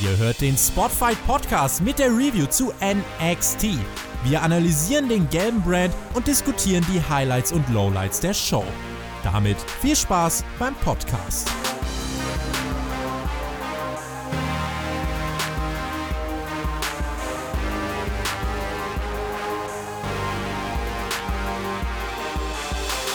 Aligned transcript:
Ihr 0.00 0.16
hört 0.16 0.40
den 0.40 0.56
Spotfight 0.56 1.16
Podcast 1.26 1.82
mit 1.82 1.98
der 1.98 2.10
Review 2.10 2.46
zu 2.46 2.72
NXT. 2.80 3.66
Wir 4.22 4.42
analysieren 4.42 5.08
den 5.08 5.28
gelben 5.28 5.60
Brand 5.60 5.92
und 6.14 6.28
diskutieren 6.28 6.86
die 6.92 7.02
Highlights 7.02 7.50
und 7.50 7.68
Lowlights 7.68 8.20
der 8.20 8.32
Show. 8.32 8.64
Damit 9.24 9.56
viel 9.80 9.96
Spaß 9.96 10.44
beim 10.56 10.76
Podcast. 10.76 11.50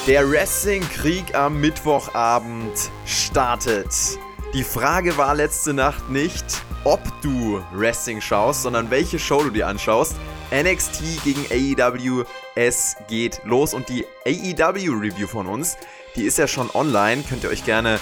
Der 0.05 0.29
Wrestling-Krieg 0.29 1.33
am 1.33 1.61
Mittwochabend 1.61 2.91
startet. 3.05 4.19
Die 4.53 4.63
Frage 4.63 5.17
war 5.17 5.33
letzte 5.33 5.73
Nacht 5.73 6.11
nicht, 6.11 6.62
ob 6.83 7.01
du 7.21 7.63
Wrestling 7.73 8.21
schaust, 8.21 8.63
sondern 8.63 8.89
welche 8.89 9.19
Show 9.19 9.43
du 9.43 9.49
dir 9.49 9.67
anschaust. 9.67 10.15
NXT 10.51 11.23
gegen 11.23 11.45
AEW, 11.49 12.23
es 12.55 12.95
geht 13.07 13.41
los 13.45 13.73
und 13.73 13.89
die 13.89 14.05
AEW-Review 14.25 15.27
von 15.27 15.47
uns, 15.47 15.77
die 16.15 16.23
ist 16.23 16.37
ja 16.37 16.47
schon 16.47 16.69
online, 16.73 17.23
könnt 17.27 17.43
ihr 17.43 17.49
euch 17.49 17.65
gerne 17.65 17.99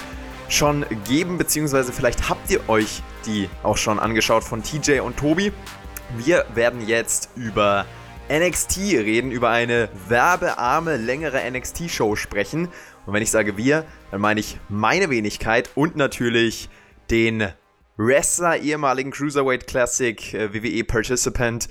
schon 0.48 0.84
geben, 1.06 1.38
beziehungsweise 1.38 1.92
vielleicht 1.92 2.28
habt 2.28 2.50
ihr 2.50 2.68
euch 2.68 3.02
die 3.26 3.48
auch 3.62 3.76
schon 3.76 3.98
angeschaut 3.98 4.44
von 4.44 4.62
TJ 4.62 5.00
und 5.00 5.16
Tobi. 5.16 5.52
Wir 6.16 6.44
werden 6.54 6.86
jetzt 6.86 7.30
über 7.36 7.86
NXT 8.30 8.78
reden, 8.78 9.30
über 9.30 9.50
eine 9.50 9.88
werbearme, 10.08 10.96
längere 10.96 11.40
NXT-Show 11.50 12.16
sprechen. 12.16 12.68
Und 13.06 13.14
wenn 13.14 13.22
ich 13.22 13.30
sage 13.30 13.56
wir, 13.56 13.84
dann 14.10 14.20
meine 14.20 14.40
ich 14.40 14.58
meine 14.68 15.08
Wenigkeit 15.10 15.70
und 15.74 15.96
natürlich 15.96 16.68
den 17.10 17.52
Wrestler, 17.96 18.56
ehemaligen 18.56 19.10
Cruiserweight 19.10 19.66
Classic, 19.66 20.32
äh, 20.32 20.54
WWE 20.54 20.84
Participant, 20.84 21.68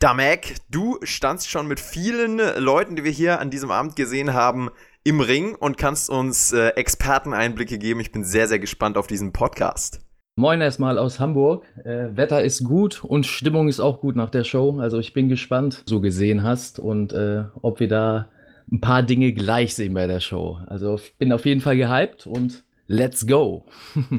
Damek. 0.00 0.56
Du 0.70 0.98
standst 1.02 1.48
schon 1.48 1.68
mit 1.68 1.78
vielen 1.78 2.40
Leuten, 2.58 2.96
die 2.96 3.04
wir 3.04 3.12
hier 3.12 3.38
an 3.38 3.50
diesem 3.50 3.70
Abend 3.70 3.94
gesehen 3.94 4.34
haben, 4.34 4.70
im 5.04 5.20
Ring 5.20 5.54
und 5.54 5.76
kannst 5.76 6.10
uns 6.10 6.52
äh, 6.52 6.70
Experteneinblicke 6.70 7.78
geben. 7.78 8.00
Ich 8.00 8.10
bin 8.10 8.24
sehr, 8.24 8.48
sehr 8.48 8.58
gespannt 8.58 8.96
auf 8.96 9.06
diesen 9.06 9.32
Podcast. 9.32 10.00
Moin 10.34 10.60
erstmal 10.60 10.98
aus 10.98 11.20
Hamburg. 11.20 11.64
Äh, 11.84 12.16
Wetter 12.16 12.42
ist 12.42 12.64
gut 12.64 13.04
und 13.04 13.26
Stimmung 13.26 13.68
ist 13.68 13.80
auch 13.80 14.00
gut 14.00 14.16
nach 14.16 14.30
der 14.30 14.44
Show. 14.44 14.80
Also 14.80 14.98
ich 14.98 15.12
bin 15.12 15.28
gespannt, 15.28 15.84
so 15.86 16.00
gesehen 16.00 16.42
hast 16.42 16.80
und 16.80 17.12
äh, 17.12 17.44
ob 17.60 17.78
wir 17.78 17.88
da 17.88 18.30
ein 18.70 18.80
paar 18.80 19.02
Dinge 19.02 19.32
gleich 19.32 19.74
sehen 19.74 19.94
bei 19.94 20.08
der 20.08 20.20
Show. 20.20 20.58
Also 20.66 20.96
ich 20.96 21.16
bin 21.18 21.32
auf 21.32 21.46
jeden 21.46 21.60
Fall 21.60 21.76
gehypt 21.76 22.26
und 22.26 22.64
let's 22.86 23.26
go. 23.26 23.64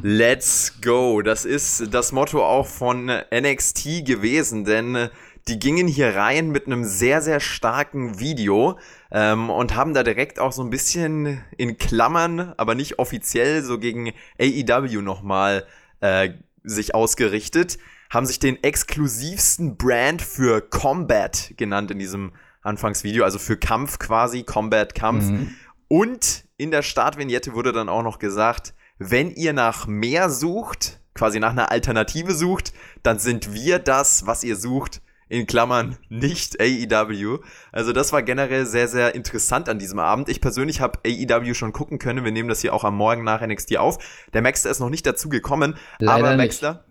let's 0.01 0.81
go. 0.81 1.21
Das 1.21 1.45
ist 1.45 1.93
das 1.93 2.11
Motto 2.11 2.45
auch 2.45 2.67
von 2.67 3.11
NXT 3.31 4.05
gewesen, 4.05 4.65
denn 4.65 4.95
äh, 4.95 5.09
die 5.47 5.59
gingen 5.59 5.87
hier 5.87 6.15
rein 6.15 6.51
mit 6.51 6.67
einem 6.67 6.85
sehr, 6.85 7.21
sehr 7.21 7.39
starken 7.39 8.19
Video 8.19 8.79
ähm, 9.11 9.49
und 9.49 9.75
haben 9.75 9.93
da 9.93 10.03
direkt 10.03 10.39
auch 10.39 10.53
so 10.53 10.63
ein 10.63 10.69
bisschen 10.69 11.43
in 11.57 11.77
Klammern, 11.77 12.53
aber 12.57 12.75
nicht 12.75 12.99
offiziell, 12.99 13.61
so 13.61 13.77
gegen 13.77 14.13
AEW 14.39 15.01
nochmal 15.01 15.65
äh, 15.99 16.29
sich 16.63 16.95
ausgerichtet, 16.95 17.77
haben 18.09 18.25
sich 18.25 18.39
den 18.39 18.63
exklusivsten 18.63 19.75
Brand 19.75 20.21
für 20.21 20.61
Combat 20.61 21.53
genannt 21.57 21.91
in 21.91 21.99
diesem 21.99 22.31
Anfangsvideo, 22.61 23.25
also 23.25 23.39
für 23.39 23.57
Kampf 23.57 23.99
quasi, 23.99 24.43
Combat 24.43 24.95
Kampf. 24.95 25.25
Mhm. 25.25 25.55
Und 25.89 26.42
in 26.63 26.71
der 26.71 26.81
Startvignette 26.81 27.53
wurde 27.53 27.73
dann 27.73 27.89
auch 27.89 28.03
noch 28.03 28.19
gesagt, 28.19 28.73
wenn 28.97 29.31
ihr 29.31 29.51
nach 29.51 29.85
mehr 29.85 30.29
sucht, 30.29 31.01
quasi 31.13 31.41
nach 31.41 31.51
einer 31.51 31.71
Alternative 31.71 32.33
sucht, 32.33 32.71
dann 33.03 33.19
sind 33.19 33.53
wir 33.53 33.79
das, 33.79 34.25
was 34.25 34.45
ihr 34.45 34.55
sucht. 34.55 35.01
In 35.27 35.45
Klammern 35.45 35.97
nicht 36.09 36.61
AEW. 36.61 37.39
Also 37.71 37.91
das 37.91 38.13
war 38.13 38.21
generell 38.21 38.65
sehr, 38.65 38.87
sehr 38.87 39.15
interessant 39.15 39.67
an 39.67 39.79
diesem 39.79 39.97
Abend. 39.99 40.29
Ich 40.29 40.41
persönlich 40.41 40.79
habe 40.79 40.99
AEW 41.05 41.53
schon 41.53 41.73
gucken 41.73 41.97
können. 41.97 42.23
Wir 42.23 42.31
nehmen 42.31 42.49
das 42.49 42.61
hier 42.61 42.73
auch 42.73 42.83
am 42.83 42.95
Morgen 42.95 43.23
nach 43.23 43.41
NXT 43.41 43.77
auf. 43.77 43.97
Der 44.33 44.41
Maxter 44.41 44.69
ist 44.69 44.79
noch 44.79 44.89
nicht 44.89 45.05
dazu 45.05 45.29
gekommen. 45.29 45.75
Leider 45.97 46.27
aber 46.27 46.37
Maxter, 46.37 46.85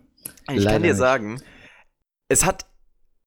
ich 0.51 0.57
Leider 0.57 0.71
kann 0.71 0.83
dir 0.83 0.89
nicht. 0.89 0.97
sagen, 0.97 1.41
es 2.27 2.45
hat 2.45 2.65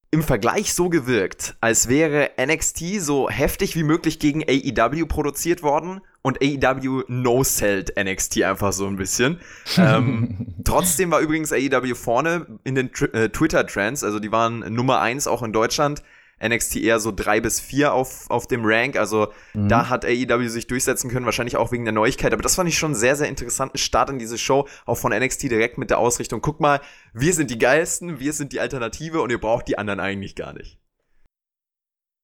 im 0.09 0.23
Vergleich 0.23 0.73
so 0.73 0.89
gewirkt, 0.89 1.55
als 1.59 1.89
wäre 1.89 2.31
NXT 2.39 3.01
so 3.01 3.29
heftig 3.29 3.75
wie 3.75 3.83
möglich 3.83 4.19
gegen 4.19 4.43
AEW 4.43 5.05
produziert 5.05 5.63
worden 5.63 6.01
und 6.21 6.41
AEW 6.41 7.03
no-sellt 7.07 7.93
NXT 8.01 8.43
einfach 8.43 8.71
so 8.71 8.87
ein 8.87 8.95
bisschen. 8.95 9.39
ähm, 9.77 10.55
trotzdem 10.63 11.11
war 11.11 11.19
übrigens 11.19 11.51
AEW 11.51 11.93
vorne 11.95 12.47
in 12.63 12.75
den 12.75 12.89
äh, 13.13 13.29
Twitter-Trends, 13.29 14.03
also 14.03 14.19
die 14.19 14.31
waren 14.31 14.59
Nummer 14.73 15.01
eins 15.01 15.27
auch 15.27 15.43
in 15.43 15.51
Deutschland. 15.51 16.03
NXT 16.43 16.77
eher 16.77 16.99
so 16.99 17.11
drei 17.11 17.41
bis 17.41 17.59
vier 17.59 17.93
auf, 17.93 18.29
auf 18.29 18.47
dem 18.47 18.61
Rank. 18.63 18.95
Also 18.95 19.27
mhm. 19.53 19.69
da 19.69 19.89
hat 19.89 20.05
AEW 20.05 20.47
sich 20.47 20.67
durchsetzen 20.67 21.09
können, 21.09 21.25
wahrscheinlich 21.25 21.57
auch 21.57 21.71
wegen 21.71 21.85
der 21.85 21.93
Neuigkeit. 21.93 22.33
Aber 22.33 22.43
das 22.43 22.55
fand 22.55 22.69
ich 22.69 22.77
schon 22.77 22.91
einen 22.91 22.99
sehr, 22.99 23.15
sehr 23.15 23.27
interessanten 23.27 23.77
Start 23.77 24.09
in 24.09 24.19
diese 24.19 24.37
Show, 24.37 24.67
auch 24.85 24.97
von 24.97 25.11
NXT 25.11 25.43
direkt 25.43 25.77
mit 25.77 25.89
der 25.89 25.99
Ausrichtung. 25.99 26.41
Guck 26.41 26.59
mal, 26.59 26.79
wir 27.13 27.33
sind 27.33 27.49
die 27.49 27.57
geilsten, 27.57 28.19
wir 28.19 28.33
sind 28.33 28.53
die 28.53 28.59
Alternative 28.59 29.21
und 29.21 29.31
ihr 29.31 29.39
braucht 29.39 29.67
die 29.67 29.77
anderen 29.77 29.99
eigentlich 29.99 30.35
gar 30.35 30.53
nicht. 30.53 30.79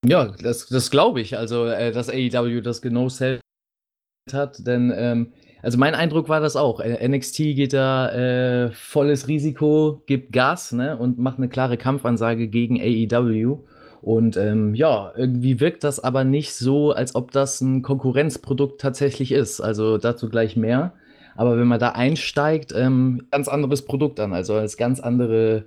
Ja, 0.05 0.27
das, 0.27 0.67
das 0.67 0.91
glaube 0.91 1.21
ich. 1.21 1.37
Also, 1.37 1.65
äh, 1.65 1.91
dass 1.91 2.09
AEW 2.09 2.61
das 2.61 2.81
genau 2.81 3.09
selbst 3.09 3.41
hat, 4.31 4.65
denn 4.65 4.93
ähm, 4.95 5.33
also 5.63 5.77
mein 5.77 5.95
Eindruck 5.95 6.27
war 6.27 6.41
das 6.41 6.57
auch. 6.57 6.81
Äh, 6.81 7.07
NXT 7.07 7.37
geht 7.37 7.73
da 7.73 8.09
äh, 8.09 8.71
volles 8.73 9.29
Risiko, 9.29 10.03
gibt 10.05 10.33
Gas 10.33 10.73
ne, 10.73 10.97
und 10.97 11.17
macht 11.17 11.37
eine 11.37 11.47
klare 11.47 11.77
Kampfansage 11.77 12.49
gegen 12.49 12.79
AEW. 12.79 13.63
Und 14.03 14.35
ähm, 14.35 14.75
ja, 14.75 15.13
irgendwie 15.15 15.61
wirkt 15.61 15.85
das 15.85 16.01
aber 16.01 16.25
nicht 16.25 16.53
so, 16.53 16.91
als 16.91 17.15
ob 17.15 17.31
das 17.31 17.61
ein 17.61 17.83
Konkurrenzprodukt 17.83 18.81
tatsächlich 18.81 19.31
ist. 19.31 19.61
Also 19.61 19.97
dazu 19.97 20.29
gleich 20.29 20.57
mehr. 20.57 20.91
Aber 21.37 21.57
wenn 21.57 21.69
man 21.69 21.79
da 21.79 21.89
einsteigt, 21.89 22.73
ähm, 22.75 23.27
ganz 23.31 23.47
anderes 23.47 23.83
Produkt 23.83 24.19
an, 24.19 24.33
also 24.33 24.55
als 24.55 24.75
ganz 24.75 24.99
andere 24.99 25.63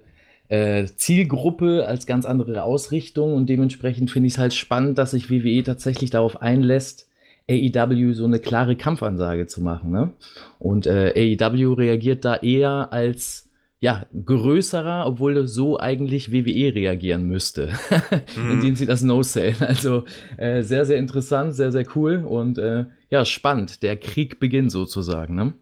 äh, 0.48 0.84
Zielgruppe, 0.84 1.86
als 1.88 2.04
ganz 2.06 2.26
andere 2.26 2.62
Ausrichtung. 2.62 3.32
Und 3.32 3.48
dementsprechend 3.48 4.10
finde 4.10 4.26
ich 4.26 4.34
es 4.34 4.38
halt 4.38 4.52
spannend, 4.52 4.98
dass 4.98 5.12
sich 5.12 5.30
WWE 5.30 5.62
tatsächlich 5.62 6.10
darauf 6.10 6.42
einlässt, 6.42 7.08
AEW 7.48 8.12
so 8.12 8.26
eine 8.26 8.38
klare 8.38 8.76
Kampfansage 8.76 9.46
zu 9.46 9.62
machen. 9.62 9.92
Ne? 9.92 10.12
Und 10.58 10.86
äh, 10.86 11.36
AEW 11.40 11.72
reagiert 11.72 12.26
da 12.26 12.36
eher 12.36 12.92
als 12.92 13.45
ja, 13.78 14.06
größerer, 14.24 15.06
obwohl 15.06 15.46
so 15.46 15.78
eigentlich 15.78 16.32
WWE 16.32 16.74
reagieren 16.74 17.26
müsste, 17.26 17.72
mhm. 18.36 18.52
indem 18.52 18.76
sie 18.76 18.86
das 18.86 19.02
No-Sale. 19.02 19.56
Also 19.60 20.04
äh, 20.38 20.62
sehr, 20.62 20.86
sehr 20.86 20.98
interessant, 20.98 21.54
sehr, 21.54 21.72
sehr 21.72 21.84
cool 21.94 22.24
und 22.24 22.58
äh, 22.58 22.86
ja, 23.10 23.24
spannend. 23.24 23.82
Der 23.82 23.96
Krieg 23.96 24.40
beginnt 24.40 24.72
sozusagen. 24.72 25.34
Ne? 25.34 25.54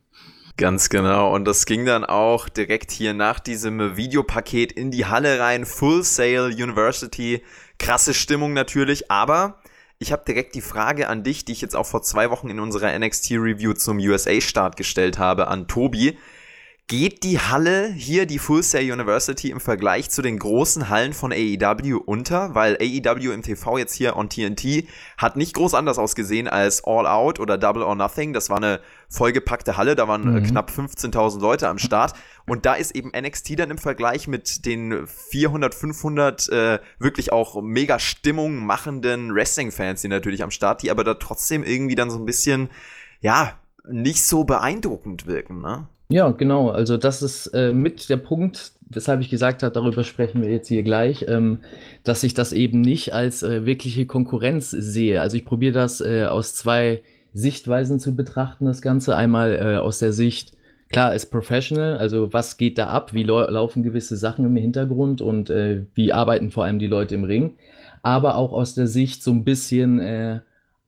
Ganz 0.57 0.89
genau. 0.89 1.35
Und 1.35 1.47
das 1.47 1.67
ging 1.67 1.85
dann 1.85 2.05
auch 2.05 2.49
direkt 2.49 2.93
hier 2.93 3.13
nach 3.13 3.41
diesem 3.41 3.97
Videopaket 3.97 4.71
in 4.71 4.93
die 4.93 5.07
Halle 5.07 5.41
rein. 5.41 5.67
Full 5.67 6.05
Sale 6.05 6.47
University. 6.47 7.43
Krasse 7.79 8.15
Stimmung 8.15 8.53
natürlich, 8.53 9.11
aber 9.11 9.59
ich 9.99 10.13
habe 10.13 10.23
direkt 10.25 10.55
die 10.55 10.61
Frage 10.61 11.09
an 11.09 11.25
dich, 11.25 11.45
die 11.45 11.53
ich 11.53 11.61
jetzt 11.61 11.75
auch 11.75 11.87
vor 11.87 12.03
zwei 12.03 12.31
Wochen 12.31 12.49
in 12.49 12.61
unserer 12.61 12.97
NXT 12.97 13.33
Review 13.33 13.73
zum 13.73 13.99
USA-Start 13.99 14.77
gestellt 14.77 15.19
habe, 15.19 15.49
an 15.49 15.67
Tobi. 15.67 16.17
Geht 16.87 17.23
die 17.23 17.39
Halle 17.39 17.89
hier, 17.89 18.27
die 18.27 18.39
Full 18.39 18.63
Sail 18.63 18.93
University, 18.93 19.51
im 19.51 19.59
Vergleich 19.59 20.11
zu 20.11 20.21
den 20.21 20.39
großen 20.39 20.91
Hallen 20.91 21.15
von 21.15 21.33
AEW 21.33 21.97
unter? 22.05 22.55
Weil 22.55 22.77
AEW 22.77 23.33
im 23.33 23.41
TV 23.41 23.79
jetzt 23.79 23.95
hier 23.95 24.17
on 24.17 24.29
TNT 24.29 24.87
hat 25.17 25.39
nicht 25.39 25.55
groß 25.55 25.73
anders 25.73 25.99
ausgesehen 25.99 26.47
als 26.47 26.85
All 26.85 27.07
Out 27.07 27.41
oder 27.41 27.57
Double 27.57 27.83
or 27.83 27.95
Nothing. 27.95 28.35
Das 28.35 28.51
war 28.51 28.59
eine 28.59 28.81
vollgepackte 29.09 29.79
Halle, 29.79 29.95
da 29.97 30.09
waren 30.09 30.25
äh, 30.25 30.41
mhm. 30.41 30.45
knapp 30.45 30.71
15.000 30.71 31.41
Leute 31.41 31.69
am 31.69 31.79
Start. 31.79 32.13
Und 32.47 32.67
da 32.67 32.75
ist 32.75 32.95
eben 32.95 33.13
NXT 33.19 33.59
dann 33.59 33.71
im 33.71 33.79
Vergleich 33.79 34.29
mit 34.29 34.67
den 34.67 35.07
400, 35.07 35.75
500 35.75 36.49
äh, 36.51 36.79
wirklich 36.99 37.33
auch 37.33 37.63
mega 37.63 37.99
Stimmung 37.99 38.67
machenden 38.67 39.35
Wrestling-Fans, 39.35 40.03
die 40.03 40.09
natürlich 40.09 40.43
am 40.43 40.51
Start, 40.51 40.83
die 40.83 40.91
aber 40.91 41.03
da 41.03 41.15
trotzdem 41.15 41.65
irgendwie 41.65 41.95
dann 41.95 42.11
so 42.11 42.19
ein 42.19 42.27
bisschen, 42.27 42.69
ja, 43.23 43.59
nicht 43.89 44.23
so 44.23 44.45
beeindruckend 44.45 45.27
wirken, 45.27 45.63
ne? 45.63 45.89
Ja, 46.09 46.31
genau. 46.31 46.69
Also 46.69 46.97
das 46.97 47.23
ist 47.23 47.47
äh, 47.49 47.73
mit 47.73 48.11
der 48.11 48.19
Punkt, 48.19 48.73
weshalb 48.91 49.21
ich 49.21 49.31
gesagt 49.31 49.63
habe, 49.63 49.73
darüber 49.73 50.05
sprechen 50.05 50.43
wir 50.43 50.51
jetzt 50.51 50.69
hier 50.69 50.83
gleich, 50.83 51.25
ähm, 51.29 51.61
dass 52.05 52.23
ich 52.23 52.35
das 52.35 52.53
eben 52.53 52.83
nicht 52.83 53.15
als 53.15 53.43
äh, 53.43 53.65
wirkliche 53.65 54.07
Konkurrenz 54.07 54.71
sehe. 54.71 55.21
Also 55.21 55.37
ich 55.37 55.45
probiere 55.45 55.73
das 55.73 56.01
äh, 56.01 56.25
aus 56.27 56.55
zwei 56.55 57.03
Sichtweisen 57.33 57.99
zu 58.01 58.15
betrachten, 58.15 58.67
das 58.67 58.83
Ganze. 58.83 59.17
Einmal 59.17 59.55
äh, 59.55 59.77
aus 59.79 59.99
der 59.99 60.13
Sicht, 60.13 60.53
klar, 60.91 61.11
als 61.11 61.27
Professional, 61.27 61.97
also 61.97 62.33
was 62.33 62.59
geht 62.59 62.79
da 62.79 62.89
ab, 62.89 63.15
wie 63.15 63.25
laufen 63.25 63.83
gewisse 63.83 64.17
Sachen 64.17 64.45
im 64.45 64.57
Hintergrund 64.57 65.23
und 65.23 65.51
äh, 65.51 65.85
wie 65.95 66.13
arbeiten 66.13 66.51
vor 66.51 66.65
allem 66.65 66.79
die 66.79 66.87
Leute 66.87 67.15
im 67.15 67.25
Ring. 67.25 67.57
Aber 68.03 68.37
auch 68.37 68.53
aus 68.53 68.75
der 68.75 68.87
Sicht 68.87 69.23
so 69.25 69.33
ein 69.33 69.45
bisschen 69.45 69.99
äh, 69.99 70.41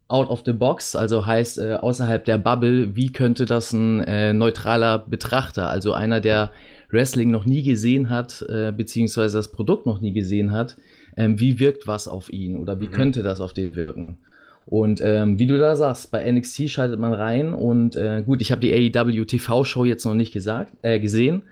out 0.09 0.29
of 0.29 0.43
the 0.47 0.53
box, 0.53 0.95
also 0.95 1.27
heißt 1.27 1.59
äh, 1.59 1.75
außerhalb 1.75 2.25
der 2.25 2.39
Bubble, 2.39 2.95
wie 2.95 3.11
könnte 3.11 3.45
das 3.45 3.73
ein 3.73 4.01
äh, 4.05 4.33
neutraler 4.33 5.01
Betrachter, 5.01 5.69
also 5.69 5.93
einer, 5.93 6.21
der 6.21 6.51
Wrestling 6.91 7.31
noch 7.31 7.45
nie 7.45 7.63
gesehen 7.63 8.09
hat, 8.11 8.45
äh, 8.49 8.73
beziehungsweise 8.73 9.39
das 9.39 9.51
Produkt 9.51 9.87
noch 9.87 10.01
nie 10.01 10.13
gesehen 10.13 10.53
hat, 10.53 10.77
ähm, 11.17 11.41
wie 11.41 11.59
wirkt 11.59 11.87
was 11.87 12.07
auf 12.07 12.33
ihn 12.33 12.57
oder 12.57 12.81
wie 12.81 12.87
mhm. 12.87 12.93
könnte 12.93 13.23
das 13.23 13.41
auf 13.41 13.53
den 13.53 13.75
wirken. 13.75 14.19
Und 14.67 15.01
ähm, 15.01 15.39
wie 15.39 15.47
du 15.47 15.59
da 15.59 15.77
sagst, 15.77 16.11
bei 16.11 16.31
NXT 16.31 16.69
schaltet 16.69 16.99
man 16.99 17.13
rein 17.13 17.55
und 17.55 17.95
äh, 17.95 18.23
gut, 18.25 18.41
ich 18.41 18.51
habe 18.51 18.61
die 18.61 18.73
AEW 18.73 19.25
TV-Show 19.25 19.85
jetzt 19.85 20.05
noch 20.05 20.15
nicht 20.15 20.33
gesagt, 20.33 20.73
äh, 20.83 20.99
gesehen, 20.99 21.43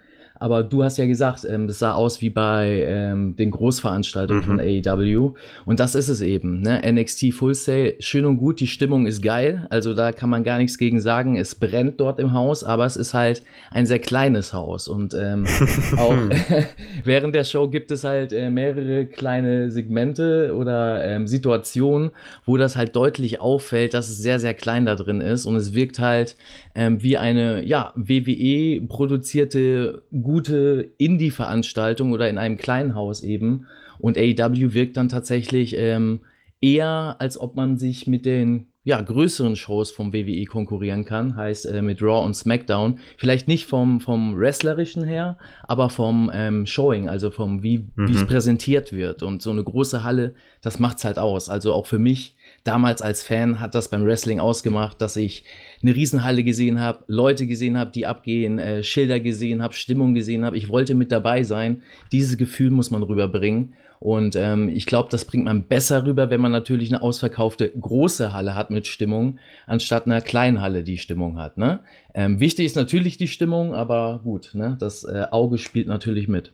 aber 0.44 0.62
du 0.62 0.85
hast 0.85 0.99
ja 0.99 1.06
gesagt, 1.06 1.46
ähm, 1.49 1.69
das 1.69 1.79
sah 1.79 1.94
aus 1.94 2.20
wie 2.20 2.29
bei 2.29 2.85
ähm, 2.87 3.35
den 3.35 3.50
Großveranstaltungen 3.50 4.43
mhm. 4.43 4.46
von 4.46 4.61
AEW. 4.61 5.32
Und 5.64 5.81
das 5.81 5.94
ist 5.94 6.11
es 6.11 6.20
eben. 6.20 6.61
Ne? 6.61 6.82
NXT 6.85 7.32
Full 7.32 7.55
Sail, 7.55 7.94
schön 7.99 8.26
und 8.26 8.37
gut, 8.37 8.61
die 8.61 8.67
Stimmung 8.67 9.06
ist 9.06 9.23
geil. 9.23 9.67
Also 9.70 9.94
da 9.94 10.12
kann 10.12 10.29
man 10.29 10.44
gar 10.44 10.58
nichts 10.58 10.76
gegen 10.76 11.00
sagen. 11.00 11.38
Es 11.38 11.55
brennt 11.55 11.99
dort 11.99 12.20
im 12.20 12.35
Haus, 12.35 12.62
aber 12.62 12.85
es 12.85 12.96
ist 12.96 13.14
halt 13.14 13.43
ein 13.70 13.87
sehr 13.87 14.00
kleines 14.00 14.52
Haus. 14.52 14.87
Und 14.87 15.14
ähm, 15.14 15.46
auch 15.96 16.14
während 17.05 17.35
der 17.35 17.44
Show 17.44 17.67
gibt 17.69 17.91
es 17.91 18.05
halt 18.05 18.35
äh, 18.35 18.50
mehrere 18.50 19.06
kleine 19.06 19.70
Segmente 19.70 20.55
oder 20.55 21.06
ähm, 21.06 21.26
Situationen, 21.26 22.11
wo 22.44 22.58
das 22.58 22.76
halt 22.76 22.94
deutlich 22.94 23.41
auffällt, 23.41 23.94
dass 23.94 24.11
es 24.11 24.19
sehr, 24.19 24.38
sehr 24.38 24.52
klein 24.52 24.85
da 24.85 24.94
drin 24.94 25.23
ist. 25.23 25.46
Und 25.46 25.56
es 25.56 25.73
wirkt 25.73 26.00
halt 26.00 26.37
ähm, 26.75 27.02
wie 27.02 27.17
eine 27.17 27.64
ja, 27.64 27.94
WWE 27.96 28.82
produzierte 28.87 30.02
gute 30.34 30.90
Indie-Veranstaltung 30.98 32.10
oder 32.10 32.28
in 32.28 32.38
einem 32.38 32.56
kleinen 32.56 32.96
Haus 32.96 33.22
eben. 33.22 33.69
Und 34.00 34.19
AEW 34.19 34.75
wirkt 34.75 34.96
dann 34.96 35.08
tatsächlich 35.08 35.76
ähm, 35.78 36.22
eher, 36.60 37.14
als 37.20 37.38
ob 37.38 37.54
man 37.54 37.78
sich 37.78 38.08
mit 38.08 38.26
den 38.26 38.66
ja, 38.82 39.00
größeren 39.00 39.54
Shows 39.54 39.92
vom 39.92 40.12
WWE 40.12 40.44
konkurrieren 40.46 41.04
kann, 41.04 41.36
heißt 41.36 41.66
äh, 41.66 41.82
mit 41.82 42.02
Raw 42.02 42.26
und 42.26 42.34
SmackDown. 42.34 42.98
Vielleicht 43.16 43.46
nicht 43.46 43.66
vom, 43.66 44.00
vom 44.00 44.36
Wrestlerischen 44.36 45.04
her, 45.04 45.38
aber 45.62 45.88
vom 45.88 46.28
ähm, 46.34 46.66
Showing, 46.66 47.08
also 47.08 47.31
vom 47.31 47.62
wie 47.62 47.86
mhm. 47.94 48.06
es 48.06 48.26
präsentiert 48.26 48.92
wird. 48.92 49.22
Und 49.22 49.40
so 49.40 49.52
eine 49.52 49.62
große 49.62 50.02
Halle, 50.02 50.34
das 50.62 50.81
macht's 50.81 51.04
halt 51.04 51.20
aus. 51.20 51.48
Also 51.48 51.72
auch 51.72 51.86
für 51.86 52.00
mich 52.00 52.34
damals 52.64 53.02
als 53.02 53.22
Fan 53.22 53.61
hat 53.61 53.75
das 53.75 53.88
beim 53.88 54.05
Wrestling 54.05 54.40
ausgemacht, 54.40 55.00
dass 55.00 55.16
ich 55.16 55.44
eine 55.82 55.94
Riesenhalle 55.94 56.43
gesehen 56.43 56.81
habe, 56.81 57.05
Leute 57.06 57.46
gesehen 57.46 57.78
habe, 57.78 57.93
die 57.93 58.06
abgehen, 58.06 58.58
äh, 58.58 58.82
Schilder 58.82 59.20
gesehen 59.20 59.62
habe, 59.62 59.75
Stimmung 59.75 60.14
gesehen 60.14 60.44
habe. 60.44 60.56
Ich 60.56 60.69
wollte 60.69 60.94
mit 60.94 61.12
dabei 61.12 61.43
sein. 61.43 61.82
Dieses 62.11 62.37
Gefühl 62.37 62.70
muss 62.70 62.90
man 62.90 63.02
rüberbringen. 63.02 63.75
Und 64.00 64.37
ähm, 64.37 64.69
ich 64.69 64.87
glaube, 64.87 65.08
das 65.11 65.25
bringt 65.25 65.44
man 65.44 65.64
besser 65.66 66.05
rüber, 66.05 66.28
wenn 66.28 66.40
man 66.40 66.52
natürlich 66.52 66.93
eine 66.93 67.00
ausverkaufte 67.00 67.70
große 67.70 68.32
Halle 68.32 68.55
hat 68.55 68.70
mit 68.70 68.87
Stimmung, 68.87 69.38
anstatt 69.67 70.06
einer 70.06 70.20
kleinen 70.20 70.60
Halle, 70.60 70.82
die 70.84 70.99
Stimmung 70.99 71.38
hat. 71.38 71.56
Ne? 71.56 71.81
Ähm, 72.12 72.38
wichtig 72.40 72.67
ist 72.67 72.76
natürlich 72.76 73.17
die 73.17 73.28
Stimmung, 73.28 73.75
aber 73.75 74.20
gut, 74.22 74.50
ne? 74.52 74.76
das 74.78 75.05
äh, 75.05 75.26
Auge 75.31 75.56
spielt 75.56 75.87
natürlich 75.87 76.28
mit. 76.28 76.52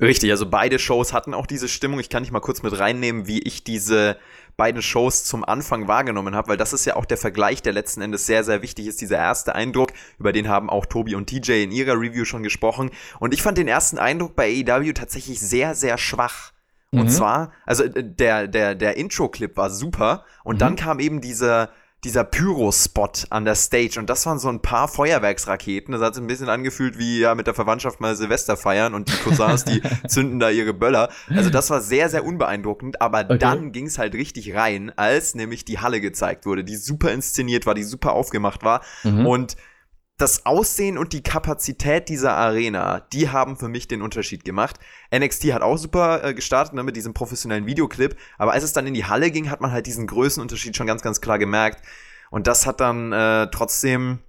Richtig, 0.00 0.30
also 0.30 0.46
beide 0.46 0.78
Shows 0.78 1.12
hatten 1.12 1.32
auch 1.32 1.46
diese 1.46 1.68
Stimmung. 1.68 2.00
Ich 2.00 2.10
kann 2.10 2.22
dich 2.22 2.32
mal 2.32 2.40
kurz 2.40 2.62
mit 2.62 2.78
reinnehmen, 2.78 3.26
wie 3.26 3.40
ich 3.42 3.64
diese 3.64 4.16
beiden 4.56 4.80
Shows 4.80 5.24
zum 5.24 5.44
Anfang 5.44 5.86
wahrgenommen 5.86 6.34
habe, 6.34 6.48
weil 6.48 6.56
das 6.56 6.72
ist 6.72 6.86
ja 6.86 6.96
auch 6.96 7.04
der 7.04 7.18
Vergleich, 7.18 7.62
der 7.62 7.72
letzten 7.72 8.00
Endes 8.00 8.26
sehr, 8.26 8.42
sehr 8.42 8.62
wichtig 8.62 8.86
ist, 8.86 9.00
dieser 9.00 9.18
erste 9.18 9.54
Eindruck. 9.54 9.92
Über 10.18 10.32
den 10.32 10.48
haben 10.48 10.70
auch 10.70 10.86
Tobi 10.86 11.14
und 11.14 11.26
TJ 11.26 11.64
in 11.64 11.72
ihrer 11.72 12.00
Review 12.00 12.24
schon 12.24 12.42
gesprochen. 12.42 12.90
Und 13.20 13.34
ich 13.34 13.42
fand 13.42 13.58
den 13.58 13.68
ersten 13.68 13.98
Eindruck 13.98 14.34
bei 14.34 14.48
AEW 14.48 14.92
tatsächlich 14.92 15.40
sehr, 15.40 15.74
sehr 15.74 15.98
schwach. 15.98 16.52
Und 16.92 17.04
mhm. 17.04 17.08
zwar, 17.08 17.52
also 17.66 17.84
äh, 17.84 18.02
der, 18.02 18.48
der, 18.48 18.74
der 18.74 18.96
Intro-Clip 18.96 19.56
war 19.56 19.70
super 19.70 20.24
und 20.44 20.56
mhm. 20.56 20.60
dann 20.60 20.76
kam 20.76 21.00
eben 21.00 21.20
dieser 21.20 21.70
dieser 22.06 22.22
Pyro-Spot 22.22 23.10
an 23.30 23.44
der 23.44 23.56
Stage 23.56 23.98
und 23.98 24.08
das 24.08 24.24
waren 24.26 24.38
so 24.38 24.48
ein 24.48 24.62
paar 24.62 24.86
Feuerwerksraketen. 24.86 25.90
Das 25.90 26.00
hat 26.00 26.14
sich 26.14 26.22
ein 26.22 26.28
bisschen 26.28 26.48
angefühlt 26.48 26.98
wie 26.98 27.18
ja 27.18 27.34
mit 27.34 27.48
der 27.48 27.54
Verwandtschaft 27.54 28.00
mal 28.00 28.14
Silvester 28.14 28.56
feiern 28.56 28.94
und 28.94 29.08
die 29.08 29.16
Cousins, 29.24 29.64
die 29.64 29.82
zünden 30.08 30.38
da 30.38 30.48
ihre 30.48 30.72
Böller. 30.72 31.10
Also 31.28 31.50
das 31.50 31.68
war 31.68 31.80
sehr, 31.80 32.08
sehr 32.08 32.24
unbeeindruckend, 32.24 33.02
aber 33.02 33.24
okay. 33.24 33.38
dann 33.38 33.72
ging 33.72 33.86
es 33.86 33.98
halt 33.98 34.14
richtig 34.14 34.54
rein, 34.54 34.92
als 34.94 35.34
nämlich 35.34 35.64
die 35.64 35.80
Halle 35.80 36.00
gezeigt 36.00 36.46
wurde, 36.46 36.62
die 36.62 36.76
super 36.76 37.10
inszeniert 37.10 37.66
war, 37.66 37.74
die 37.74 37.82
super 37.82 38.12
aufgemacht 38.12 38.62
war 38.62 38.82
mhm. 39.02 39.26
und 39.26 39.56
das 40.18 40.46
Aussehen 40.46 40.96
und 40.96 41.12
die 41.12 41.22
Kapazität 41.22 42.08
dieser 42.08 42.34
Arena, 42.34 43.00
die 43.12 43.28
haben 43.28 43.56
für 43.56 43.68
mich 43.68 43.86
den 43.86 44.00
Unterschied 44.00 44.44
gemacht. 44.44 44.80
NXT 45.14 45.52
hat 45.52 45.62
auch 45.62 45.76
super 45.76 46.24
äh, 46.24 46.34
gestartet 46.34 46.74
ne, 46.74 46.82
mit 46.82 46.96
diesem 46.96 47.12
professionellen 47.12 47.66
Videoclip, 47.66 48.16
aber 48.38 48.52
als 48.52 48.64
es 48.64 48.72
dann 48.72 48.86
in 48.86 48.94
die 48.94 49.04
Halle 49.04 49.30
ging, 49.30 49.50
hat 49.50 49.60
man 49.60 49.72
halt 49.72 49.86
diesen 49.86 50.06
Größenunterschied 50.06 50.74
schon 50.74 50.86
ganz, 50.86 51.02
ganz 51.02 51.20
klar 51.20 51.38
gemerkt. 51.38 51.84
Und 52.30 52.46
das 52.46 52.66
hat 52.66 52.80
dann 52.80 53.12
äh, 53.12 53.48
trotzdem 53.50 54.20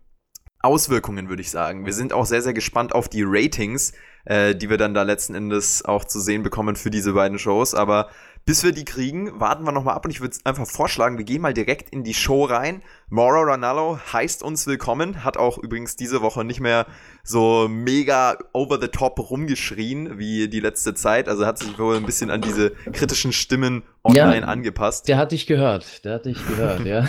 Auswirkungen, 0.60 1.30
würde 1.30 1.42
ich 1.42 1.51
sagen. 1.51 1.86
Wir 1.86 1.94
sind 1.94 2.13
auch 2.13 2.25
sehr, 2.25 2.42
sehr 2.42 2.54
gespannt 2.54 2.94
auf 2.94 3.07
die 3.07 3.24
Ratings, 3.25 3.94
äh, 4.25 4.56
die 4.56 4.69
wir 4.69 4.78
dann 4.78 4.94
da 4.94 5.04
letzten 5.04 5.36
Endes 5.36 5.86
auch 5.86 6.04
zu 6.04 6.19
sehen 6.19 6.44
bekommen 6.44 6.75
für 6.75 6.90
diese 6.90 7.13
beiden 7.13 7.40
Shows. 7.40 7.74
Aber 7.74 8.10
bis 8.47 8.63
wir 8.63 8.71
die 8.71 8.85
kriegen, 8.85 9.41
warten 9.41 9.65
wir 9.65 9.73
nochmal 9.73 9.95
ab 9.95 10.05
und 10.05 10.11
ich 10.11 10.21
würde 10.21 10.38
einfach 10.45 10.65
vorschlagen, 10.65 11.17
wir 11.17 11.25
gehen 11.25 11.41
mal 11.41 11.53
direkt 11.53 11.89
in 11.89 12.05
die 12.05 12.13
Show 12.13 12.45
rein. 12.45 12.81
Mauro 13.09 13.41
Ranallo 13.41 13.99
heißt 14.13 14.41
uns 14.41 14.65
willkommen, 14.67 15.25
hat 15.25 15.35
auch 15.35 15.57
übrigens 15.57 15.97
diese 15.97 16.21
Woche 16.21 16.45
nicht 16.45 16.61
mehr 16.61 16.85
so 17.23 17.67
mega 17.67 18.38
over 18.53 18.79
the 18.79 18.88
top 18.88 19.19
rumgeschrien 19.29 20.17
wie 20.17 20.47
die 20.47 20.61
letzte 20.61 20.94
Zeit. 20.94 21.27
Also 21.27 21.45
hat 21.45 21.59
sich 21.59 21.77
wohl 21.77 21.97
ein 21.97 22.05
bisschen 22.05 22.31
an 22.31 22.39
diese 22.39 22.71
kritischen 22.94 23.33
Stimmen 23.33 23.83
online 24.05 24.39
ja, 24.39 24.47
angepasst. 24.47 25.09
Der 25.09 25.17
hat 25.17 25.33
dich 25.33 25.45
gehört, 25.45 26.05
der 26.05 26.13
hat 26.13 26.25
dich 26.25 26.38
gehört, 26.47 26.85
ja. 26.85 27.05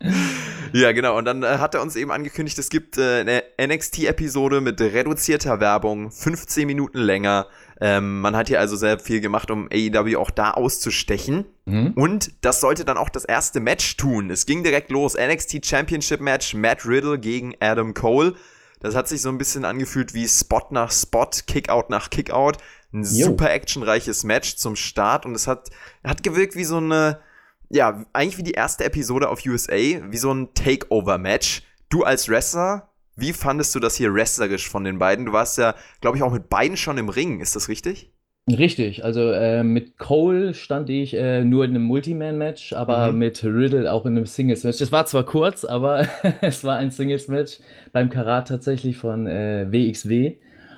ja, 0.72 0.92
genau. 0.92 1.18
Und 1.18 1.26
dann 1.26 1.42
äh, 1.42 1.58
hat 1.58 1.74
er 1.74 1.82
uns 1.82 1.96
eben 1.96 2.10
angekündigt, 2.10 2.58
es 2.58 2.70
gibt 2.70 2.96
äh, 2.96 3.20
eine 3.20 3.42
NXT-Episode 3.60 4.62
mit 4.62 4.80
reduzierter 4.80 5.60
Werbung, 5.60 6.10
15 6.10 6.66
Minuten 6.66 6.98
länger. 6.98 7.46
Ähm, 7.80 8.20
man 8.20 8.34
hat 8.34 8.48
hier 8.48 8.58
also 8.58 8.76
sehr 8.76 8.98
viel 8.98 9.20
gemacht, 9.20 9.50
um 9.50 9.68
AEW 9.72 10.18
auch 10.18 10.30
da 10.30 10.52
auszustechen. 10.52 11.44
Mhm. 11.64 11.92
Und 11.94 12.32
das 12.40 12.60
sollte 12.60 12.84
dann 12.84 12.96
auch 12.96 13.08
das 13.08 13.24
erste 13.24 13.60
Match 13.60 13.96
tun. 13.96 14.30
Es 14.30 14.46
ging 14.46 14.64
direkt 14.64 14.90
los. 14.90 15.16
NXT 15.16 15.64
Championship 15.64 16.20
Match, 16.20 16.54
Matt 16.54 16.84
Riddle 16.86 17.18
gegen 17.18 17.54
Adam 17.60 17.94
Cole. 17.94 18.34
Das 18.80 18.94
hat 18.94 19.08
sich 19.08 19.22
so 19.22 19.28
ein 19.28 19.38
bisschen 19.38 19.64
angefühlt 19.64 20.14
wie 20.14 20.26
Spot 20.28 20.66
nach 20.70 20.90
Spot, 20.90 21.30
Kickout 21.46 21.86
nach 21.88 22.10
Kickout. 22.10 22.58
Ein 22.92 23.02
jo. 23.02 23.26
super 23.26 23.50
actionreiches 23.50 24.24
Match 24.24 24.56
zum 24.56 24.74
Start 24.74 25.26
und 25.26 25.34
es 25.34 25.46
hat, 25.46 25.68
hat 26.02 26.22
gewirkt 26.22 26.56
wie 26.56 26.64
so 26.64 26.78
eine, 26.78 27.20
ja, 27.68 28.04
eigentlich 28.12 28.38
wie 28.38 28.44
die 28.44 28.52
erste 28.52 28.84
Episode 28.84 29.28
auf 29.28 29.44
USA, 29.44 29.74
wie 29.74 30.16
so 30.16 30.32
ein 30.32 30.54
Takeover-Match. 30.54 31.62
Du 31.90 32.04
als 32.04 32.28
Wrestler, 32.28 32.88
wie 33.18 33.32
fandest 33.32 33.74
du 33.74 33.80
das 33.80 33.96
hier 33.96 34.14
wrestlerisch 34.14 34.68
von 34.68 34.84
den 34.84 34.98
beiden? 34.98 35.26
Du 35.26 35.32
warst 35.32 35.58
ja, 35.58 35.74
glaube 36.00 36.16
ich, 36.16 36.22
auch 36.22 36.32
mit 36.32 36.48
beiden 36.48 36.76
schon 36.76 36.98
im 36.98 37.08
Ring, 37.08 37.40
ist 37.40 37.56
das 37.56 37.68
richtig? 37.68 38.12
Richtig, 38.48 39.04
also 39.04 39.30
äh, 39.30 39.62
mit 39.62 39.98
Cole 39.98 40.54
stand 40.54 40.88
ich 40.88 41.14
äh, 41.14 41.44
nur 41.44 41.64
in 41.64 41.70
einem 41.70 41.82
Multiman-Match, 41.82 42.72
aber 42.72 43.12
mhm. 43.12 43.18
mit 43.18 43.44
Riddle 43.44 43.92
auch 43.92 44.06
in 44.06 44.16
einem 44.16 44.24
Singles-Match. 44.24 44.80
Es 44.80 44.90
war 44.90 45.04
zwar 45.04 45.24
kurz, 45.24 45.64
aber 45.64 46.06
es 46.40 46.64
war 46.64 46.76
ein 46.76 46.90
Singles-Match 46.90 47.58
beim 47.92 48.08
Karat 48.08 48.48
tatsächlich 48.48 48.96
von 48.96 49.26
äh, 49.26 49.66
WXW. 49.70 50.36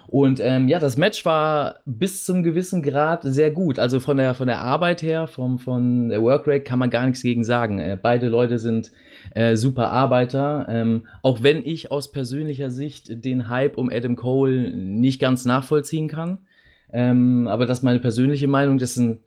Und 0.09 0.40
ähm, 0.42 0.66
ja, 0.66 0.80
das 0.80 0.97
Match 0.97 1.25
war 1.25 1.76
bis 1.85 2.25
zum 2.25 2.42
gewissen 2.42 2.82
Grad 2.82 3.20
sehr 3.23 3.52
gut. 3.52 3.78
Also 3.78 4.00
von 4.00 4.16
der, 4.16 4.35
von 4.35 4.49
der 4.49 4.61
Arbeit 4.61 5.02
her, 5.02 5.28
vom, 5.28 5.61
von 5.61 6.09
der 6.09 6.20
Workrate 6.20 6.64
kann 6.64 6.80
man 6.80 6.90
gar 6.90 7.06
nichts 7.06 7.23
gegen 7.23 7.44
sagen. 7.44 7.78
Äh, 7.78 7.97
beide 8.00 8.28
Leute 8.28 8.59
sind 8.59 8.90
äh, 9.34 9.56
super 9.56 9.90
Arbeiter. 9.90 10.66
Ähm, 10.68 11.06
auch 11.22 11.42
wenn 11.42 11.64
ich 11.64 11.90
aus 11.90 12.10
persönlicher 12.10 12.70
Sicht 12.70 13.25
den 13.25 13.49
Hype 13.49 13.78
um 13.78 13.90
Adam 13.90 14.16
Cole 14.16 14.70
nicht 14.70 15.20
ganz 15.20 15.44
nachvollziehen 15.44 16.08
kann. 16.08 16.38
Ähm, 16.92 17.46
aber 17.49 17.66
das 17.66 17.78
ist 17.78 17.84
meine 17.84 18.00
persönliche 18.00 18.49
Meinung. 18.49 18.78
Das 18.78 18.92
ist 18.92 18.99
ein 18.99 19.20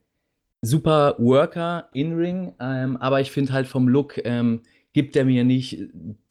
super 0.62 1.16
Worker 1.20 1.90
in 1.94 2.14
Ring. 2.16 2.54
Ähm, 2.60 2.98
aber 2.98 3.22
ich 3.22 3.32
finde 3.32 3.54
halt 3.54 3.68
vom 3.68 3.88
Look 3.88 4.20
ähm, 4.26 4.62
gibt 4.94 5.16
er 5.16 5.26
mir 5.26 5.44
nicht 5.44 5.80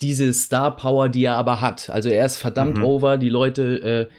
diese 0.00 0.32
Star 0.32 0.76
Power, 0.76 1.08
die 1.08 1.24
er 1.24 1.36
aber 1.36 1.60
hat. 1.60 1.90
Also 1.90 2.08
er 2.08 2.24
ist 2.26 2.36
verdammt 2.36 2.78
mhm. 2.78 2.84
over. 2.84 3.18
Die 3.18 3.28
Leute 3.28 4.08
äh, 4.10 4.14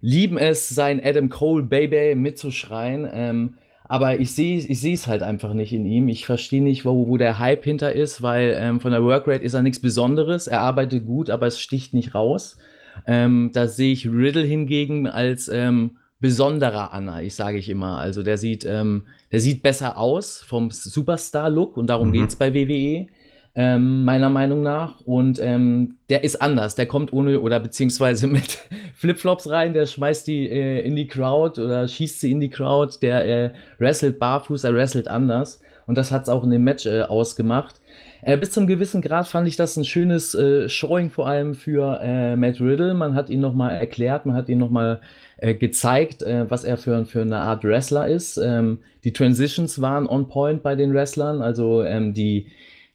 lieben 0.00 0.36
es, 0.36 0.68
sein 0.68 1.00
Adam 1.02 1.28
Cole 1.28 1.62
Baby 1.62 2.14
mitzuschreien. 2.14 3.56
Aber 3.86 4.18
ich 4.18 4.32
sehe 4.32 4.58
ich 4.58 4.82
es 4.82 5.06
halt 5.06 5.22
einfach 5.22 5.52
nicht 5.52 5.72
in 5.72 5.84
ihm. 5.84 6.08
Ich 6.08 6.24
verstehe 6.24 6.62
nicht, 6.62 6.84
wo, 6.84 7.06
wo 7.06 7.18
der 7.18 7.38
Hype 7.38 7.64
hinter 7.64 7.92
ist, 7.92 8.22
weil 8.22 8.56
ähm, 8.58 8.80
von 8.80 8.92
der 8.92 9.04
Workrate 9.04 9.44
ist 9.44 9.54
er 9.54 9.62
nichts 9.62 9.80
Besonderes. 9.80 10.46
Er 10.46 10.60
arbeitet 10.60 11.04
gut, 11.04 11.28
aber 11.28 11.46
es 11.46 11.60
sticht 11.60 11.92
nicht 11.92 12.14
raus. 12.14 12.56
Ähm, 13.06 13.50
da 13.52 13.68
sehe 13.68 13.92
ich 13.92 14.06
Riddle 14.06 14.44
hingegen 14.44 15.06
als 15.06 15.48
ähm, 15.48 15.98
besonderer 16.20 16.94
Anna, 16.94 17.22
ich 17.22 17.34
sage 17.34 17.58
ich 17.58 17.68
immer. 17.68 17.98
Also 17.98 18.22
der 18.22 18.38
sieht, 18.38 18.64
ähm, 18.64 19.02
der 19.30 19.40
sieht 19.40 19.62
besser 19.62 19.98
aus 19.98 20.42
vom 20.42 20.70
Superstar-Look 20.70 21.76
und 21.76 21.88
darum 21.88 22.08
mhm. 22.08 22.12
geht 22.12 22.28
es 22.30 22.36
bei 22.36 22.54
WWE 22.54 23.08
ähm, 23.54 24.04
meiner 24.04 24.30
Meinung 24.30 24.62
nach. 24.62 25.00
Und 25.00 25.38
ähm, 25.40 25.96
der 26.08 26.24
ist 26.24 26.40
anders. 26.40 26.74
Der 26.74 26.86
kommt 26.86 27.12
ohne 27.12 27.40
oder 27.40 27.60
beziehungsweise 27.60 28.26
mit 28.28 28.58
Flipflops 28.94 29.48
rein, 29.48 29.74
der 29.74 29.86
schmeißt 29.86 30.26
die 30.26 30.48
äh, 30.48 30.80
in 30.80 30.96
die 30.96 31.06
Crowd 31.06 31.60
oder 31.60 31.86
schießt 31.86 32.20
sie 32.20 32.32
in 32.32 32.40
die 32.40 32.50
Crowd. 32.50 32.98
Der 33.02 33.24
äh, 33.26 33.50
wrestelt 33.78 34.18
barfuß, 34.18 34.64
er 34.64 34.74
wrestelt 34.74 35.08
anders. 35.08 35.60
Und 35.86 35.98
das 35.98 36.10
hat 36.10 36.22
es 36.22 36.28
auch 36.28 36.44
in 36.44 36.50
dem 36.50 36.64
Match 36.64 36.86
äh, 36.86 37.02
ausgemacht. 37.02 37.80
Äh, 38.22 38.38
bis 38.38 38.52
zum 38.52 38.66
gewissen 38.66 39.02
Grad 39.02 39.28
fand 39.28 39.46
ich 39.46 39.56
das 39.56 39.76
ein 39.76 39.84
schönes 39.84 40.34
äh, 40.34 40.68
Showing 40.68 41.10
vor 41.10 41.26
allem 41.26 41.54
für 41.54 42.00
äh, 42.02 42.36
Matt 42.36 42.58
Riddle. 42.58 42.94
Man 42.94 43.14
hat 43.14 43.28
ihn 43.28 43.40
nochmal 43.40 43.76
erklärt, 43.76 44.24
man 44.24 44.34
hat 44.34 44.48
ihn 44.48 44.58
nochmal 44.58 45.00
äh, 45.36 45.54
gezeigt, 45.54 46.22
äh, 46.22 46.50
was 46.50 46.64
er 46.64 46.78
für, 46.78 47.04
für 47.04 47.20
eine 47.20 47.36
Art 47.36 47.64
Wrestler 47.64 48.08
ist. 48.08 48.38
Ähm, 48.38 48.78
die 49.04 49.12
Transitions 49.12 49.80
waren 49.82 50.06
on 50.06 50.28
point 50.28 50.62
bei 50.62 50.74
den 50.74 50.94
Wrestlern, 50.94 51.42
also 51.42 51.82
ähm, 51.82 52.14
die, 52.14 52.46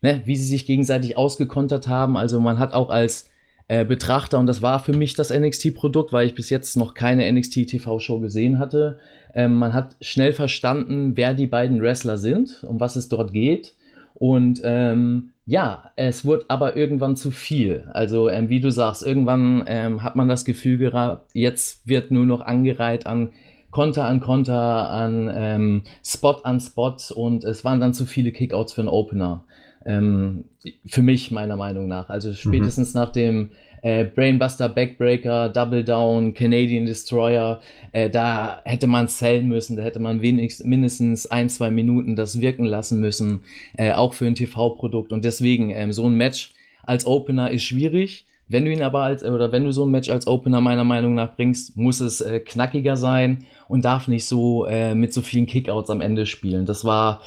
ne, 0.01 0.21
wie 0.25 0.35
sie 0.35 0.47
sich 0.47 0.65
gegenseitig 0.65 1.17
ausgekontert 1.17 1.87
haben. 1.87 2.17
Also 2.17 2.39
man 2.39 2.59
hat 2.59 2.73
auch 2.73 2.89
als 2.89 3.29
äh, 3.67 3.85
Betrachter, 3.85 4.39
und 4.39 4.47
das 4.47 4.61
war 4.61 4.79
für 4.79 4.93
mich 4.93 5.13
das 5.13 5.31
NXT-Produkt, 5.31 6.11
weil 6.11 6.27
ich 6.27 6.35
bis 6.35 6.49
jetzt 6.49 6.75
noch 6.75 6.93
keine 6.93 7.31
NXT-TV-Show 7.31 8.19
gesehen 8.19 8.59
hatte, 8.59 8.99
ähm, 9.33 9.55
man 9.55 9.73
hat 9.73 9.95
schnell 10.01 10.33
verstanden, 10.33 11.15
wer 11.15 11.33
die 11.33 11.47
beiden 11.47 11.81
Wrestler 11.81 12.17
sind, 12.17 12.63
um 12.63 12.79
was 12.79 12.95
es 12.95 13.09
dort 13.09 13.31
geht. 13.31 13.75
Und 14.15 14.61
ähm, 14.63 15.31
ja, 15.45 15.91
es 15.95 16.25
wird 16.25 16.45
aber 16.49 16.75
irgendwann 16.75 17.15
zu 17.15 17.31
viel. 17.31 17.87
Also, 17.93 18.29
ähm, 18.29 18.49
wie 18.49 18.59
du 18.59 18.71
sagst, 18.71 19.05
irgendwann 19.05 19.63
ähm, 19.67 20.03
hat 20.03 20.15
man 20.15 20.27
das 20.27 20.45
Gefühl 20.45 20.77
gehabt, 20.77 21.29
jetzt 21.33 21.87
wird 21.87 22.11
nur 22.11 22.25
noch 22.25 22.41
angereiht 22.41 23.05
an 23.05 23.29
Konter 23.71 24.05
an 24.05 24.19
Konter, 24.19 24.89
an 24.89 25.31
ähm, 25.33 25.83
Spot 26.03 26.41
an 26.43 26.59
Spot 26.59 26.95
und 27.13 27.43
es 27.43 27.63
waren 27.63 27.79
dann 27.79 27.93
zu 27.93 28.05
viele 28.05 28.31
Kickouts 28.31 28.73
für 28.73 28.81
einen 28.81 28.89
Opener. 28.89 29.43
Ähm, 29.86 30.45
für 30.88 31.01
mich, 31.01 31.31
meiner 31.31 31.55
Meinung 31.55 31.88
nach. 31.88 32.09
Also 32.09 32.33
spätestens 32.33 32.93
mhm. 32.93 33.00
nach 33.00 33.12
dem 33.12 33.51
äh, 33.81 34.05
Brainbuster, 34.05 34.69
Backbreaker, 34.69 35.50
Double 35.50 35.83
Down, 35.83 36.33
Canadian 36.33 36.86
Destroyer, 36.86 37.62
äh, 37.91 38.09
da 38.09 38.62
hätte 38.65 38.88
man 38.88 39.07
zählen 39.07 39.48
müssen, 39.48 39.77
da 39.77 39.83
hätte 39.83 40.00
man 40.00 40.21
wenigstens 40.21 40.65
mindestens 40.65 41.27
ein, 41.27 41.50
zwei 41.50 41.71
Minuten 41.71 42.15
das 42.15 42.41
wirken 42.41 42.65
lassen 42.65 43.00
müssen, 43.00 43.41
äh, 43.77 43.93
auch 43.93 44.13
für 44.13 44.25
ein 44.25 44.36
TV-Produkt. 44.36 45.13
Und 45.13 45.24
deswegen, 45.24 45.69
ähm, 45.69 45.91
so 45.93 46.05
ein 46.05 46.15
Match 46.15 46.51
als 46.83 47.05
Opener 47.05 47.51
ist 47.51 47.63
schwierig. 47.63 48.25
Wenn 48.48 48.65
du 48.65 48.71
ihn 48.71 48.81
aber 48.81 49.03
als, 49.03 49.24
oder 49.24 49.51
wenn 49.51 49.63
du 49.63 49.71
so 49.71 49.86
ein 49.86 49.91
Match 49.91 50.09
als 50.09 50.25
Opener 50.25 50.59
meiner 50.59 50.83
Meinung 50.83 51.13
nach 51.13 51.36
bringst, 51.36 51.77
muss 51.77 52.00
es 52.00 52.19
äh, 52.19 52.39
knackiger 52.39 52.98
sein 52.98 53.45
und 53.67 53.86
darf 53.86 54.07
nicht 54.07 54.25
so 54.25 54.65
äh, 54.65 54.95
mit 54.95 55.13
so 55.13 55.21
vielen 55.21 55.45
Kickouts 55.45 55.91
am 55.91 56.01
Ende 56.01 56.25
spielen. 56.25 56.65
Das 56.65 56.83
war 56.83 57.21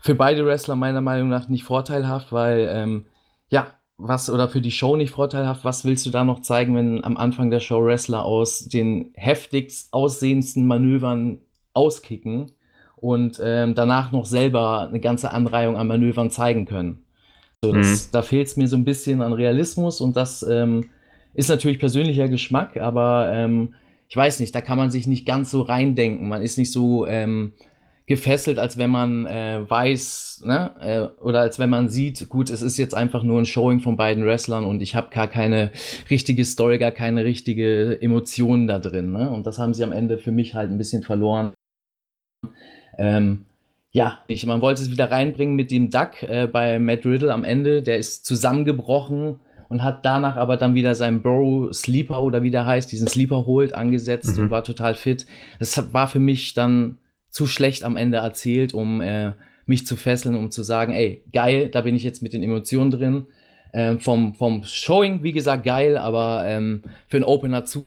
für 0.00 0.14
beide 0.14 0.44
Wrestler 0.46 0.76
meiner 0.76 1.00
Meinung 1.00 1.28
nach 1.28 1.48
nicht 1.48 1.64
vorteilhaft, 1.64 2.32
weil 2.32 2.68
ähm, 2.72 3.06
ja, 3.48 3.74
was 3.98 4.30
oder 4.30 4.48
für 4.48 4.60
die 4.60 4.70
Show 4.70 4.96
nicht 4.96 5.10
vorteilhaft, 5.10 5.64
was 5.64 5.84
willst 5.84 6.06
du 6.06 6.10
da 6.10 6.24
noch 6.24 6.40
zeigen, 6.40 6.74
wenn 6.74 7.04
am 7.04 7.16
Anfang 7.16 7.50
der 7.50 7.60
Show 7.60 7.84
Wrestler 7.84 8.24
aus 8.24 8.66
den 8.66 9.10
heftigst 9.14 9.92
aussehendsten 9.92 10.66
Manövern 10.66 11.38
auskicken 11.74 12.52
und 12.96 13.40
ähm, 13.42 13.74
danach 13.74 14.10
noch 14.12 14.24
selber 14.24 14.88
eine 14.88 15.00
ganze 15.00 15.32
Anreihung 15.32 15.76
an 15.76 15.86
Manövern 15.86 16.30
zeigen 16.30 16.64
können. 16.64 17.04
So, 17.62 17.72
das, 17.72 18.06
mhm. 18.06 18.12
Da 18.12 18.22
fehlt 18.22 18.46
es 18.48 18.56
mir 18.56 18.68
so 18.68 18.76
ein 18.76 18.84
bisschen 18.84 19.20
an 19.20 19.34
Realismus 19.34 20.00
und 20.00 20.16
das 20.16 20.42
ähm, 20.42 20.88
ist 21.34 21.50
natürlich 21.50 21.78
persönlicher 21.78 22.28
Geschmack, 22.28 22.78
aber 22.78 23.30
ähm, 23.32 23.74
ich 24.08 24.16
weiß 24.16 24.40
nicht, 24.40 24.54
da 24.54 24.60
kann 24.60 24.78
man 24.78 24.90
sich 24.90 25.06
nicht 25.06 25.24
ganz 25.24 25.50
so 25.50 25.62
reindenken. 25.62 26.28
Man 26.28 26.42
ist 26.42 26.58
nicht 26.58 26.72
so 26.72 27.06
ähm, 27.06 27.52
gefesselt, 28.10 28.58
als 28.58 28.76
wenn 28.76 28.90
man 28.90 29.24
äh, 29.26 29.60
weiß, 29.70 30.42
ne? 30.44 30.72
Äh, 30.80 31.22
oder 31.22 31.42
als 31.42 31.60
wenn 31.60 31.70
man 31.70 31.88
sieht, 31.88 32.28
gut, 32.28 32.50
es 32.50 32.60
ist 32.60 32.76
jetzt 32.76 32.92
einfach 32.92 33.22
nur 33.22 33.38
ein 33.38 33.46
Showing 33.46 33.78
von 33.78 33.96
beiden 33.96 34.26
Wrestlern 34.26 34.64
und 34.64 34.82
ich 34.82 34.96
habe 34.96 35.10
gar 35.14 35.28
keine 35.28 35.70
richtige 36.10 36.44
Story, 36.44 36.78
gar 36.78 36.90
keine 36.90 37.24
richtige 37.24 38.02
Emotionen 38.02 38.66
da 38.66 38.80
drin. 38.80 39.12
Ne? 39.12 39.30
Und 39.30 39.46
das 39.46 39.60
haben 39.60 39.74
sie 39.74 39.84
am 39.84 39.92
Ende 39.92 40.18
für 40.18 40.32
mich 40.32 40.56
halt 40.56 40.72
ein 40.72 40.76
bisschen 40.76 41.04
verloren. 41.04 41.52
Ähm, 42.98 43.46
ja, 43.92 44.18
ich, 44.26 44.44
man 44.44 44.60
wollte 44.60 44.82
es 44.82 44.90
wieder 44.90 45.12
reinbringen 45.12 45.54
mit 45.54 45.70
dem 45.70 45.90
Duck 45.90 46.24
äh, 46.24 46.48
bei 46.48 46.80
Matt 46.80 47.06
Riddle 47.06 47.32
am 47.32 47.44
Ende. 47.44 47.80
Der 47.80 47.98
ist 47.98 48.26
zusammengebrochen 48.26 49.38
und 49.68 49.84
hat 49.84 50.04
danach 50.04 50.34
aber 50.34 50.56
dann 50.56 50.74
wieder 50.74 50.96
seinen 50.96 51.22
Bro 51.22 51.72
Sleeper 51.72 52.24
oder 52.24 52.42
wie 52.42 52.50
der 52.50 52.66
heißt, 52.66 52.90
diesen 52.90 53.06
Sleeper 53.06 53.46
holt 53.46 53.72
angesetzt 53.72 54.36
mhm. 54.36 54.44
und 54.44 54.50
war 54.50 54.64
total 54.64 54.96
fit. 54.96 55.26
Das 55.60 55.92
war 55.92 56.08
für 56.08 56.18
mich 56.18 56.54
dann 56.54 56.98
zu 57.30 57.46
schlecht 57.46 57.84
am 57.84 57.96
Ende 57.96 58.18
erzählt, 58.18 58.74
um 58.74 59.00
äh, 59.00 59.32
mich 59.66 59.86
zu 59.86 59.96
fesseln, 59.96 60.34
um 60.34 60.50
zu 60.50 60.62
sagen, 60.62 60.92
ey, 60.92 61.24
geil, 61.32 61.68
da 61.68 61.82
bin 61.82 61.94
ich 61.94 62.02
jetzt 62.02 62.22
mit 62.22 62.32
den 62.32 62.42
Emotionen 62.42 62.90
drin. 62.90 63.26
Ähm, 63.72 64.00
vom, 64.00 64.34
vom 64.34 64.64
Showing, 64.64 65.22
wie 65.22 65.32
gesagt, 65.32 65.64
geil, 65.64 65.96
aber 65.96 66.42
ähm, 66.44 66.82
für 67.06 67.18
einen 67.18 67.24
Opener 67.24 67.64
zu 67.64 67.86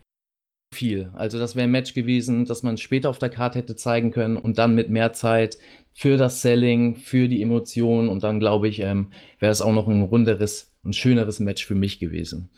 viel. 0.74 1.12
Also 1.14 1.40
das 1.40 1.56
wäre 1.56 1.66
ein 1.66 1.72
Match 1.72 1.94
gewesen, 1.94 2.46
das 2.46 2.64
man 2.64 2.78
später 2.78 3.10
auf 3.10 3.20
der 3.20 3.30
Karte 3.30 3.60
hätte 3.60 3.76
zeigen 3.76 4.12
können 4.12 4.38
und 4.38 4.58
dann 4.58 4.76
mit 4.76 4.90
mehr 4.90 5.14
Zeit 5.14 5.58
für 5.94 6.18
das 6.18 6.42
Selling, 6.42 6.96
für 6.96 7.28
die 7.28 7.42
Emotionen 7.42 8.10
und 8.10 8.24
dann 8.24 8.40
glaube 8.40 8.68
ich, 8.68 8.80
ähm, 8.80 9.12
wäre 9.40 9.52
es 9.52 9.62
auch 9.62 9.74
noch 9.74 9.88
ein 9.88 10.02
runderes 10.02 10.74
und 10.84 10.96
schöneres 10.96 11.40
Match 11.40 11.66
für 11.66 11.76
mich 11.76 12.00
gewesen. 12.00 12.50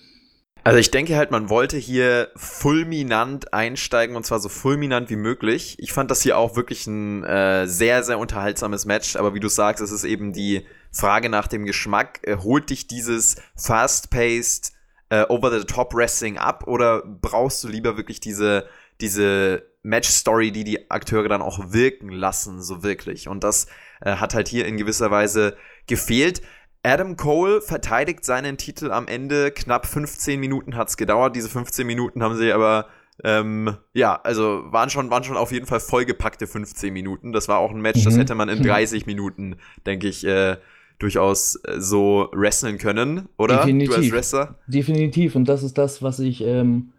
Also 0.66 0.80
ich 0.80 0.90
denke 0.90 1.16
halt, 1.16 1.30
man 1.30 1.52
wollte 1.52 1.78
hier 1.78 2.32
fulminant 2.36 3.54
einsteigen 3.54 4.16
und 4.16 4.26
zwar 4.26 4.40
so 4.40 4.50
fulminant 4.50 5.12
wie 5.12 5.16
möglich. 5.16 5.76
Ich 5.78 5.94
fand 5.94 6.10
das 6.10 6.24
hier 6.24 6.40
auch 6.40 6.56
wirklich 6.56 6.88
ein 6.88 7.24
äh, 7.24 7.68
sehr, 7.68 8.02
sehr 8.02 8.18
unterhaltsames 8.18 8.86
Match, 8.86 9.16
aber 9.16 9.36
wie 9.36 9.40
du 9.40 9.48
sagst, 9.48 9.84
es 9.84 9.92
ist 9.92 10.06
eben 10.06 10.34
die 10.34 10.66
Frage 10.92 11.30
nach 11.30 11.46
dem 11.46 11.68
Geschmack. 11.68 12.20
Äh, 12.24 12.38
holt 12.38 12.72
dich 12.72 12.88
dieses 12.88 13.36
fast-paced, 13.56 14.72
äh, 15.10 15.26
over-the-top-Wrestling 15.30 16.40
ab 16.40 16.66
oder 16.66 17.04
brauchst 17.06 17.64
du 17.64 17.68
lieber 17.68 17.96
wirklich 17.96 18.20
diese, 18.20 18.66
diese 19.02 19.68
Match-Story, 19.84 20.52
die 20.52 20.64
die 20.64 20.90
Akteure 20.90 21.30
dann 21.30 21.44
auch 21.44 21.74
wirken 21.74 22.10
lassen, 22.10 22.64
so 22.64 22.82
wirklich? 22.82 23.28
Und 23.28 23.44
das 23.44 23.68
äh, 24.02 24.16
hat 24.16 24.34
halt 24.34 24.48
hier 24.48 24.66
in 24.66 24.78
gewisser 24.78 25.12
Weise 25.12 25.58
gefehlt. 25.86 26.42
Adam 26.86 27.18
Cole 27.18 27.62
verteidigt 27.62 28.24
seinen 28.24 28.58
Titel 28.58 28.92
am 28.92 29.08
Ende. 29.08 29.52
Knapp 29.52 29.88
15 29.88 30.40
Minuten 30.40 30.76
hat 30.76 30.90
es 30.90 30.98
gedauert. 30.98 31.36
Diese 31.36 31.50
15 31.50 31.86
Minuten 31.86 32.22
haben 32.22 32.38
sie 32.38 32.52
aber, 32.52 32.86
ähm, 33.24 33.76
ja, 33.94 34.20
also 34.24 34.64
waren 34.68 34.92
schon, 34.92 35.10
waren 35.10 35.24
schon 35.24 35.36
auf 35.36 35.52
jeden 35.52 35.66
Fall 35.66 35.80
vollgepackte 35.80 36.46
15 36.46 36.94
Minuten. 36.94 37.34
Das 37.34 37.48
war 37.48 37.58
auch 37.58 37.72
ein 37.72 37.82
Match, 37.82 38.02
mhm. 38.02 38.06
das 38.06 38.18
hätte 38.18 38.36
man 38.36 38.50
in 38.50 38.62
30 38.62 39.08
Minuten, 39.08 39.56
denke 39.88 40.08
ich, 40.08 40.26
äh, 40.26 40.58
durchaus 41.00 41.56
äh, 41.66 41.80
so 41.80 42.30
wrestlen 42.32 42.78
können, 42.78 43.30
oder? 43.38 43.58
Definitiv. 43.58 43.96
Du 43.96 44.02
als 44.02 44.12
Wrestler? 44.12 44.56
Definitiv. 44.68 45.36
Und 45.36 45.50
das 45.50 45.64
ist 45.64 45.80
das, 45.80 46.04
was 46.04 46.20
ich 46.20 46.42
ähm, 46.42 46.92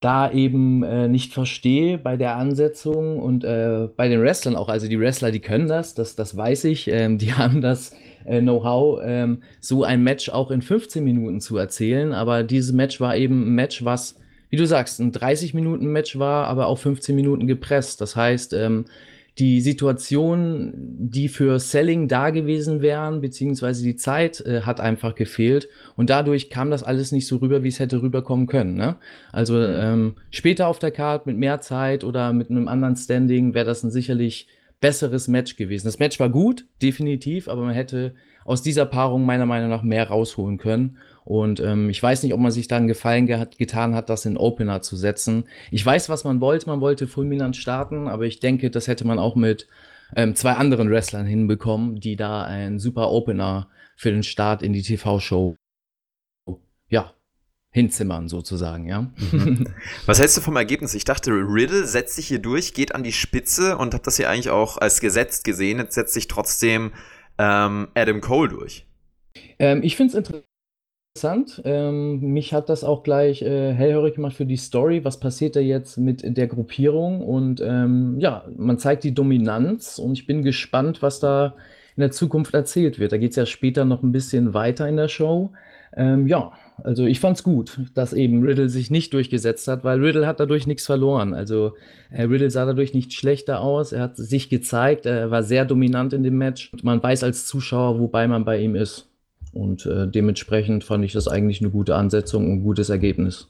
da 0.00 0.30
eben 0.30 0.82
äh, 0.82 1.08
nicht 1.08 1.34
verstehe 1.34 1.98
bei 1.98 2.16
der 2.16 2.36
Ansetzung 2.36 3.18
und 3.18 3.44
äh, 3.44 3.88
bei 3.96 4.08
den 4.08 4.22
Wrestlern 4.22 4.56
auch. 4.56 4.70
Also 4.70 4.88
die 4.88 4.98
Wrestler, 4.98 5.30
die 5.30 5.40
können 5.40 5.68
das, 5.68 5.94
das, 5.94 6.16
das 6.16 6.36
weiß 6.36 6.64
ich. 6.64 6.88
Ähm, 6.88 7.18
die 7.18 7.34
haben 7.34 7.60
das 7.60 7.92
äh, 8.26 8.40
Know-how, 8.40 9.00
ähm, 9.04 9.42
so 9.60 9.84
ein 9.84 10.02
Match 10.02 10.28
auch 10.28 10.50
in 10.50 10.62
15 10.62 11.02
Minuten 11.02 11.40
zu 11.40 11.56
erzählen. 11.56 12.12
Aber 12.12 12.42
dieses 12.42 12.72
Match 12.72 13.00
war 13.00 13.16
eben 13.16 13.48
ein 13.48 13.54
Match, 13.54 13.84
was, 13.84 14.16
wie 14.50 14.56
du 14.56 14.66
sagst, 14.66 15.00
ein 15.00 15.12
30-Minuten-Match 15.12 16.18
war, 16.18 16.46
aber 16.46 16.66
auch 16.66 16.78
15 16.78 17.14
Minuten 17.14 17.46
gepresst. 17.46 18.00
Das 18.00 18.16
heißt, 18.16 18.52
ähm, 18.52 18.86
die 19.38 19.60
Situation, 19.60 20.72
die 20.74 21.28
für 21.28 21.60
Selling 21.60 22.08
da 22.08 22.30
gewesen 22.30 22.80
wären, 22.80 23.20
beziehungsweise 23.20 23.84
die 23.84 23.96
Zeit 23.96 24.40
äh, 24.40 24.62
hat 24.62 24.80
einfach 24.80 25.14
gefehlt. 25.14 25.68
Und 25.94 26.08
dadurch 26.08 26.48
kam 26.48 26.70
das 26.70 26.82
alles 26.82 27.12
nicht 27.12 27.26
so 27.26 27.36
rüber, 27.36 27.62
wie 27.62 27.68
es 27.68 27.78
hätte 27.78 28.00
rüberkommen 28.00 28.46
können. 28.46 28.74
Ne? 28.74 28.96
Also 29.32 29.62
ähm, 29.62 30.14
später 30.30 30.68
auf 30.68 30.78
der 30.78 30.90
Karte 30.90 31.28
mit 31.28 31.36
mehr 31.36 31.60
Zeit 31.60 32.02
oder 32.02 32.32
mit 32.32 32.48
einem 32.50 32.66
anderen 32.66 32.96
Standing 32.96 33.52
wäre 33.52 33.66
das 33.66 33.82
ein 33.82 33.90
sicherlich 33.90 34.48
besseres 34.80 35.28
Match 35.28 35.56
gewesen. 35.56 35.86
Das 35.86 35.98
Match 35.98 36.20
war 36.20 36.28
gut, 36.28 36.66
definitiv, 36.82 37.48
aber 37.48 37.62
man 37.62 37.74
hätte 37.74 38.14
aus 38.44 38.62
dieser 38.62 38.86
Paarung 38.86 39.24
meiner 39.24 39.46
Meinung 39.46 39.70
nach 39.70 39.82
mehr 39.82 40.08
rausholen 40.08 40.58
können. 40.58 40.98
Und 41.24 41.58
ähm, 41.60 41.90
ich 41.90 42.00
weiß 42.00 42.22
nicht, 42.22 42.34
ob 42.34 42.40
man 42.40 42.52
sich 42.52 42.68
dann 42.68 42.86
Gefallen 42.86 43.26
ge 43.26 43.44
getan 43.58 43.94
hat, 43.94 44.08
das 44.08 44.26
in 44.26 44.36
Opener 44.36 44.82
zu 44.82 44.96
setzen. 44.96 45.44
Ich 45.70 45.84
weiß, 45.84 46.08
was 46.08 46.24
man 46.24 46.40
wollte. 46.40 46.68
Man 46.68 46.80
wollte 46.80 47.08
fulminant 47.08 47.56
starten, 47.56 48.06
aber 48.06 48.24
ich 48.24 48.38
denke, 48.38 48.70
das 48.70 48.86
hätte 48.86 49.06
man 49.06 49.18
auch 49.18 49.34
mit 49.34 49.66
ähm, 50.14 50.36
zwei 50.36 50.52
anderen 50.52 50.90
Wrestlern 50.90 51.26
hinbekommen, 51.26 51.98
die 51.98 52.14
da 52.14 52.44
einen 52.44 52.78
super 52.78 53.10
Opener 53.10 53.68
für 53.96 54.12
den 54.12 54.22
Start 54.22 54.62
in 54.62 54.72
die 54.72 54.82
TV-Show 54.82 55.56
hinzimmern, 57.76 58.26
sozusagen, 58.26 58.88
ja. 58.88 59.10
Mhm. 59.32 59.68
Was 60.06 60.18
hältst 60.18 60.34
du 60.38 60.40
vom 60.40 60.56
Ergebnis? 60.56 60.94
Ich 60.94 61.04
dachte, 61.04 61.30
Riddle 61.30 61.84
setzt 61.84 62.16
sich 62.16 62.26
hier 62.26 62.38
durch, 62.38 62.72
geht 62.72 62.94
an 62.94 63.02
die 63.02 63.12
Spitze 63.12 63.76
und 63.76 63.92
hat 63.92 64.06
das 64.06 64.16
hier 64.16 64.30
eigentlich 64.30 64.48
auch 64.48 64.78
als 64.78 64.98
gesetzt 65.02 65.44
gesehen. 65.44 65.76
Jetzt 65.76 65.94
setzt 65.94 66.14
sich 66.14 66.26
trotzdem 66.26 66.92
ähm, 67.36 67.88
Adam 67.94 68.22
Cole 68.22 68.48
durch. 68.48 68.86
Ähm, 69.58 69.82
ich 69.82 69.94
finde 69.94 70.18
es 70.18 70.32
interessant. 71.14 71.60
Ähm, 71.66 72.20
mich 72.32 72.54
hat 72.54 72.70
das 72.70 72.82
auch 72.82 73.02
gleich 73.02 73.42
äh, 73.42 73.74
hellhörig 73.74 74.14
gemacht 74.14 74.36
für 74.36 74.46
die 74.46 74.56
Story. 74.56 75.04
Was 75.04 75.20
passiert 75.20 75.54
da 75.54 75.60
jetzt 75.60 75.98
mit 75.98 76.22
der 76.24 76.46
Gruppierung? 76.46 77.20
Und 77.20 77.60
ähm, 77.60 78.18
ja, 78.18 78.46
man 78.56 78.78
zeigt 78.78 79.04
die 79.04 79.12
Dominanz 79.12 79.98
und 79.98 80.14
ich 80.14 80.26
bin 80.26 80.42
gespannt, 80.42 81.02
was 81.02 81.20
da 81.20 81.54
in 81.94 82.00
der 82.00 82.10
Zukunft 82.10 82.54
erzählt 82.54 82.98
wird. 82.98 83.12
Da 83.12 83.18
geht 83.18 83.32
es 83.32 83.36
ja 83.36 83.44
später 83.44 83.84
noch 83.84 84.02
ein 84.02 84.12
bisschen 84.12 84.54
weiter 84.54 84.88
in 84.88 84.96
der 84.96 85.08
Show. 85.08 85.50
Ähm, 85.96 86.26
ja, 86.26 86.52
also 86.84 87.06
ich 87.06 87.20
fand's 87.20 87.42
gut, 87.42 87.80
dass 87.94 88.12
eben 88.12 88.44
Riddle 88.44 88.68
sich 88.68 88.90
nicht 88.90 89.14
durchgesetzt 89.14 89.66
hat, 89.66 89.82
weil 89.82 89.98
Riddle 89.98 90.26
hat 90.26 90.40
dadurch 90.40 90.66
nichts 90.66 90.84
verloren. 90.84 91.32
Also 91.32 91.72
äh, 92.10 92.24
Riddle 92.24 92.50
sah 92.50 92.66
dadurch 92.66 92.92
nicht 92.92 93.14
schlechter 93.14 93.60
aus. 93.60 93.92
Er 93.92 94.02
hat 94.02 94.16
sich 94.16 94.50
gezeigt, 94.50 95.06
er 95.06 95.30
war 95.30 95.42
sehr 95.42 95.64
dominant 95.64 96.12
in 96.12 96.22
dem 96.22 96.36
Match. 96.36 96.70
Und 96.72 96.84
man 96.84 97.02
weiß 97.02 97.24
als 97.24 97.46
Zuschauer, 97.46 97.98
wobei 97.98 98.28
man 98.28 98.44
bei 98.44 98.60
ihm 98.60 98.74
ist. 98.74 99.08
Und 99.52 99.86
äh, 99.86 100.06
dementsprechend 100.06 100.84
fand 100.84 101.02
ich 101.04 101.12
das 101.12 101.28
eigentlich 101.28 101.62
eine 101.62 101.70
gute 101.70 101.94
Ansetzung 101.94 102.44
und 102.44 102.52
ein 102.58 102.62
gutes 102.62 102.90
Ergebnis. 102.90 103.48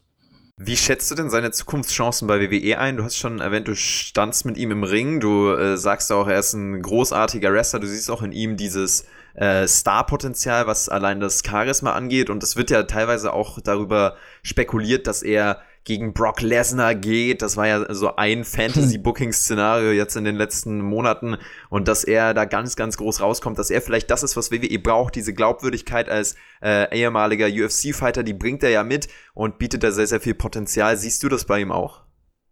Wie 0.58 0.78
schätzt 0.78 1.10
du 1.10 1.14
denn 1.14 1.28
seine 1.28 1.50
Zukunftschancen 1.50 2.26
bei 2.26 2.40
WWE 2.40 2.78
ein? 2.78 2.96
Du 2.96 3.04
hast 3.04 3.18
schon 3.18 3.40
erwähnt, 3.40 3.68
du 3.68 3.76
standst 3.76 4.46
mit 4.46 4.56
ihm 4.56 4.70
im 4.70 4.84
Ring. 4.84 5.20
Du 5.20 5.50
äh, 5.50 5.76
sagst 5.76 6.10
auch, 6.10 6.28
er 6.28 6.38
ist 6.38 6.54
ein 6.54 6.80
großartiger 6.80 7.52
Wrestler. 7.52 7.78
Du 7.78 7.86
siehst 7.86 8.10
auch 8.10 8.22
in 8.22 8.32
ihm 8.32 8.56
dieses 8.56 9.04
äh, 9.34 9.66
Star-Potenzial, 9.68 10.66
was 10.66 10.88
allein 10.88 11.20
das 11.20 11.42
Charisma 11.44 11.92
angeht. 11.92 12.30
Und 12.30 12.42
es 12.42 12.56
wird 12.56 12.70
ja 12.70 12.84
teilweise 12.84 13.34
auch 13.34 13.60
darüber 13.60 14.16
spekuliert, 14.42 15.06
dass 15.06 15.22
er 15.22 15.60
gegen 15.86 16.12
Brock 16.12 16.42
Lesnar 16.42 16.94
geht. 16.96 17.40
Das 17.40 17.56
war 17.56 17.66
ja 17.66 17.94
so 17.94 18.16
ein 18.16 18.44
Fantasy-Booking-Szenario 18.44 19.92
jetzt 19.92 20.16
in 20.16 20.24
den 20.24 20.34
letzten 20.34 20.82
Monaten. 20.82 21.38
Und 21.70 21.88
dass 21.88 22.04
er 22.04 22.34
da 22.34 22.44
ganz, 22.44 22.74
ganz 22.76 22.98
groß 22.98 23.22
rauskommt, 23.22 23.56
dass 23.58 23.70
er 23.70 23.80
vielleicht 23.80 24.10
das 24.10 24.24
ist, 24.24 24.36
was 24.36 24.50
WWE 24.50 24.78
braucht. 24.80 25.14
Diese 25.14 25.32
Glaubwürdigkeit 25.32 26.10
als 26.10 26.34
äh, 26.60 26.94
ehemaliger 26.94 27.46
UFC-Fighter, 27.46 28.24
die 28.24 28.34
bringt 28.34 28.64
er 28.64 28.70
ja 28.70 28.82
mit 28.82 29.08
und 29.32 29.58
bietet 29.58 29.84
da 29.84 29.92
sehr, 29.92 30.08
sehr 30.08 30.20
viel 30.20 30.34
Potenzial. 30.34 30.96
Siehst 30.96 31.22
du 31.22 31.28
das 31.28 31.44
bei 31.44 31.60
ihm 31.60 31.70
auch? 31.70 32.02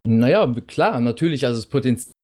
Naja, 0.05 0.49
klar, 0.65 1.01
natürlich. 1.01 1.45
Also 1.45 1.59
das 1.59 1.69
Potenzial 1.69 2.15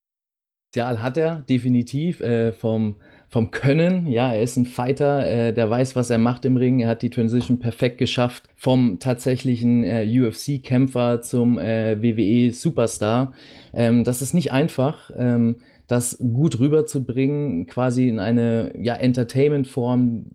hat 1.02 1.18
er 1.18 1.42
definitiv 1.42 2.22
äh, 2.22 2.54
vom 2.54 2.96
vom 3.32 3.50
Können. 3.50 4.08
Ja, 4.08 4.34
er 4.34 4.44
ist 4.44 4.58
ein 4.58 4.66
Fighter, 4.66 5.26
äh, 5.26 5.54
der 5.54 5.70
weiß, 5.70 5.96
was 5.96 6.10
er 6.10 6.18
macht 6.18 6.44
im 6.44 6.58
Ring. 6.58 6.82
Er 6.82 6.90
hat 6.90 7.02
die 7.02 7.10
Transition 7.10 7.60
perfekt 7.60 7.98
geschafft 7.98 8.44
vom 8.58 9.00
tatsächlichen 9.00 9.86
äh, 9.86 10.06
UFC-Kämpfer 10.06 11.22
zum 11.22 11.58
äh, 11.58 11.96
WWE-Superstar. 12.02 13.32
Ähm, 13.74 14.04
das 14.04 14.22
ist 14.22 14.34
nicht 14.34 14.52
einfach. 14.52 15.12
Ähm, 15.18 15.56
das 15.88 16.18
gut 16.20 16.60
rüberzubringen, 16.60 17.68
quasi 17.68 18.10
in 18.10 18.20
eine 18.20 18.74
ja, 18.78 18.96
Entertainment-Form 18.96 20.26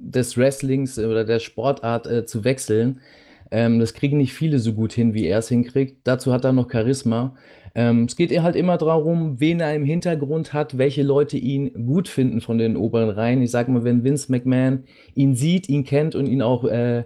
des 0.00 0.38
Wrestlings 0.38 0.96
oder 1.00 1.24
der 1.24 1.40
Sportart 1.40 2.06
äh, 2.06 2.24
zu 2.24 2.44
wechseln. 2.44 3.00
Ähm, 3.50 3.80
das 3.80 3.94
kriegen 3.94 4.16
nicht 4.16 4.32
viele 4.32 4.60
so 4.60 4.74
gut 4.74 4.92
hin, 4.92 5.12
wie 5.12 5.26
er 5.26 5.40
es 5.40 5.48
hinkriegt. 5.48 5.98
Dazu 6.04 6.32
hat 6.32 6.44
er 6.44 6.52
noch 6.52 6.70
Charisma. 6.70 7.34
Ähm, 7.74 8.04
es 8.04 8.16
geht 8.16 8.30
halt 8.40 8.56
immer 8.56 8.78
darum, 8.78 9.40
wen 9.40 9.60
er 9.60 9.74
im 9.74 9.84
Hintergrund 9.84 10.52
hat, 10.52 10.78
welche 10.78 11.02
Leute 11.02 11.36
ihn 11.38 11.86
gut 11.86 12.08
finden 12.08 12.40
von 12.40 12.58
den 12.58 12.76
oberen 12.76 13.10
Reihen. 13.10 13.42
Ich 13.42 13.50
sage 13.50 13.72
mal, 13.72 13.84
wenn 13.84 14.04
Vince 14.04 14.30
McMahon 14.30 14.84
ihn 15.14 15.34
sieht, 15.34 15.68
ihn 15.68 15.84
kennt 15.84 16.14
und 16.14 16.26
ihn 16.26 16.40
auch 16.40 16.64
äh, 16.64 17.04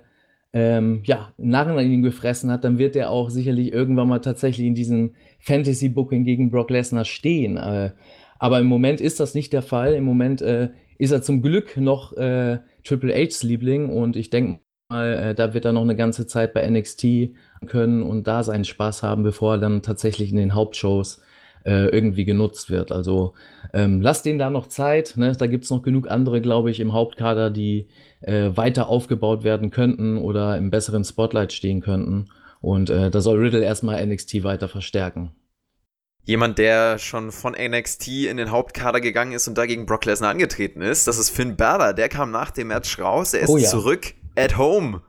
ähm, 0.52 1.02
ja, 1.04 1.32
Narren 1.38 1.78
an 1.78 1.90
ihn 1.90 2.02
gefressen 2.02 2.50
hat, 2.50 2.64
dann 2.64 2.78
wird 2.78 2.96
er 2.96 3.10
auch 3.10 3.30
sicherlich 3.30 3.72
irgendwann 3.72 4.08
mal 4.08 4.20
tatsächlich 4.20 4.66
in 4.66 4.74
diesem 4.74 5.14
Fantasy-Booking 5.40 6.24
gegen 6.24 6.50
Brock 6.50 6.70
Lesnar 6.70 7.04
stehen. 7.04 7.56
Äh, 7.56 7.92
aber 8.38 8.60
im 8.60 8.66
Moment 8.66 9.00
ist 9.00 9.20
das 9.20 9.34
nicht 9.34 9.52
der 9.52 9.62
Fall. 9.62 9.94
Im 9.94 10.04
Moment 10.04 10.42
äh, 10.42 10.68
ist 10.98 11.12
er 11.12 11.22
zum 11.22 11.42
Glück 11.42 11.76
noch 11.76 12.16
äh, 12.16 12.58
Triple 12.84 13.14
H's 13.14 13.42
Liebling 13.42 13.88
und 13.88 14.16
ich 14.16 14.30
denke 14.30 14.60
mal, 14.88 15.12
äh, 15.12 15.34
da 15.34 15.54
wird 15.54 15.64
er 15.64 15.72
noch 15.72 15.82
eine 15.82 15.96
ganze 15.96 16.26
Zeit 16.26 16.54
bei 16.54 16.68
NXT 16.68 17.34
können 17.66 18.02
und 18.02 18.26
da 18.26 18.42
seinen 18.42 18.64
Spaß 18.64 19.02
haben, 19.02 19.22
bevor 19.22 19.54
er 19.54 19.58
dann 19.58 19.82
tatsächlich 19.82 20.30
in 20.30 20.36
den 20.36 20.54
Hauptshows 20.54 21.20
äh, 21.64 21.88
irgendwie 21.88 22.24
genutzt 22.24 22.70
wird. 22.70 22.92
Also 22.92 23.34
ähm, 23.74 24.00
lasst 24.00 24.24
denen 24.24 24.38
da 24.38 24.48
noch 24.50 24.68
Zeit. 24.68 25.14
Ne? 25.16 25.32
Da 25.36 25.46
gibt 25.46 25.64
es 25.64 25.70
noch 25.70 25.82
genug 25.82 26.10
andere, 26.10 26.40
glaube 26.40 26.70
ich, 26.70 26.80
im 26.80 26.92
Hauptkader, 26.92 27.50
die 27.50 27.88
äh, 28.20 28.50
weiter 28.54 28.88
aufgebaut 28.88 29.44
werden 29.44 29.70
könnten 29.70 30.16
oder 30.16 30.56
im 30.56 30.70
besseren 30.70 31.04
Spotlight 31.04 31.52
stehen 31.52 31.80
könnten. 31.80 32.30
Und 32.60 32.90
äh, 32.90 33.10
da 33.10 33.20
soll 33.20 33.38
Riddle 33.38 33.62
erstmal 33.62 34.04
NXT 34.04 34.42
weiter 34.42 34.68
verstärken. 34.68 35.32
Jemand, 36.24 36.58
der 36.58 36.98
schon 36.98 37.32
von 37.32 37.54
NXT 37.54 38.08
in 38.26 38.36
den 38.36 38.50
Hauptkader 38.50 39.00
gegangen 39.00 39.32
ist 39.32 39.48
und 39.48 39.56
dagegen 39.56 39.86
Brock 39.86 40.04
Lesnar 40.04 40.30
angetreten 40.30 40.82
ist, 40.82 41.06
das 41.06 41.18
ist 41.18 41.30
Finn 41.30 41.56
Balor. 41.56 41.94
Der 41.94 42.08
kam 42.08 42.30
nach 42.30 42.50
dem 42.50 42.68
Match 42.68 42.98
raus. 42.98 43.32
Er 43.32 43.42
ist 43.42 43.48
oh 43.48 43.56
ja. 43.56 43.68
zurück 43.68 44.14
at 44.38 44.56
home. 44.56 45.02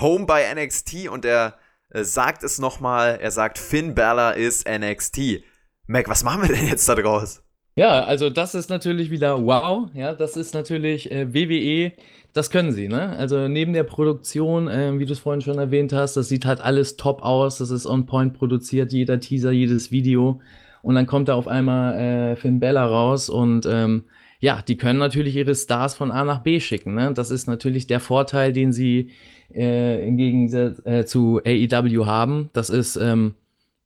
Home 0.00 0.24
bei 0.26 0.52
NXT 0.54 1.08
und 1.08 1.24
er 1.24 1.58
äh, 1.90 2.04
sagt 2.04 2.42
es 2.42 2.58
nochmal, 2.58 3.18
er 3.20 3.30
sagt, 3.30 3.58
Finn 3.58 3.94
Balor 3.94 4.34
ist 4.34 4.66
NXT. 4.66 5.42
Mac, 5.86 6.08
was 6.08 6.24
machen 6.24 6.42
wir 6.42 6.54
denn 6.54 6.66
jetzt 6.66 6.88
da 6.88 6.94
draus? 6.94 7.42
Ja, 7.74 8.04
also 8.04 8.30
das 8.30 8.54
ist 8.54 8.70
natürlich 8.70 9.10
wieder 9.10 9.44
wow. 9.44 9.88
Ja, 9.94 10.14
das 10.14 10.36
ist 10.36 10.54
natürlich 10.54 11.10
äh, 11.10 11.32
WWE, 11.32 11.92
das 12.32 12.50
können 12.50 12.72
sie, 12.72 12.88
ne? 12.88 13.10
Also 13.16 13.48
neben 13.48 13.72
der 13.72 13.84
Produktion, 13.84 14.68
äh, 14.68 14.98
wie 14.98 15.06
du 15.06 15.12
es 15.12 15.18
vorhin 15.18 15.42
schon 15.42 15.58
erwähnt 15.58 15.92
hast, 15.92 16.16
das 16.16 16.28
sieht 16.28 16.46
halt 16.46 16.60
alles 16.60 16.96
top 16.96 17.22
aus, 17.22 17.58
das 17.58 17.70
ist 17.70 17.86
on 17.86 18.06
point 18.06 18.34
produziert, 18.34 18.92
jeder 18.92 19.20
Teaser, 19.20 19.52
jedes 19.52 19.90
Video. 19.90 20.40
Und 20.82 20.94
dann 20.94 21.06
kommt 21.06 21.28
da 21.28 21.34
auf 21.34 21.46
einmal 21.46 21.94
äh, 21.98 22.36
Finn 22.36 22.60
Bella 22.60 22.84
raus 22.84 23.28
und 23.28 23.66
ähm, 23.66 24.04
ja, 24.42 24.60
die 24.60 24.76
können 24.76 24.98
natürlich 24.98 25.36
ihre 25.36 25.54
Stars 25.54 25.94
von 25.94 26.10
A 26.10 26.24
nach 26.24 26.42
B 26.42 26.58
schicken. 26.58 26.94
Ne? 26.94 27.12
Das 27.14 27.30
ist 27.30 27.46
natürlich 27.46 27.86
der 27.86 28.00
Vorteil, 28.00 28.52
den 28.52 28.72
sie 28.72 29.10
äh, 29.54 30.04
im 30.06 30.16
Gegensatz 30.16 30.84
äh, 30.84 31.04
zu 31.04 31.40
AEW 31.46 32.06
haben. 32.06 32.50
Das 32.52 32.68
ist, 32.68 32.96
ähm, 32.96 33.36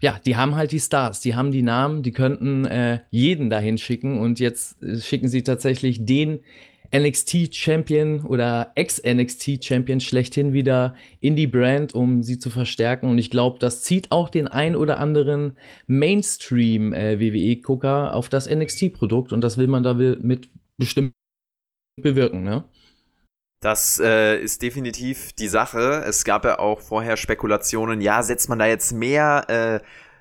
ja, 0.00 0.18
die 0.24 0.34
haben 0.36 0.56
halt 0.56 0.72
die 0.72 0.80
Stars, 0.80 1.20
die 1.20 1.34
haben 1.34 1.52
die 1.52 1.60
Namen, 1.60 2.02
die 2.02 2.12
könnten 2.12 2.64
äh, 2.64 3.00
jeden 3.10 3.50
dahin 3.50 3.76
schicken 3.76 4.18
und 4.18 4.40
jetzt 4.40 4.82
äh, 4.82 4.98
schicken 4.98 5.28
sie 5.28 5.42
tatsächlich 5.42 6.06
den 6.06 6.40
NXT 6.94 7.54
Champion 7.54 8.24
oder 8.24 8.72
Ex-NXT 8.74 9.64
Champion 9.64 10.00
schlechthin 10.00 10.52
wieder 10.52 10.94
in 11.20 11.36
die 11.36 11.46
Brand, 11.46 11.94
um 11.94 12.22
sie 12.22 12.38
zu 12.38 12.50
verstärken. 12.50 13.08
Und 13.10 13.16
ich 13.18 13.30
glaube, 13.30 13.58
das 13.58 13.82
zieht 13.82 14.12
auch 14.12 14.28
den 14.28 14.48
ein 14.48 14.76
oder 14.76 14.98
anderen 14.98 15.56
Mainstream-WWE-Gucker 15.86 18.08
äh, 18.08 18.10
auf 18.12 18.28
das 18.28 18.48
NXT-Produkt 18.48 19.32
und 19.32 19.40
das 19.42 19.58
will 19.58 19.66
man 19.66 19.82
da 19.82 19.94
mit 19.94 20.50
bestimmt 20.76 21.12
bewirken, 22.00 22.42
ne? 22.42 22.64
Das 23.60 23.98
äh, 23.98 24.38
ist 24.38 24.62
definitiv 24.62 25.32
die 25.32 25.48
Sache. 25.48 26.04
Es 26.06 26.24
gab 26.24 26.44
ja 26.44 26.58
auch 26.58 26.82
vorher 26.82 27.16
Spekulationen, 27.16 28.02
ja, 28.02 28.22
setzt 28.22 28.48
man 28.48 28.58
da 28.58 28.66
jetzt 28.66 28.92
mehr 28.92 29.44
äh, 29.48 29.80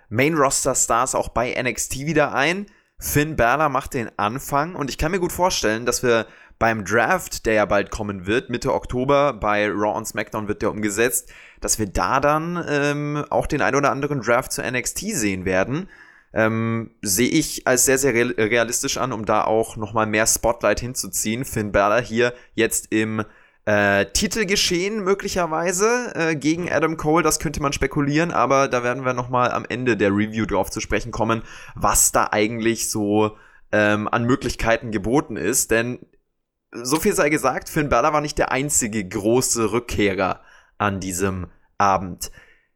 Main-Roster-Stars 0.10 1.16
auch 1.16 1.30
bei 1.30 1.62
NXT 1.62 2.06
wieder 2.06 2.34
ein? 2.34 2.68
Finn 2.98 3.36
Balor 3.36 3.70
macht 3.70 3.94
den 3.94 4.10
Anfang 4.18 4.76
und 4.76 4.90
ich 4.90 4.98
kann 4.98 5.12
mir 5.12 5.20
gut 5.20 5.34
vorstellen, 5.34 5.86
dass 5.86 6.02
wir 6.02 6.28
beim 6.60 6.86
Draft, 6.86 7.46
der 7.46 7.54
ja 7.54 7.66
bald 7.66 7.92
kommen 7.92 8.28
wird, 8.28 8.50
Mitte 8.50 8.74
Oktober, 8.74 9.34
bei 9.34 9.68
Raw 9.68 9.98
und 9.98 10.08
SmackDown 10.08 10.48
wird 10.48 10.62
der 10.62 10.72
umgesetzt, 10.72 11.32
dass 11.62 11.80
wir 11.80 11.88
da 11.88 12.20
dann 12.20 12.64
ähm, 12.70 13.26
auch 13.30 13.48
den 13.48 13.62
ein 13.62 13.76
oder 13.76 13.92
anderen 13.92 14.22
Draft 14.22 14.52
zu 14.52 14.62
NXT 14.62 15.00
sehen 15.14 15.46
werden. 15.46 15.90
Ähm, 16.34 16.92
Sehe 17.02 17.30
ich 17.30 17.66
als 17.68 17.86
sehr, 17.86 17.98
sehr 17.98 18.14
realistisch 18.14 18.98
an, 18.98 19.14
um 19.14 19.26
da 19.26 19.44
auch 19.44 19.78
nochmal 19.78 20.06
mehr 20.06 20.28
Spotlight 20.28 20.80
hinzuziehen. 20.80 21.46
Finn 21.46 21.72
Balor 21.72 22.02
hier 22.02 22.34
jetzt 22.54 22.92
im 22.92 23.24
äh, 23.66 24.06
Titelgeschehen 24.06 25.04
möglicherweise 25.04 26.12
äh, 26.14 26.36
gegen 26.36 26.72
Adam 26.72 26.98
Cole, 26.98 27.24
das 27.24 27.40
könnte 27.40 27.62
man 27.62 27.74
spekulieren, 27.74 28.32
aber 28.32 28.68
da 28.68 28.84
werden 28.84 29.06
wir 29.06 29.14
nochmal 29.14 29.52
am 29.52 29.66
Ende 29.68 29.98
der 29.98 30.12
Review 30.12 30.46
drauf 30.46 30.70
zu 30.70 30.82
sprechen 30.82 31.12
kommen, 31.12 31.42
was 31.74 32.12
da 32.12 32.30
eigentlich 32.32 32.92
so 32.92 33.38
ähm, 33.72 34.08
an 34.08 34.26
Möglichkeiten 34.26 34.92
geboten 34.92 35.36
ist, 35.36 35.72
denn 35.72 36.00
so 36.84 37.00
viel 37.00 37.14
sei 37.14 37.30
gesagt, 37.30 37.70
Finn 37.70 37.90
Balor 37.90 38.14
war 38.14 38.22
nicht 38.22 38.38
der 38.38 38.52
einzige 38.52 39.08
große 39.08 39.72
Rückkehrer 39.72 40.42
an 40.78 41.00
diesem 41.00 41.48
Abend. 41.78 42.32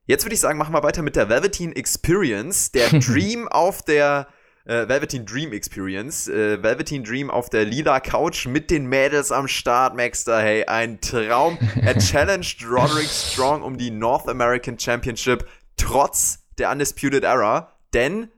Jetzt 0.06 0.26
würde 0.26 0.34
ich 0.34 0.40
sagen, 0.40 0.58
machen 0.58 0.74
wir 0.74 0.84
weiter 0.84 1.02
mit 1.02 1.16
der 1.16 1.30
Velveteen 1.30 1.72
Experience, 1.74 2.72
der 2.72 2.90
Dream 3.00 3.48
auf 3.48 3.84
der 3.84 4.28
äh, 4.66 4.88
Velveteen 4.88 5.26
Dream 5.26 5.54
Experience. 5.54 6.28
Äh, 6.28 6.62
Velveteen 6.64 7.04
Dream 7.04 7.30
auf 7.30 7.50
der 7.50 7.66
lila 7.66 8.00
Couch 8.00 8.46
mit 8.48 8.72
den 8.72 8.88
Mädels 8.88 9.32
am 9.32 9.48
Start, 9.48 9.96
Maxter. 9.96 10.42
Hey, 10.42 10.66
ein 10.66 11.02
Traum. 11.02 11.58
Er 11.82 11.98
challenged 12.00 12.64
Roderick 12.68 13.10
Strong 13.10 13.62
um 13.62 13.78
die 13.78 13.92
North 13.92 14.28
American 14.28 14.78
Championship 14.80 15.48
trotz 15.78 16.40
der 16.58 16.72
Undisputed 16.72 17.24
Era, 17.24 17.74
denn 17.94 18.30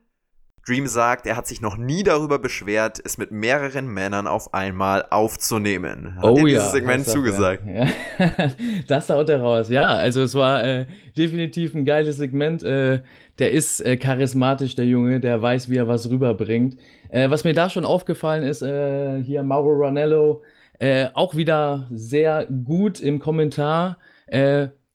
Dream 0.67 0.85
sagt, 0.85 1.25
er 1.25 1.35
hat 1.37 1.47
sich 1.47 1.59
noch 1.59 1.75
nie 1.75 2.03
darüber 2.03 2.37
beschwert, 2.37 3.01
es 3.03 3.17
mit 3.17 3.31
mehreren 3.31 3.87
Männern 3.87 4.27
auf 4.27 4.53
einmal 4.53 5.05
aufzunehmen. 5.09 6.15
Hat 6.17 6.23
oh 6.23 6.37
ja, 6.37 6.45
dieses 6.45 6.71
Segment 6.71 7.07
zugesagt. 7.07 7.63
Ja. 7.65 7.87
das 8.87 9.09
haut 9.09 9.29
er 9.29 9.41
raus. 9.41 9.69
Ja, 9.69 9.87
also 9.87 10.21
es 10.21 10.35
war 10.35 10.63
äh, 10.63 10.85
definitiv 11.17 11.73
ein 11.73 11.83
geiles 11.83 12.17
Segment. 12.17 12.61
Äh, 12.61 13.01
der 13.39 13.51
ist 13.51 13.79
äh, 13.81 13.97
charismatisch, 13.97 14.75
der 14.75 14.85
Junge, 14.85 15.19
der 15.19 15.41
weiß, 15.41 15.67
wie 15.69 15.77
er 15.77 15.87
was 15.87 16.09
rüberbringt. 16.11 16.77
Äh, 17.09 17.31
was 17.31 17.43
mir 17.43 17.53
da 17.53 17.69
schon 17.69 17.85
aufgefallen 17.85 18.43
ist, 18.43 18.61
äh, 18.61 19.21
hier 19.23 19.41
Mauro 19.41 19.71
Ranello, 19.71 20.43
äh, 20.77 21.07
auch 21.15 21.35
wieder 21.35 21.87
sehr 21.91 22.45
gut 22.45 22.99
im 22.99 23.19
Kommentar. 23.19 23.97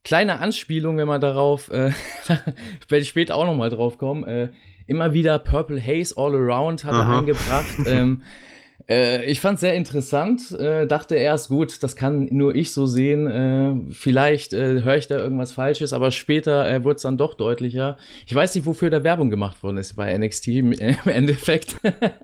kleine 0.05 0.39
Anspielung, 0.39 0.97
wenn 0.97 1.09
man 1.09 1.21
darauf, 1.21 1.69
äh, 1.71 1.91
werde 2.89 3.03
ich 3.03 3.09
später 3.09 3.35
auch 3.35 3.45
nochmal 3.47 3.71
drauf 3.71 3.99
kommen 3.99 4.25
immer 4.87 5.13
wieder 5.13 5.39
Purple 5.39 5.81
Haze 5.81 6.15
All 6.17 6.35
Around 6.35 6.85
hat 6.85 6.95
er 6.95 7.19
eingebracht. 7.19 7.67
ähm, 7.87 8.23
äh, 8.89 9.25
ich 9.25 9.41
fand 9.41 9.57
es 9.57 9.63
sehr 9.63 9.75
interessant, 9.75 10.53
äh, 10.53 10.87
dachte 10.87 11.17
erst, 11.17 11.49
gut, 11.49 11.83
das 11.83 11.97
kann 11.97 12.29
nur 12.31 12.55
ich 12.55 12.73
so 12.73 12.87
sehen. 12.87 13.27
Äh, 13.27 13.93
vielleicht 13.93 14.53
äh, 14.53 14.83
höre 14.83 14.97
ich 14.97 15.09
da 15.09 15.19
irgendwas 15.19 15.53
Falsches, 15.53 15.93
aber 15.93 16.13
später 16.13 16.71
äh, 16.71 16.85
wurde 16.85 16.97
es 16.97 17.03
dann 17.03 17.19
doch 17.19 17.35
deutlicher. 17.35 17.97
Ich 18.27 18.35
weiß 18.35 18.55
nicht, 18.55 18.67
wofür 18.67 18.91
da 18.91 19.03
Werbung 19.03 19.29
gemacht 19.31 19.63
worden 19.63 19.79
ist 19.79 19.95
bei 19.97 20.17
NXT 20.17 20.49
im, 20.49 20.73
im 20.73 20.97
Endeffekt. 21.05 21.77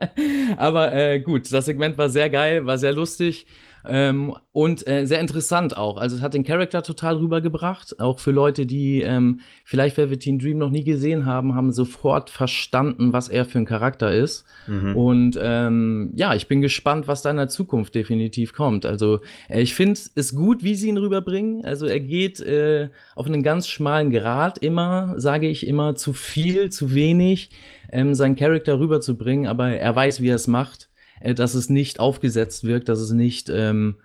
aber 0.57 0.95
äh, 0.95 1.21
gut, 1.21 1.53
das 1.53 1.65
Segment 1.65 1.99
war 1.99 2.09
sehr 2.09 2.31
geil, 2.31 2.65
war 2.65 2.79
sehr 2.79 2.93
lustig. 2.93 3.47
Ähm, 3.89 4.35
und 4.53 4.87
äh, 4.87 5.07
sehr 5.07 5.21
interessant 5.21 5.77
auch. 5.77 5.97
Also 5.97 6.17
es 6.17 6.23
hat 6.23 6.35
den 6.35 6.45
Charakter 6.45 6.83
total 6.83 7.17
rübergebracht. 7.17 7.99
Auch 8.01 8.19
für 8.19 8.31
Leute, 8.31 8.67
die 8.67 9.03
ähm, 9.03 9.41
vielleicht 9.65 9.97
Velveteen 9.97 10.39
Dream 10.39 10.59
noch 10.59 10.71
nie 10.71 10.85
gesehen 10.85 11.27
haben, 11.27 11.55
haben 11.55 11.73
sofort 11.73 12.31
verstanden, 12.31 13.13
was 13.13 13.29
er 13.29 13.45
für 13.45 13.59
ein 13.59 13.65
Charakter 13.65 14.13
ist. 14.13 14.45
Mhm. 14.67 14.97
Und 14.97 15.39
ähm, 15.41 16.13
ja, 16.15 16.35
ich 16.35 16.49
bin 16.49 16.61
gespannt, 16.61 17.09
was 17.09 17.23
da 17.23 17.31
in 17.31 17.39
der 17.39 17.49
Zukunft 17.49 17.95
definitiv 17.95 18.53
kommt. 18.53 18.87
Also 18.87 19.21
äh, 19.49 19.63
ich 19.63 19.75
finde 19.75 19.99
es 20.15 20.35
gut, 20.35 20.63
wie 20.63 20.75
sie 20.75 20.89
ihn 20.89 20.99
rüberbringen. 20.99 21.65
Also 21.65 21.87
er 21.87 22.01
geht 22.01 22.41
äh, 22.41 22.91
auf 23.17 23.27
einen 23.27 23.43
ganz 23.43 23.69
schmalen 23.69 24.11
Grad 24.11 24.59
immer, 24.59 25.15
sage 25.17 25.49
ich 25.49 25.67
immer, 25.67 25.95
zu 25.95 26.13
viel, 26.13 26.71
zu 26.71 26.95
wenig, 26.95 27.51
ähm, 27.91 28.15
seinen 28.15 28.37
Charakter 28.37 28.79
rüberzubringen. 28.79 29.47
Aber 29.47 29.71
er 29.71 29.97
weiß, 29.97 30.21
wie 30.21 30.29
er 30.29 30.37
es 30.37 30.47
macht 30.47 30.91
äh, 31.23 31.35
dass 31.35 31.55
es 31.55 31.69
nicht 31.69 32.01
aufgesetzt 32.01 32.65
wirkt, 32.65 32.89
dass 32.89 33.01
es 33.01 33.13
nicht 33.13 33.49
ähm, 33.49 33.97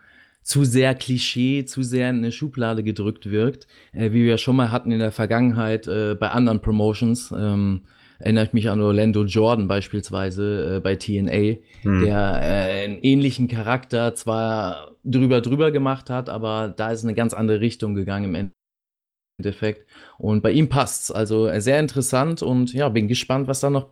zu 0.44 0.64
sehr 0.64 0.96
Klischee, 0.96 1.66
zu 1.66 1.84
sehr 1.84 2.10
in 2.10 2.18
eine 2.18 2.32
Schublade 2.32 2.84
gedrückt 2.84 3.30
wirkt, 3.30 3.68
äh, 3.92 4.12
wie 4.12 4.24
wir 4.26 4.38
schon 4.38 4.56
mal 4.56 4.72
hatten 4.72 4.92
in 4.92 5.00
der 5.00 5.12
Vergangenheit 5.12 5.88
äh, 5.88 6.16
bei 6.16 6.30
anderen 6.30 6.62
Promotions. 6.62 7.34
Ähm, 7.38 7.82
erinnere 8.20 8.46
ich 8.46 8.54
mich 8.54 8.70
an 8.70 8.82
Orlando 8.82 9.26
Jordan 9.26 9.68
beispielsweise 9.68 10.78
äh, 10.78 10.80
bei 10.80 10.96
TNA, 10.96 11.58
hm. 11.82 12.06
der 12.06 12.40
äh, 12.42 12.86
einen 12.86 13.00
ähnlichen 13.00 13.48
Charakter 13.48 14.16
zwar 14.16 14.96
drüber 15.04 15.42
drüber 15.42 15.72
gemacht 15.72 16.10
hat, 16.10 16.30
aber 16.30 16.74
da 16.76 16.92
ist 16.92 17.04
eine 17.04 17.14
ganz 17.14 17.34
andere 17.34 17.60
Richtung 17.60 17.96
gegangen 17.96 18.36
im 18.36 18.52
Endeffekt. 19.40 19.86
Und 20.18 20.42
bei 20.42 20.52
ihm 20.52 20.70
passt's. 20.70 21.12
Also 21.12 21.48
äh, 21.48 21.62
sehr 21.62 21.80
interessant 21.80 22.42
und 22.42 22.74
ja, 22.74 22.90
bin 22.90 23.08
gespannt, 23.08 23.48
was 23.48 23.60
da 23.60 23.70
noch 23.70 23.90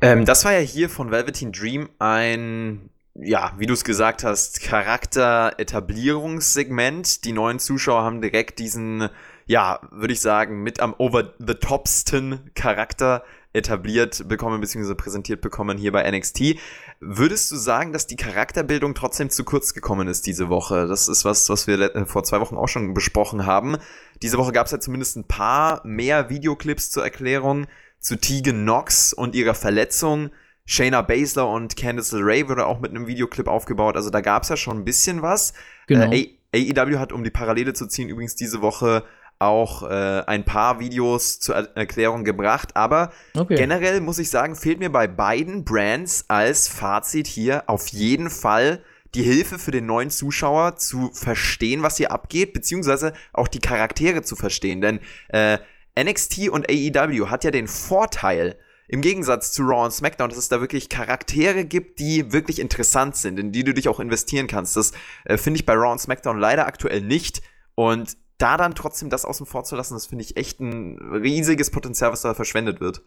ähm, 0.00 0.24
das 0.24 0.44
war 0.44 0.52
ja 0.52 0.60
hier 0.60 0.88
von 0.88 1.10
Velveteen 1.10 1.50
Dream 1.52 1.88
ein, 1.98 2.90
ja, 3.14 3.52
wie 3.58 3.66
du 3.66 3.74
es 3.74 3.82
gesagt 3.84 4.24
hast, 4.24 4.62
Charakter-Etablierungssegment. 4.62 7.24
Die 7.24 7.32
neuen 7.32 7.58
Zuschauer 7.58 8.02
haben 8.02 8.20
direkt 8.20 8.58
diesen, 8.58 9.08
ja, 9.46 9.80
würde 9.90 10.12
ich 10.12 10.20
sagen, 10.20 10.62
mit 10.62 10.80
am 10.80 10.94
over-the-topsten 10.96 12.50
Charakter 12.54 13.24
etabliert 13.56 14.28
bekommen 14.28 14.60
bzw. 14.60 14.94
präsentiert 14.94 15.40
bekommen 15.40 15.78
hier 15.78 15.90
bei 15.90 16.08
NXT. 16.10 16.56
Würdest 17.00 17.50
du 17.50 17.56
sagen, 17.56 17.92
dass 17.92 18.06
die 18.06 18.16
Charakterbildung 18.16 18.94
trotzdem 18.94 19.30
zu 19.30 19.44
kurz 19.44 19.72
gekommen 19.72 20.08
ist 20.08 20.26
diese 20.26 20.48
Woche? 20.48 20.86
Das 20.86 21.08
ist 21.08 21.24
was, 21.24 21.48
was 21.48 21.66
wir 21.66 21.80
äh, 21.80 22.04
vor 22.04 22.22
zwei 22.22 22.40
Wochen 22.40 22.56
auch 22.56 22.68
schon 22.68 22.94
besprochen 22.94 23.46
haben. 23.46 23.78
Diese 24.22 24.38
Woche 24.38 24.52
gab 24.52 24.66
es 24.66 24.72
ja 24.72 24.78
zumindest 24.78 25.16
ein 25.16 25.24
paar 25.24 25.80
mehr 25.84 26.28
Videoclips 26.28 26.90
zur 26.90 27.02
Erklärung 27.02 27.66
zu 28.06 28.14
Tegan 28.14 28.62
Knox 28.62 29.12
und 29.12 29.34
ihrer 29.34 29.54
Verletzung. 29.54 30.30
Shayna 30.64 31.02
Baszler 31.02 31.48
und 31.48 31.76
Candice 31.76 32.12
LeRae 32.12 32.48
wurde 32.48 32.66
auch 32.66 32.78
mit 32.78 32.92
einem 32.92 33.08
Videoclip 33.08 33.48
aufgebaut. 33.48 33.96
Also 33.96 34.10
da 34.10 34.20
gab 34.20 34.44
es 34.44 34.48
ja 34.48 34.56
schon 34.56 34.78
ein 34.78 34.84
bisschen 34.84 35.22
was. 35.22 35.54
Genau. 35.88 36.12
Äh, 36.12 36.36
AEW 36.54 37.00
hat, 37.00 37.12
um 37.12 37.24
die 37.24 37.32
Parallele 37.32 37.72
zu 37.72 37.88
ziehen, 37.88 38.08
übrigens 38.08 38.36
diese 38.36 38.62
Woche 38.62 39.02
auch 39.40 39.82
äh, 39.82 40.22
ein 40.24 40.44
paar 40.44 40.78
Videos 40.78 41.40
zur 41.40 41.56
er 41.56 41.76
Erklärung 41.76 42.22
gebracht. 42.22 42.76
Aber 42.76 43.10
okay. 43.34 43.56
generell 43.56 44.00
muss 44.00 44.20
ich 44.20 44.30
sagen, 44.30 44.54
fehlt 44.54 44.78
mir 44.78 44.90
bei 44.90 45.08
beiden 45.08 45.64
Brands 45.64 46.26
als 46.28 46.68
Fazit 46.68 47.26
hier 47.26 47.64
auf 47.66 47.88
jeden 47.88 48.30
Fall 48.30 48.84
die 49.16 49.24
Hilfe 49.24 49.58
für 49.58 49.72
den 49.72 49.86
neuen 49.86 50.10
Zuschauer 50.10 50.76
zu 50.76 51.10
verstehen, 51.12 51.82
was 51.82 51.96
hier 51.96 52.12
abgeht, 52.12 52.52
beziehungsweise 52.52 53.14
auch 53.32 53.48
die 53.48 53.58
Charaktere 53.58 54.22
zu 54.22 54.36
verstehen. 54.36 54.80
Denn 54.80 55.00
äh, 55.28 55.58
NXT 55.98 56.48
und 56.50 56.68
AEW 56.68 57.28
hat 57.28 57.44
ja 57.44 57.50
den 57.50 57.68
Vorteil, 57.68 58.58
im 58.88 59.00
Gegensatz 59.00 59.52
zu 59.52 59.62
Raw 59.62 59.84
und 59.84 59.90
SmackDown, 59.90 60.28
dass 60.28 60.38
es 60.38 60.48
da 60.48 60.60
wirklich 60.60 60.88
Charaktere 60.88 61.64
gibt, 61.64 61.98
die 61.98 62.32
wirklich 62.32 62.60
interessant 62.60 63.16
sind, 63.16 63.38
in 63.38 63.50
die 63.50 63.64
du 63.64 63.74
dich 63.74 63.88
auch 63.88 63.98
investieren 63.98 64.46
kannst. 64.46 64.76
Das 64.76 64.92
äh, 65.24 65.36
finde 65.36 65.58
ich 65.58 65.66
bei 65.66 65.74
Raw 65.74 65.92
und 65.92 66.00
SmackDown 66.00 66.38
leider 66.38 66.66
aktuell 66.66 67.00
nicht. 67.00 67.42
Und 67.74 68.16
da 68.38 68.56
dann 68.56 68.74
trotzdem 68.74 69.10
das 69.10 69.24
außen 69.24 69.46
vor 69.46 69.64
zu 69.64 69.76
lassen, 69.76 69.94
das 69.94 70.06
finde 70.06 70.24
ich 70.24 70.36
echt 70.36 70.60
ein 70.60 70.98
riesiges 70.98 71.70
Potenzial, 71.70 72.12
was 72.12 72.22
da 72.22 72.34
verschwendet 72.34 72.80
wird. 72.80 73.02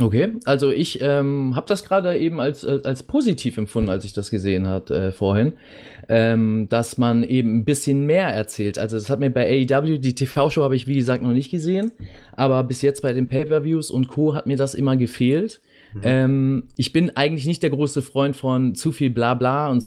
Okay, 0.00 0.32
also 0.46 0.70
ich 0.70 1.00
ähm, 1.02 1.54
habe 1.54 1.66
das 1.68 1.84
gerade 1.84 2.16
eben 2.16 2.40
als, 2.40 2.64
als, 2.64 2.84
als 2.86 3.02
positiv 3.02 3.58
empfunden, 3.58 3.90
als 3.90 4.06
ich 4.06 4.14
das 4.14 4.30
gesehen 4.30 4.66
hat 4.66 4.90
äh, 4.90 5.12
vorhin, 5.12 5.52
ähm, 6.08 6.66
dass 6.70 6.96
man 6.96 7.22
eben 7.22 7.58
ein 7.58 7.64
bisschen 7.66 8.06
mehr 8.06 8.28
erzählt. 8.28 8.78
Also 8.78 8.96
das 8.96 9.10
hat 9.10 9.20
mir 9.20 9.30
bei 9.30 9.46
AEW, 9.46 9.98
die 9.98 10.14
TV-Show 10.14 10.62
habe 10.62 10.76
ich 10.76 10.86
wie 10.86 10.94
gesagt 10.94 11.22
noch 11.22 11.32
nicht 11.32 11.50
gesehen, 11.50 11.92
aber 12.32 12.64
bis 12.64 12.80
jetzt 12.80 13.02
bei 13.02 13.12
den 13.12 13.28
Pay-per-Views 13.28 13.90
und 13.90 14.08
Co. 14.08 14.34
hat 14.34 14.46
mir 14.46 14.56
das 14.56 14.74
immer 14.74 14.96
gefehlt. 14.96 15.60
Mhm. 15.92 16.00
Ähm, 16.04 16.68
ich 16.76 16.92
bin 16.92 17.14
eigentlich 17.14 17.46
nicht 17.46 17.62
der 17.62 17.70
große 17.70 18.00
Freund 18.00 18.34
von 18.34 18.74
zu 18.74 18.92
viel 18.92 19.10
Blabla 19.10 19.68
und 19.68 19.84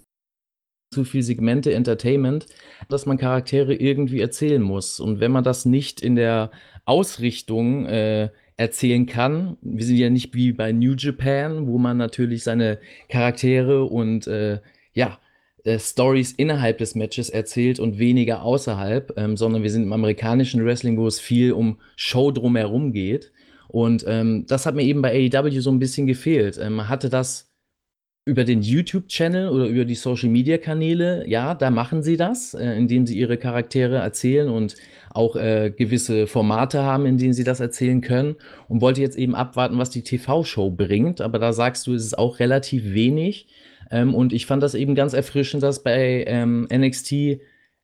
zu 0.93 1.03
viel 1.03 1.23
Segmente 1.23 1.73
Entertainment, 1.73 2.45
dass 2.89 3.07
man 3.07 3.17
Charaktere 3.17 3.73
irgendwie 3.73 4.21
erzählen 4.21 4.61
muss. 4.61 4.99
Und 4.99 5.19
wenn 5.19 5.31
man 5.31 5.43
das 5.43 5.65
nicht 5.65 6.01
in 6.01 6.15
der 6.15 6.51
Ausrichtung 6.85 7.87
äh, 7.87 8.29
erzählen 8.57 9.05
kann. 9.05 9.57
Wir 9.61 9.85
sind 9.85 9.97
ja 9.97 10.09
nicht 10.09 10.33
wie 10.33 10.53
bei 10.53 10.71
New 10.71 10.93
Japan, 10.97 11.67
wo 11.67 11.77
man 11.77 11.97
natürlich 11.97 12.43
seine 12.43 12.79
Charaktere 13.09 13.85
und 13.85 14.27
äh, 14.27 14.59
ja, 14.93 15.19
äh, 15.65 15.79
Stories 15.79 16.31
innerhalb 16.31 16.77
des 16.77 16.95
Matches 16.95 17.29
erzählt 17.29 17.79
und 17.79 17.97
weniger 17.97 18.43
außerhalb, 18.43 19.13
ähm, 19.17 19.35
sondern 19.35 19.63
wir 19.63 19.71
sind 19.71 19.83
im 19.83 19.93
amerikanischen 19.93 20.63
Wrestling, 20.63 20.97
wo 20.97 21.07
es 21.07 21.19
viel 21.19 21.51
um 21.51 21.79
Show 21.95 22.31
drumherum 22.31 22.93
geht. 22.93 23.31
Und 23.67 24.05
ähm, 24.07 24.45
das 24.47 24.65
hat 24.65 24.75
mir 24.75 24.83
eben 24.83 25.01
bei 25.01 25.11
AEW 25.11 25.59
so 25.59 25.71
ein 25.71 25.79
bisschen 25.79 26.07
gefehlt. 26.07 26.57
Ähm, 26.61 26.73
man 26.73 26.87
hatte 26.87 27.09
das 27.09 27.44
über 28.25 28.43
den 28.43 28.63
YouTube-Channel 28.63 29.49
oder 29.49 29.67
über 29.67 29.85
die 29.85 29.93
Social-Media-Kanäle, 29.93 31.25
ja, 31.27 31.53
da 31.53 31.69
machen 31.69 32.01
sie 32.01 32.17
das, 32.17 32.55
äh, 32.55 32.75
indem 32.75 33.05
sie 33.05 33.17
ihre 33.17 33.37
Charaktere 33.37 33.97
erzählen 33.97 34.49
und 34.49 34.75
auch 35.11 35.35
äh, 35.35 35.71
gewisse 35.75 36.25
Formate 36.25 36.81
haben, 36.81 37.05
in 37.05 37.19
denen 37.19 37.33
sie 37.33 37.43
das 37.43 37.59
erzählen 37.59 38.01
können. 38.01 38.35
Und 38.67 38.81
wollte 38.81 39.01
jetzt 39.01 39.17
eben 39.17 39.35
abwarten, 39.35 39.77
was 39.77 39.91
die 39.91 40.01
TV-Show 40.01 40.71
bringt. 40.71 41.21
Aber 41.21 41.37
da 41.37 41.53
sagst 41.53 41.85
du, 41.85 41.93
es 41.93 42.03
ist 42.03 42.17
auch 42.17 42.39
relativ 42.39 42.95
wenig. 42.95 43.47
Ähm, 43.91 44.15
und 44.15 44.33
ich 44.33 44.47
fand 44.47 44.63
das 44.63 44.73
eben 44.73 44.95
ganz 44.95 45.13
erfrischend, 45.13 45.61
dass 45.61 45.83
bei 45.83 46.25
ähm, 46.27 46.67
NXT 46.73 47.39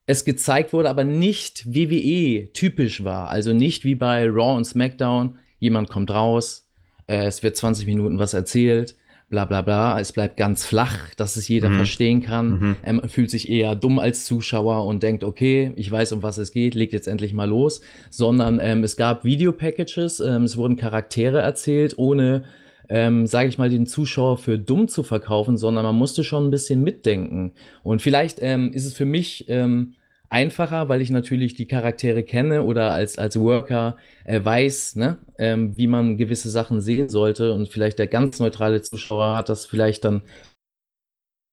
es 0.07 0.25
gezeigt 0.25 0.73
wurde, 0.73 0.89
aber 0.89 1.03
nicht 1.03 1.67
WWE 1.67 2.51
typisch 2.51 3.03
war. 3.03 3.29
Also 3.29 3.53
nicht 3.53 3.85
wie 3.85 3.95
bei 3.95 4.27
Raw 4.27 4.57
und 4.57 4.65
SmackDown, 4.65 5.37
jemand 5.59 5.89
kommt 5.89 6.09
raus, 6.09 6.67
äh, 7.05 7.27
es 7.27 7.43
wird 7.43 7.55
20 7.55 7.85
Minuten 7.85 8.17
was 8.17 8.33
erzählt 8.33 8.95
bla 9.31 9.45
bla 9.45 9.63
bla. 9.63 9.99
Es 9.99 10.11
bleibt 10.11 10.37
ganz 10.37 10.63
flach, 10.63 11.15
dass 11.15 11.37
es 11.37 11.47
jeder 11.47 11.69
mhm. 11.69 11.77
verstehen 11.77 12.21
kann. 12.21 12.49
Mhm. 12.49 12.75
Er 12.83 12.89
ähm, 12.89 13.09
fühlt 13.09 13.31
sich 13.31 13.49
eher 13.49 13.73
dumm 13.75 13.97
als 13.97 14.25
Zuschauer 14.25 14.85
und 14.85 15.01
denkt, 15.01 15.23
okay, 15.23 15.71
ich 15.77 15.89
weiß, 15.89 16.11
um 16.11 16.21
was 16.21 16.37
es 16.37 16.51
geht, 16.51 16.75
legt 16.75 16.93
jetzt 16.93 17.07
endlich 17.07 17.33
mal 17.33 17.49
los. 17.49 17.81
Sondern 18.11 18.59
ähm, 18.61 18.83
es 18.83 18.95
gab 18.95 19.23
Videopackages, 19.23 20.19
ähm, 20.19 20.43
es 20.43 20.57
wurden 20.57 20.75
Charaktere 20.75 21.39
erzählt, 21.39 21.97
ohne, 21.97 22.43
ähm, 22.89 23.25
sage 23.25 23.49
ich 23.49 23.57
mal, 23.57 23.69
den 23.69 23.87
Zuschauer 23.87 24.37
für 24.37 24.59
dumm 24.59 24.87
zu 24.87 25.01
verkaufen, 25.01 25.57
sondern 25.57 25.85
man 25.85 25.95
musste 25.95 26.23
schon 26.23 26.45
ein 26.45 26.51
bisschen 26.51 26.83
mitdenken. 26.83 27.53
Und 27.81 28.03
vielleicht 28.03 28.37
ähm, 28.41 28.71
ist 28.73 28.85
es 28.85 28.93
für 28.93 29.05
mich 29.05 29.45
ähm, 29.47 29.95
einfacher, 30.31 30.89
weil 30.89 31.01
ich 31.01 31.09
natürlich 31.09 31.53
die 31.55 31.67
Charaktere 31.67 32.23
kenne 32.23 32.63
oder 32.63 32.91
als, 32.91 33.17
als 33.17 33.39
Worker 33.39 33.97
äh, 34.23 34.43
weiß, 34.43 34.95
ne, 34.95 35.17
ähm, 35.37 35.77
wie 35.77 35.87
man 35.87 36.17
gewisse 36.17 36.49
Sachen 36.49 36.81
sehen 36.81 37.09
sollte. 37.09 37.53
Und 37.53 37.69
vielleicht 37.69 37.99
der 37.99 38.07
ganz 38.07 38.39
neutrale 38.39 38.81
Zuschauer 38.81 39.35
hat 39.35 39.49
das 39.49 39.65
vielleicht 39.65 40.05
dann 40.05 40.23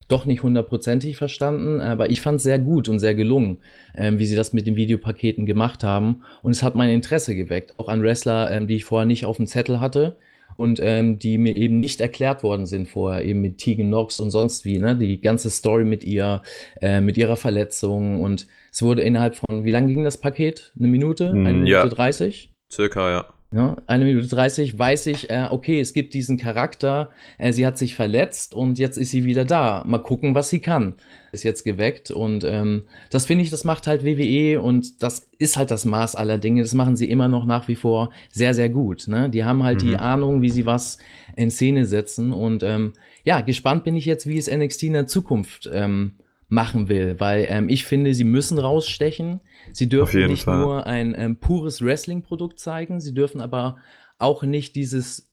doch 0.06 0.24
nicht 0.24 0.42
hundertprozentig 0.42 1.18
verstanden, 1.18 1.82
aber 1.82 2.08
ich 2.08 2.22
fand 2.22 2.36
es 2.36 2.44
sehr 2.44 2.58
gut 2.58 2.88
und 2.88 2.98
sehr 2.98 3.14
gelungen, 3.14 3.58
ähm, 3.94 4.18
wie 4.18 4.26
sie 4.26 4.36
das 4.36 4.54
mit 4.54 4.66
den 4.66 4.76
Videopaketen 4.76 5.44
gemacht 5.44 5.84
haben. 5.84 6.22
Und 6.42 6.52
es 6.52 6.62
hat 6.62 6.74
mein 6.74 6.90
Interesse 6.90 7.34
geweckt, 7.34 7.74
auch 7.78 7.88
an 7.88 8.02
Wrestler, 8.02 8.50
ähm, 8.50 8.66
die 8.68 8.76
ich 8.76 8.84
vorher 8.84 9.06
nicht 9.06 9.26
auf 9.26 9.36
dem 9.36 9.46
Zettel 9.46 9.80
hatte 9.80 10.16
und 10.58 10.80
ähm, 10.82 11.20
die 11.20 11.38
mir 11.38 11.56
eben 11.56 11.78
nicht 11.78 12.00
erklärt 12.00 12.42
worden 12.42 12.66
sind 12.66 12.88
vorher, 12.88 13.24
eben 13.24 13.40
mit 13.40 13.58
Tegan 13.58 13.86
Knox 13.86 14.18
und 14.18 14.32
sonst 14.32 14.64
wie, 14.64 14.78
ne? 14.78 14.96
Die 14.96 15.20
ganze 15.20 15.50
Story 15.50 15.84
mit 15.84 16.02
ihr, 16.02 16.42
äh, 16.82 17.00
mit 17.00 17.16
ihrer 17.16 17.36
Verletzung 17.36 18.20
und 18.20 18.48
es 18.72 18.82
wurde 18.82 19.02
innerhalb 19.02 19.36
von, 19.36 19.64
wie 19.64 19.70
lange 19.70 19.86
ging 19.86 20.02
das 20.02 20.18
Paket? 20.18 20.72
Eine 20.78 20.88
Minute? 20.88 21.30
Eine 21.30 21.48
hm, 21.50 21.62
Minute 21.62 21.88
30? 21.88 22.50
Circa, 22.70 23.10
ja. 23.10 23.37
Ja, 23.50 23.76
eine 23.86 24.04
Minute 24.04 24.26
30 24.26 24.78
weiß 24.78 25.06
ich, 25.06 25.30
äh, 25.30 25.46
okay, 25.48 25.80
es 25.80 25.94
gibt 25.94 26.12
diesen 26.12 26.36
Charakter, 26.36 27.10
äh, 27.38 27.50
sie 27.54 27.66
hat 27.66 27.78
sich 27.78 27.94
verletzt 27.94 28.52
und 28.52 28.78
jetzt 28.78 28.98
ist 28.98 29.10
sie 29.10 29.24
wieder 29.24 29.46
da. 29.46 29.84
Mal 29.86 30.02
gucken, 30.02 30.34
was 30.34 30.50
sie 30.50 30.60
kann. 30.60 30.96
Ist 31.32 31.44
jetzt 31.44 31.64
geweckt 31.64 32.10
und 32.10 32.44
ähm, 32.44 32.84
das 33.08 33.24
finde 33.24 33.44
ich, 33.44 33.50
das 33.50 33.64
macht 33.64 33.86
halt 33.86 34.04
WWE 34.04 34.60
und 34.60 35.02
das 35.02 35.30
ist 35.38 35.56
halt 35.56 35.70
das 35.70 35.86
Maß 35.86 36.14
aller 36.14 36.36
Dinge. 36.36 36.60
Das 36.60 36.74
machen 36.74 36.96
sie 36.96 37.08
immer 37.08 37.28
noch 37.28 37.46
nach 37.46 37.68
wie 37.68 37.76
vor 37.76 38.10
sehr, 38.30 38.52
sehr 38.52 38.68
gut. 38.68 39.08
Ne? 39.08 39.30
Die 39.30 39.44
haben 39.44 39.62
halt 39.62 39.82
mhm. 39.82 39.88
die 39.88 39.96
Ahnung, 39.96 40.42
wie 40.42 40.50
sie 40.50 40.66
was 40.66 40.98
in 41.34 41.50
Szene 41.50 41.86
setzen 41.86 42.34
und 42.34 42.62
ähm, 42.62 42.92
ja, 43.24 43.40
gespannt 43.40 43.84
bin 43.84 43.96
ich 43.96 44.04
jetzt, 44.04 44.26
wie 44.26 44.36
es 44.36 44.50
NXT 44.50 44.82
in 44.84 44.92
der 44.92 45.06
Zukunft 45.06 45.68
ähm, 45.72 46.12
machen 46.48 46.88
will, 46.88 47.20
weil 47.20 47.46
ähm, 47.48 47.68
ich 47.68 47.84
finde, 47.84 48.14
sie 48.14 48.24
müssen 48.24 48.58
rausstechen. 48.58 49.40
Sie 49.72 49.88
dürfen 49.88 50.26
nicht 50.26 50.44
Fall. 50.44 50.58
nur 50.58 50.86
ein 50.86 51.14
ähm, 51.16 51.36
pures 51.36 51.82
Wrestling-Produkt 51.82 52.58
zeigen, 52.58 53.00
sie 53.00 53.12
dürfen 53.12 53.40
aber 53.40 53.76
auch 54.18 54.42
nicht 54.42 54.74
dieses 54.74 55.28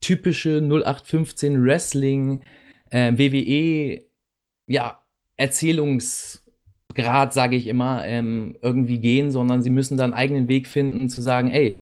typische 0.00 0.58
0815 0.58 1.64
Wrestling 1.64 2.42
äh, 2.90 3.12
WWE 3.18 4.04
ja, 4.66 5.02
Erzählungsgrad, 5.36 7.32
sage 7.32 7.56
ich 7.56 7.66
immer, 7.66 8.06
ähm, 8.06 8.56
irgendwie 8.62 8.98
gehen, 8.98 9.30
sondern 9.30 9.62
sie 9.62 9.70
müssen 9.70 9.96
dann 9.96 10.12
einen 10.12 10.20
eigenen 10.20 10.48
Weg 10.48 10.68
finden, 10.68 11.08
zu 11.08 11.20
sagen, 11.20 11.50
ey, 11.50 11.76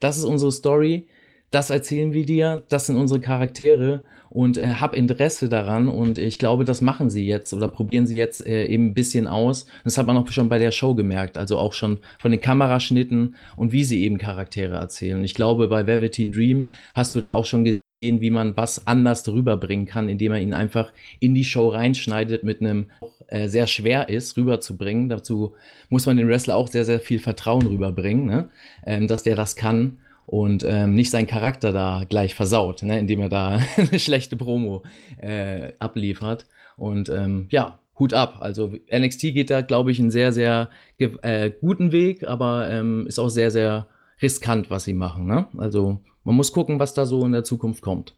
das 0.00 0.16
ist 0.16 0.24
unsere 0.24 0.52
Story, 0.52 1.08
das 1.50 1.70
erzählen 1.70 2.12
wir 2.12 2.24
dir, 2.24 2.64
das 2.68 2.86
sind 2.86 2.96
unsere 2.96 3.20
Charaktere 3.20 4.02
und 4.34 4.58
äh, 4.58 4.66
habe 4.66 4.96
Interesse 4.96 5.48
daran 5.48 5.86
und 5.86 6.18
ich 6.18 6.40
glaube, 6.40 6.64
das 6.64 6.80
machen 6.80 7.08
sie 7.08 7.24
jetzt 7.24 7.54
oder 7.54 7.68
probieren 7.68 8.04
sie 8.08 8.16
jetzt 8.16 8.44
äh, 8.44 8.66
eben 8.66 8.88
ein 8.88 8.94
bisschen 8.94 9.28
aus. 9.28 9.66
Das 9.84 9.96
hat 9.96 10.08
man 10.08 10.16
auch 10.16 10.28
schon 10.28 10.48
bei 10.48 10.58
der 10.58 10.72
Show 10.72 10.96
gemerkt, 10.96 11.38
also 11.38 11.56
auch 11.56 11.72
schon 11.72 12.00
von 12.18 12.32
den 12.32 12.40
Kameraschnitten 12.40 13.36
und 13.54 13.70
wie 13.70 13.84
sie 13.84 14.02
eben 14.02 14.18
Charaktere 14.18 14.74
erzählen. 14.74 15.22
Ich 15.22 15.34
glaube, 15.34 15.68
bei 15.68 15.86
Velveteen 15.86 16.32
Dream 16.32 16.68
hast 16.96 17.14
du 17.14 17.22
auch 17.30 17.44
schon 17.44 17.64
gesehen, 17.64 17.80
wie 18.02 18.30
man 18.30 18.56
was 18.56 18.88
anders 18.88 19.26
rüberbringen 19.28 19.86
kann, 19.86 20.08
indem 20.08 20.32
er 20.32 20.40
ihn 20.40 20.52
einfach 20.52 20.92
in 21.20 21.36
die 21.36 21.44
Show 21.44 21.68
reinschneidet 21.68 22.42
mit 22.42 22.60
einem 22.60 22.86
äh, 23.28 23.46
sehr 23.46 23.68
schwer 23.68 24.08
ist, 24.08 24.36
rüberzubringen. 24.36 25.08
Dazu 25.08 25.54
muss 25.90 26.06
man 26.06 26.16
den 26.16 26.26
Wrestler 26.26 26.56
auch 26.56 26.66
sehr, 26.66 26.84
sehr 26.84 26.98
viel 26.98 27.20
Vertrauen 27.20 27.68
rüberbringen, 27.68 28.26
ne? 28.26 28.48
ähm, 28.84 29.06
dass 29.06 29.22
der 29.22 29.36
das 29.36 29.54
kann 29.54 29.98
und 30.26 30.64
ähm, 30.66 30.94
nicht 30.94 31.10
seinen 31.10 31.26
Charakter 31.26 31.72
da 31.72 32.04
gleich 32.08 32.34
versaut, 32.34 32.82
ne, 32.82 32.98
indem 32.98 33.20
er 33.20 33.28
da 33.28 33.60
eine 33.76 33.98
schlechte 33.98 34.36
Promo 34.36 34.82
äh, 35.20 35.72
abliefert. 35.78 36.46
Und 36.76 37.08
ähm, 37.08 37.46
ja, 37.50 37.78
Hut 37.98 38.12
ab. 38.12 38.38
Also 38.40 38.72
NXT 38.92 39.20
geht 39.34 39.50
da, 39.50 39.60
glaube 39.60 39.92
ich, 39.92 40.00
einen 40.00 40.10
sehr, 40.10 40.32
sehr 40.32 40.70
äh, 40.98 41.50
guten 41.60 41.92
Weg, 41.92 42.26
aber 42.26 42.68
ähm, 42.70 43.06
ist 43.06 43.18
auch 43.18 43.28
sehr, 43.28 43.50
sehr 43.50 43.86
riskant, 44.20 44.70
was 44.70 44.84
sie 44.84 44.94
machen. 44.94 45.26
Ne? 45.26 45.46
Also 45.56 46.00
man 46.24 46.34
muss 46.34 46.52
gucken, 46.52 46.80
was 46.80 46.94
da 46.94 47.06
so 47.06 47.24
in 47.24 47.32
der 47.32 47.44
Zukunft 47.44 47.82
kommt. 47.82 48.16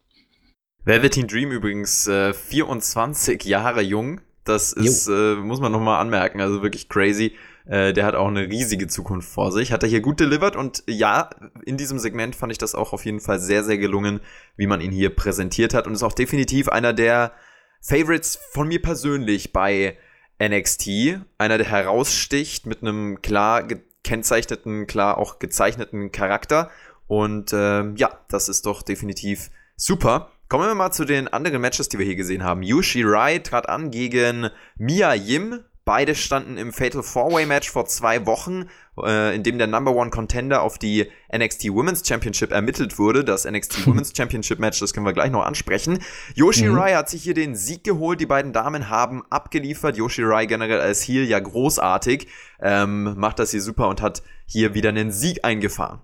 Velveteen 0.83 1.27
Dream 1.27 1.51
übrigens 1.51 2.07
äh, 2.07 2.33
24 2.33 3.43
Jahre 3.43 3.81
jung. 3.81 4.21
Das 4.45 4.71
ist, 4.71 5.09
äh, 5.09 5.35
muss 5.35 5.59
man 5.59 5.73
nochmal 5.73 5.99
anmerken, 5.99 6.39
also 6.39 6.63
wirklich 6.63 6.87
crazy. 6.87 7.33
Äh, 7.67 7.93
der 7.93 8.05
hat 8.05 8.15
auch 8.15 8.27
eine 8.27 8.47
riesige 8.47 8.87
Zukunft 8.87 9.29
vor 9.29 9.51
sich. 9.51 9.71
Hat 9.71 9.83
er 9.83 9.89
hier 9.89 10.01
gut 10.01 10.19
delivered 10.19 10.55
und 10.55 10.83
ja, 10.87 11.29
in 11.65 11.77
diesem 11.77 11.99
Segment 11.99 12.35
fand 12.35 12.51
ich 12.51 12.57
das 12.57 12.75
auch 12.75 12.93
auf 12.93 13.05
jeden 13.05 13.19
Fall 13.19 13.39
sehr, 13.39 13.63
sehr 13.63 13.77
gelungen, 13.77 14.21
wie 14.55 14.67
man 14.67 14.81
ihn 14.81 14.91
hier 14.91 15.09
präsentiert 15.09 15.73
hat 15.73 15.87
und 15.87 15.93
ist 15.93 16.03
auch 16.03 16.13
definitiv 16.13 16.69
einer 16.69 16.93
der 16.93 17.33
Favorites 17.81 18.39
von 18.51 18.67
mir 18.67 18.81
persönlich 18.81 19.53
bei 19.53 19.97
NXT. 20.41 21.19
Einer, 21.37 21.57
der 21.57 21.67
heraussticht 21.67 22.65
mit 22.65 22.81
einem 22.81 23.21
klar 23.21 23.63
gekennzeichneten, 23.63 24.87
klar 24.87 25.17
auch 25.17 25.39
gezeichneten 25.39 26.11
Charakter. 26.11 26.69
Und 27.07 27.51
ähm, 27.53 27.95
ja, 27.97 28.19
das 28.29 28.49
ist 28.49 28.65
doch 28.65 28.81
definitiv 28.81 29.49
super. 29.75 30.31
Kommen 30.49 30.67
wir 30.67 30.75
mal 30.75 30.91
zu 30.91 31.03
den 31.03 31.27
anderen 31.27 31.61
Matches, 31.61 31.89
die 31.89 31.99
wir 31.99 32.05
hier 32.05 32.15
gesehen 32.15 32.43
haben. 32.43 32.63
Yushi 32.63 33.03
Rai 33.03 33.39
trat 33.39 33.67
an 33.67 33.91
gegen 33.91 34.49
Mia 34.77 35.13
Yim. 35.13 35.63
Beide 35.87 36.15
standen 36.15 36.57
im 36.57 36.73
Fatal 36.73 37.01
Four-Way 37.01 37.45
Match 37.45 37.71
vor 37.71 37.85
zwei 37.85 38.25
Wochen, 38.25 38.65
äh, 39.01 39.33
in 39.33 39.43
dem 39.43 39.57
der 39.57 39.67
Number 39.67 39.95
One 39.95 40.09
Contender 40.09 40.61
auf 40.61 40.77
die 40.77 41.05
NXT 41.33 41.69
Women's 41.69 42.05
Championship 42.05 42.51
ermittelt 42.51 42.99
wurde. 42.99 43.23
Das 43.23 43.49
NXT 43.49 43.87
Women's 43.87 44.11
Championship 44.13 44.59
Match, 44.59 44.81
das 44.81 44.93
können 44.93 45.05
wir 45.05 45.13
gleich 45.13 45.31
noch 45.31 45.45
ansprechen. 45.45 45.99
Yoshi 46.35 46.65
mhm. 46.65 46.75
Rai 46.75 46.93
hat 46.95 47.09
sich 47.09 47.23
hier 47.23 47.33
den 47.33 47.55
Sieg 47.55 47.85
geholt. 47.85 48.19
Die 48.19 48.25
beiden 48.25 48.51
Damen 48.51 48.89
haben 48.89 49.23
abgeliefert. 49.29 49.95
Yoshi 49.95 50.23
Rai 50.23 50.45
generell 50.45 50.81
als 50.81 51.03
Heel 51.03 51.23
ja 51.23 51.39
großartig. 51.39 52.27
Ähm, 52.59 53.13
macht 53.17 53.39
das 53.39 53.51
hier 53.51 53.61
super 53.61 53.87
und 53.87 54.01
hat 54.01 54.23
hier 54.45 54.73
wieder 54.73 54.89
einen 54.89 55.11
Sieg 55.11 55.45
eingefahren. 55.45 56.01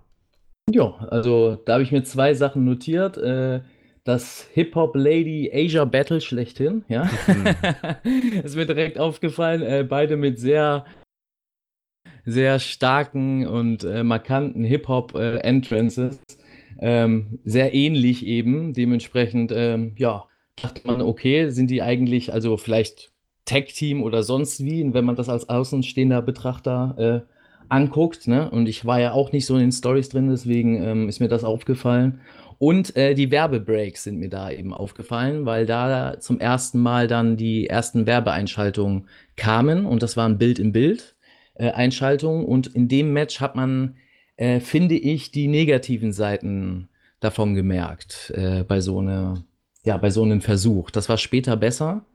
Ja, 0.70 0.94
also 1.10 1.58
da 1.66 1.74
habe 1.74 1.84
ich 1.84 1.92
mir 1.92 2.06
zwei 2.06 2.34
Sachen 2.36 2.64
notiert. 2.64 3.18
Äh, 3.18 3.64
das 4.04 4.50
Hip-Hop-Lady 4.54 5.52
Asia 5.54 5.86
Battle 5.86 6.22
schlechthin, 6.22 6.84
ja. 6.90 7.10
Mhm. 7.28 8.42
ist 8.44 8.56
mir 8.56 8.66
direkt 8.66 9.00
aufgefallen. 9.00 9.62
Äh, 9.62 9.86
beide 9.88 10.18
mit 10.18 10.40
sehr, 10.40 10.86
sehr 12.26 12.60
starken 12.60 13.48
und 13.48 13.84
äh, 13.84 14.04
markanten 14.04 14.64
Hip-Hop-Entrances. 14.64 16.18
Äh, 16.18 16.44
ähm, 16.80 17.40
sehr 17.46 17.74
ähnlich 17.74 18.26
eben. 18.26 18.74
Dementsprechend, 18.74 19.54
ähm, 19.56 19.94
ja, 19.98 20.26
dachte 20.62 20.82
man, 20.86 21.02
okay, 21.02 21.50
sind 21.50 21.72
die 21.72 21.82
eigentlich, 21.82 22.34
also 22.34 22.58
vielleicht 22.58 23.12
Tag-Team 23.46 24.04
oder 24.04 24.24
sonst 24.24 24.64
wie, 24.64 24.94
wenn 24.94 25.06
man 25.06 25.16
das 25.16 25.30
als 25.30 25.50
außenstehender 25.50 26.22
Betrachter 26.22 27.24
äh, 27.26 27.34
anguckt. 27.70 28.28
Ne? 28.28 28.50
Und 28.50 28.68
ich 28.68 28.86
war 28.86 29.00
ja 29.00 29.14
auch 29.14 29.32
nicht 29.32 29.46
so 29.46 29.56
in 29.56 29.62
den 29.62 29.72
Stories 29.72 30.10
drin, 30.10 30.30
deswegen 30.30 30.82
ähm, 30.84 31.10
ist 31.10 31.20
mir 31.20 31.30
das 31.30 31.44
aufgefallen. 31.44 32.22
Und 32.64 32.96
äh, 32.96 33.14
die 33.14 33.30
Werbebreaks 33.30 34.04
sind 34.04 34.20
mir 34.20 34.30
da 34.30 34.50
eben 34.50 34.74
aufgefallen, 34.74 35.46
weil 35.46 35.66
da 35.66 36.22
zum 36.22 36.40
ersten 36.40 36.80
Mal 36.80 37.10
dann 37.10 37.36
die 37.36 37.68
ersten 37.68 38.06
Werbeeinschaltungen 38.06 39.10
kamen 39.36 39.86
und 39.86 40.02
das 40.02 40.16
waren 40.16 40.38
Bild 40.38 40.60
in 40.60 40.72
Bild 40.72 41.18
äh, 41.56 41.72
Einschaltungen 41.72 42.46
und 42.46 42.68
in 42.68 42.88
dem 42.88 43.12
Match 43.12 43.42
hat 43.42 43.58
man, 43.58 43.98
äh, 44.38 44.62
finde 44.62 44.96
ich, 44.96 45.30
die 45.30 45.50
negativen 45.50 46.14
Seiten 46.14 46.88
davon 47.20 47.54
gemerkt 47.54 48.32
äh, 48.34 48.64
bei 48.64 48.80
so 48.80 49.00
einer, 49.00 49.44
ja, 49.84 49.98
bei 49.98 50.10
so 50.10 50.24
einem 50.24 50.40
Versuch. 50.40 50.90
Das 50.90 51.10
war 51.10 51.18
später 51.18 51.58
besser. 51.58 52.06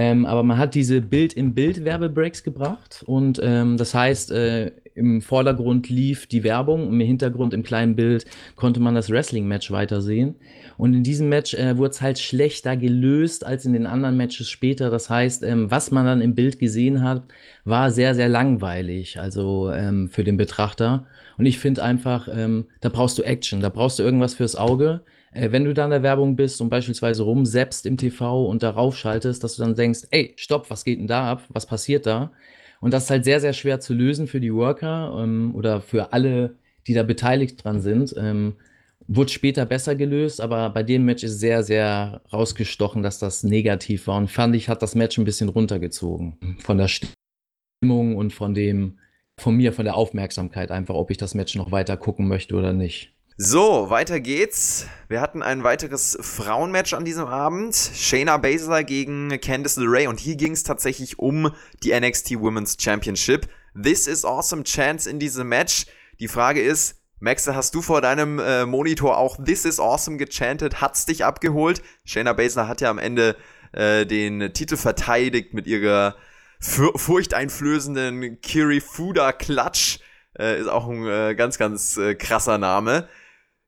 Ähm, 0.00 0.26
aber 0.26 0.44
man 0.44 0.58
hat 0.58 0.76
diese 0.76 1.00
Bild-in-Bild-Werbebreaks 1.00 2.44
gebracht 2.44 3.02
und 3.04 3.40
ähm, 3.42 3.76
das 3.76 3.94
heißt, 3.94 4.30
äh, 4.30 4.70
im 4.94 5.20
Vordergrund 5.22 5.88
lief 5.88 6.28
die 6.28 6.44
Werbung 6.44 6.86
und 6.86 7.00
im 7.00 7.00
Hintergrund 7.00 7.52
im 7.52 7.64
kleinen 7.64 7.96
Bild 7.96 8.24
konnte 8.54 8.78
man 8.78 8.94
das 8.94 9.10
Wrestling-Match 9.10 9.72
weitersehen. 9.72 10.36
Und 10.76 10.94
in 10.94 11.02
diesem 11.02 11.28
Match 11.28 11.52
äh, 11.54 11.76
wurde 11.78 11.90
es 11.90 12.00
halt 12.00 12.20
schlechter 12.20 12.76
gelöst 12.76 13.44
als 13.44 13.64
in 13.64 13.72
den 13.72 13.86
anderen 13.86 14.16
Matches 14.16 14.48
später. 14.48 14.88
Das 14.88 15.10
heißt, 15.10 15.42
ähm, 15.42 15.68
was 15.68 15.90
man 15.90 16.06
dann 16.06 16.20
im 16.20 16.36
Bild 16.36 16.60
gesehen 16.60 17.02
hat, 17.02 17.24
war 17.64 17.90
sehr, 17.90 18.14
sehr 18.14 18.28
langweilig, 18.28 19.18
also 19.18 19.72
ähm, 19.72 20.10
für 20.10 20.22
den 20.22 20.36
Betrachter. 20.36 21.06
Und 21.38 21.46
ich 21.46 21.58
finde 21.58 21.82
einfach, 21.82 22.28
ähm, 22.32 22.66
da 22.80 22.88
brauchst 22.88 23.18
du 23.18 23.24
Action, 23.24 23.60
da 23.60 23.68
brauchst 23.68 23.98
du 23.98 24.04
irgendwas 24.04 24.34
fürs 24.34 24.54
Auge. 24.54 25.00
Äh, 25.32 25.52
wenn 25.52 25.64
du 25.64 25.74
da 25.74 25.84
in 25.84 25.90
der 25.90 26.02
Werbung 26.02 26.36
bist 26.36 26.60
und 26.60 26.68
beispielsweise 26.68 27.22
rumseppst 27.22 27.86
im 27.86 27.96
TV 27.96 28.46
und 28.46 28.62
darauf 28.62 28.96
schaltest, 28.96 29.44
dass 29.44 29.56
du 29.56 29.62
dann 29.62 29.74
denkst, 29.74 30.00
ey, 30.10 30.34
stopp, 30.36 30.70
was 30.70 30.84
geht 30.84 30.98
denn 30.98 31.06
da 31.06 31.30
ab? 31.30 31.44
Was 31.48 31.66
passiert 31.66 32.06
da? 32.06 32.32
Und 32.80 32.94
das 32.94 33.04
ist 33.04 33.10
halt 33.10 33.24
sehr, 33.24 33.40
sehr 33.40 33.52
schwer 33.52 33.80
zu 33.80 33.92
lösen 33.94 34.26
für 34.26 34.40
die 34.40 34.54
Worker 34.54 35.18
ähm, 35.22 35.54
oder 35.54 35.80
für 35.80 36.12
alle, 36.12 36.56
die 36.86 36.94
da 36.94 37.02
beteiligt 37.02 37.64
dran 37.64 37.80
sind. 37.80 38.14
Ähm, 38.16 38.54
wurde 39.08 39.30
später 39.30 39.64
besser 39.64 39.96
gelöst, 39.96 40.40
aber 40.40 40.70
bei 40.70 40.82
dem 40.82 41.04
Match 41.04 41.24
ist 41.24 41.40
sehr, 41.40 41.62
sehr 41.62 42.20
rausgestochen, 42.32 43.02
dass 43.02 43.18
das 43.18 43.42
negativ 43.42 44.06
war. 44.06 44.18
Und 44.18 44.30
fand 44.30 44.54
ich, 44.54 44.68
hat 44.68 44.82
das 44.82 44.94
Match 44.94 45.18
ein 45.18 45.24
bisschen 45.24 45.48
runtergezogen. 45.48 46.36
Von 46.60 46.78
der 46.78 46.88
Stimmung 46.88 48.16
und 48.16 48.32
von 48.32 48.54
dem, 48.54 48.98
von 49.38 49.56
mir, 49.56 49.72
von 49.72 49.86
der 49.86 49.96
Aufmerksamkeit 49.96 50.70
einfach, 50.70 50.94
ob 50.94 51.10
ich 51.10 51.16
das 51.16 51.34
Match 51.34 51.54
noch 51.54 51.72
weiter 51.72 51.96
gucken 51.96 52.28
möchte 52.28 52.54
oder 52.54 52.72
nicht. 52.72 53.14
So, 53.40 53.88
weiter 53.88 54.18
geht's. 54.18 54.86
Wir 55.06 55.20
hatten 55.20 55.44
ein 55.44 55.62
weiteres 55.62 56.18
Frauenmatch 56.20 56.92
an 56.92 57.04
diesem 57.04 57.26
Abend. 57.26 57.72
Shayna 57.94 58.36
Baszler 58.36 58.82
gegen 58.82 59.28
Candice 59.40 59.76
LeRae 59.76 60.08
und 60.08 60.18
hier 60.18 60.34
ging 60.34 60.50
es 60.50 60.64
tatsächlich 60.64 61.20
um 61.20 61.54
die 61.84 61.92
NXT 61.92 62.40
Women's 62.40 62.76
Championship. 62.80 63.48
This 63.80 64.08
is 64.08 64.24
awesome 64.24 64.64
chance 64.64 65.08
in 65.08 65.20
diesem 65.20 65.48
Match. 65.48 65.86
Die 66.18 66.26
Frage 66.26 66.60
ist, 66.60 67.00
Maxe, 67.20 67.54
hast 67.54 67.76
du 67.76 67.80
vor 67.80 68.00
deinem 68.00 68.40
äh, 68.40 68.66
Monitor 68.66 69.16
auch 69.16 69.36
This 69.36 69.64
is 69.64 69.78
awesome 69.78 70.16
gechantet? 70.16 70.80
Hat's 70.80 71.06
dich 71.06 71.24
abgeholt? 71.24 71.80
Shayna 72.04 72.32
Baszler 72.32 72.66
hat 72.66 72.80
ja 72.80 72.90
am 72.90 72.98
Ende 72.98 73.36
äh, 73.70 74.04
den 74.04 74.52
Titel 74.52 74.76
verteidigt 74.76 75.54
mit 75.54 75.68
ihrer 75.68 76.16
furchteinflößenden 76.58 78.40
Kiri 78.40 78.80
Fuda 78.80 79.30
Klatsch. 79.30 80.00
Äh, 80.36 80.58
ist 80.60 80.66
auch 80.66 80.88
ein 80.88 81.06
äh, 81.06 81.36
ganz, 81.36 81.56
ganz 81.56 81.96
äh, 81.98 82.16
krasser 82.16 82.58
Name. 82.58 83.08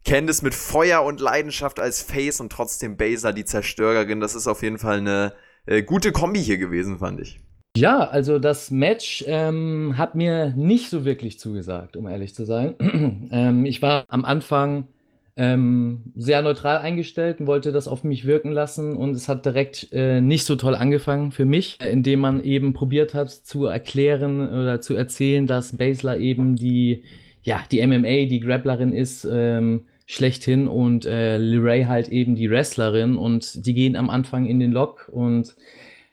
Candice 0.04 0.42
mit 0.42 0.54
Feuer 0.54 1.02
und 1.02 1.20
Leidenschaft 1.20 1.78
als 1.80 2.02
Face 2.02 2.40
und 2.40 2.50
trotzdem 2.50 2.96
Baser 2.96 3.32
die 3.32 3.44
Zerstörerin. 3.44 4.20
Das 4.20 4.34
ist 4.34 4.46
auf 4.46 4.62
jeden 4.62 4.78
Fall 4.78 4.98
eine 4.98 5.32
äh, 5.66 5.82
gute 5.82 6.12
Kombi 6.12 6.40
hier 6.40 6.58
gewesen, 6.58 6.98
fand 6.98 7.20
ich. 7.20 7.40
Ja, 7.76 8.00
also 8.00 8.38
das 8.38 8.70
Match 8.70 9.24
ähm, 9.26 9.94
hat 9.96 10.14
mir 10.14 10.52
nicht 10.56 10.90
so 10.90 11.04
wirklich 11.04 11.38
zugesagt, 11.38 11.96
um 11.96 12.08
ehrlich 12.08 12.34
zu 12.34 12.44
sein. 12.44 12.74
ähm, 13.30 13.64
ich 13.64 13.80
war 13.80 14.04
am 14.08 14.24
Anfang 14.24 14.88
ähm, 15.36 16.12
sehr 16.16 16.42
neutral 16.42 16.78
eingestellt 16.78 17.40
und 17.40 17.46
wollte 17.46 17.70
das 17.70 17.86
auf 17.86 18.02
mich 18.02 18.26
wirken 18.26 18.50
lassen 18.50 18.96
und 18.96 19.12
es 19.12 19.28
hat 19.28 19.46
direkt 19.46 19.88
äh, 19.92 20.20
nicht 20.20 20.44
so 20.44 20.56
toll 20.56 20.74
angefangen 20.74 21.30
für 21.30 21.44
mich, 21.44 21.78
indem 21.80 22.20
man 22.20 22.42
eben 22.42 22.72
probiert 22.72 23.14
hat 23.14 23.30
zu 23.30 23.66
erklären 23.66 24.40
oder 24.40 24.80
zu 24.80 24.94
erzählen, 24.94 25.46
dass 25.46 25.76
Basler 25.76 26.18
eben 26.18 26.56
die 26.56 27.04
ja, 27.42 27.62
die 27.70 27.87
MMA, 27.87 28.26
die 28.26 28.40
Grapplerin 28.40 28.92
ist, 28.92 29.26
ähm, 29.31 29.87
schlechthin 30.07 30.66
und 30.66 31.07
äh, 31.07 31.38
Liray 31.38 31.85
halt 31.85 32.09
eben 32.09 32.35
die 32.35 32.50
Wrestlerin 32.50 33.16
und 33.16 33.64
die 33.64 33.74
gehen 33.74 33.94
am 33.94 34.11
Anfang 34.11 34.46
in 34.46 34.59
den 34.59 34.72
Lock 34.72 35.09
und 35.12 35.55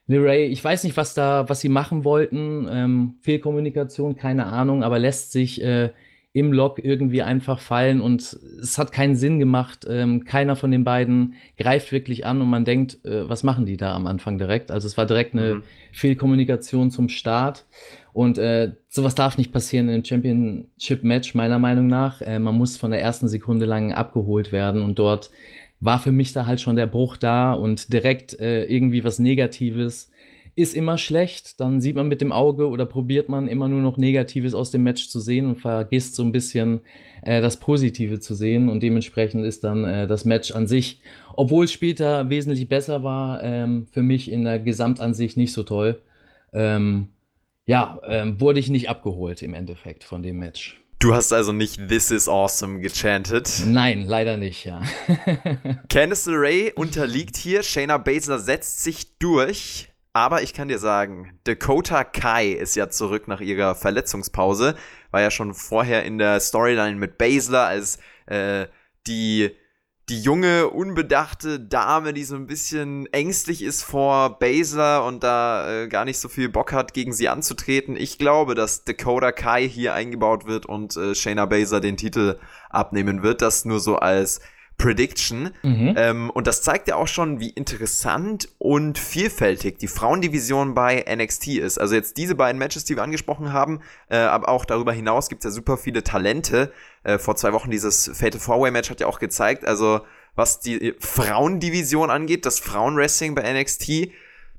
Liray, 0.06 0.46
ich 0.46 0.64
weiß 0.64 0.84
nicht, 0.84 0.96
was 0.96 1.16
da, 1.16 1.50
was 1.50 1.62
sie 1.62 1.70
machen 1.70 2.04
wollten, 2.04 2.68
ähm, 2.72 3.16
Fehlkommunikation, 3.22 4.16
keine 4.16 4.46
Ahnung, 4.46 4.84
aber 4.84 5.00
lässt 5.00 5.32
sich 5.32 5.62
äh, 5.64 5.90
im 6.32 6.54
Lock 6.54 6.78
irgendwie 6.78 7.24
einfach 7.24 7.60
fallen 7.60 8.00
und 8.00 8.22
es 8.62 8.78
hat 8.78 8.92
keinen 8.92 9.16
Sinn 9.16 9.40
gemacht. 9.40 9.88
Ähm, 9.90 10.24
keiner 10.24 10.56
von 10.56 10.70
den 10.70 10.84
beiden 10.84 11.34
greift 11.58 11.92
wirklich 11.92 12.26
an 12.28 12.40
und 12.42 12.50
man 12.50 12.64
denkt, 12.64 13.04
äh, 13.04 13.28
was 13.28 13.44
machen 13.44 13.66
die 13.66 13.76
da 13.76 13.96
am 13.96 14.06
Anfang 14.06 14.38
direkt? 14.38 14.70
Also 14.70 14.86
es 14.86 14.98
war 14.98 15.08
direkt 15.08 15.34
eine 15.34 15.56
mhm. 15.56 15.64
Fehlkommunikation 15.92 16.92
zum 16.92 17.10
Start 17.10 17.66
und 18.18 18.40
äh, 18.40 18.72
sowas 18.90 19.14
darf 19.14 19.38
nicht 19.38 19.52
passieren 19.52 19.90
in 19.90 19.94
einem 19.94 20.04
Championship-Match, 20.04 21.36
meiner 21.36 21.60
Meinung 21.60 21.86
nach. 21.86 22.20
Äh, 22.20 22.40
man 22.40 22.56
muss 22.56 22.76
von 22.76 22.90
der 22.90 23.00
ersten 23.00 23.28
Sekunde 23.28 23.68
lang 23.68 23.94
abgeholt 23.94 24.52
werden 24.52 24.82
und 24.82 24.98
dort 24.98 25.30
war 25.80 26.00
für 26.00 26.12
mich 26.12 26.34
da 26.34 26.48
halt 26.48 26.60
schon 26.60 26.78
der 26.78 26.88
Bruch 26.88 27.18
da 27.18 27.54
und 27.54 27.94
direkt 27.94 28.40
äh, 28.40 28.64
irgendwie 28.64 29.04
was 29.04 29.20
Negatives 29.20 30.10
ist 30.56 30.76
immer 30.76 30.98
schlecht. 30.98 31.60
Dann 31.60 31.80
sieht 31.80 31.96
man 31.96 32.08
mit 32.08 32.20
dem 32.22 32.32
Auge 32.32 32.68
oder 32.70 32.88
probiert 32.88 33.30
man 33.30 33.48
immer 33.48 33.68
nur 33.68 33.84
noch 33.84 33.98
Negatives 33.98 34.56
aus 34.56 34.72
dem 34.72 34.82
Match 34.82 35.10
zu 35.10 35.20
sehen 35.20 35.46
und 35.46 35.62
vergisst 35.62 36.16
so 36.16 36.24
ein 36.24 36.32
bisschen 36.32 36.80
äh, 37.22 37.40
das 37.40 37.58
Positive 37.58 38.20
zu 38.20 38.34
sehen. 38.34 38.68
Und 38.68 38.82
dementsprechend 38.82 39.46
ist 39.46 39.64
dann 39.64 39.86
äh, 39.86 40.08
das 40.08 40.26
Match 40.26 40.54
an 40.54 40.66
sich, 40.66 41.02
obwohl 41.36 41.66
es 41.66 41.72
später 41.72 42.32
wesentlich 42.32 42.68
besser 42.68 43.04
war, 43.04 43.44
ähm, 43.44 43.86
für 43.92 44.02
mich 44.02 44.32
in 44.32 44.44
der 44.44 44.58
Gesamtansicht 44.58 45.38
nicht 45.38 45.54
so 45.54 45.62
toll. 45.62 46.02
Ähm, 46.52 47.10
ja, 47.68 48.00
ähm, 48.08 48.40
wurde 48.40 48.60
ich 48.60 48.70
nicht 48.70 48.90
abgeholt 48.90 49.44
im 49.44 49.54
Endeffekt 49.54 50.04
von 50.04 50.24
dem 50.24 50.40
Match. 50.40 50.82
Du 51.00 51.14
hast 51.14 51.32
also 51.32 51.52
nicht 51.52 51.90
This 51.90 52.10
is 52.10 52.28
awesome 52.28 52.80
gechantet? 52.80 53.62
Nein, 53.68 54.04
leider 54.04 54.38
nicht, 54.38 54.66
ja. 54.66 54.82
Candice 55.90 56.26
LeRae 56.26 56.72
unterliegt 56.74 57.38
hier, 57.38 57.62
Shayna 57.62 58.00
Baszler 58.00 58.40
setzt 58.40 58.84
sich 58.84 59.20
durch, 59.20 59.90
aber 60.14 60.42
ich 60.42 60.54
kann 60.54 60.70
dir 60.70 60.80
sagen, 60.80 61.38
Dakota 61.44 62.04
Kai 62.04 62.48
ist 62.48 62.76
ja 62.76 62.90
zurück 62.90 63.28
nach 63.28 63.42
ihrer 63.42 63.76
Verletzungspause, 63.76 64.76
war 65.12 65.22
ja 65.22 65.30
schon 65.30 65.54
vorher 65.54 66.04
in 66.04 66.18
der 66.18 66.40
Storyline 66.40 66.96
mit 66.96 67.20
Baszler 67.20 67.68
als 67.68 68.00
äh, 68.26 68.66
die 69.06 69.52
die 70.10 70.22
junge, 70.22 70.70
unbedachte 70.70 71.60
Dame, 71.60 72.14
die 72.14 72.24
so 72.24 72.36
ein 72.36 72.48
bisschen 72.48 73.12
ängstlich 73.12 73.62
ist 73.62 73.84
vor 73.84 74.40
Baszler 74.40 75.04
und 75.04 75.22
da 75.22 75.84
äh, 75.84 75.88
gar 75.90 76.06
nicht 76.06 76.20
so 76.20 76.30
viel 76.30 76.48
Bock 76.48 76.72
hat, 76.72 76.94
gegen 76.94 77.12
sie 77.12 77.28
anzutreten. 77.28 77.98
Ich 77.98 78.18
glaube, 78.18 78.56
dass 78.56 78.86
Dakota 78.86 79.34
Kai 79.34 79.68
hier 79.68 79.94
eingebaut 79.94 80.46
wird 80.46 80.66
und 80.66 80.96
äh, 80.96 81.14
Shayna 81.14 81.46
Baszler 81.46 81.82
den 81.82 81.98
Titel 81.98 82.40
abnehmen 82.70 83.22
wird. 83.22 83.42
Das 83.42 83.66
nur 83.66 83.82
so 83.82 83.98
als 83.98 84.40
Prediction. 84.78 85.50
Mhm. 85.64 85.96
Ähm, 85.98 86.30
und 86.30 86.48
das 86.48 86.62
zeigt 86.62 86.88
ja 86.88 86.96
auch 86.96 87.08
schon, 87.08 87.40
wie 87.40 87.50
interessant 87.50 88.50
und 88.60 89.00
vielfältig 89.00 89.80
die 89.80 89.88
Frauendivision 89.88 90.76
bei 90.76 91.04
NXT 91.04 91.48
ist. 91.48 91.80
Also 91.80 91.96
jetzt 91.96 92.18
diese 92.18 92.36
beiden 92.36 92.60
Matches, 92.60 92.86
die 92.86 92.96
wir 92.96 93.04
angesprochen 93.04 93.52
haben, 93.52 93.82
äh, 94.10 94.18
aber 94.18 94.50
auch 94.50 94.66
darüber 94.66 94.94
hinaus 94.94 95.30
gibt 95.30 95.44
es 95.44 95.52
ja 95.52 95.56
super 95.56 95.78
viele 95.78 96.04
Talente. 96.04 96.72
Äh, 97.08 97.20
vor 97.20 97.38
zwei 97.38 97.54
Wochen 97.54 97.72
dieses 97.72 98.12
Fatal 98.14 98.38
Four-Way 98.38 98.72
Match 98.72 98.90
hat 98.90 99.00
ja 99.00 99.08
auch 99.08 99.20
gezeigt, 99.20 99.66
also 99.66 100.02
was 100.36 100.60
die 100.60 100.94
Frauendivision 101.00 102.10
angeht, 102.10 102.46
das 102.46 102.60
Frauenwrestling 102.60 103.34
bei 103.34 103.50
NXT, 103.54 104.12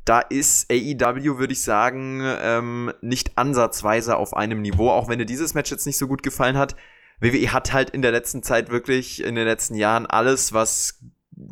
da 0.06 0.20
ist 0.20 0.72
AEW, 0.72 1.36
würde 1.36 1.52
ich 1.52 1.62
sagen, 1.62 2.22
ähm, 2.24 2.90
nicht 3.02 3.36
ansatzweise 3.36 4.16
auf 4.16 4.34
einem 4.34 4.62
Niveau, 4.62 4.88
auch 4.88 5.08
wenn 5.10 5.18
dir 5.18 5.26
dieses 5.26 5.52
Match 5.52 5.70
jetzt 5.70 5.84
nicht 5.84 5.98
so 5.98 6.08
gut 6.08 6.22
gefallen 6.22 6.56
hat. 6.56 6.74
WWE 7.20 7.52
hat 7.52 7.74
halt 7.74 7.90
in 7.90 8.00
der 8.00 8.12
letzten 8.12 8.42
Zeit 8.42 8.70
wirklich, 8.70 9.22
in 9.22 9.34
den 9.34 9.44
letzten 9.44 9.74
Jahren 9.74 10.06
alles, 10.06 10.54
was 10.54 11.00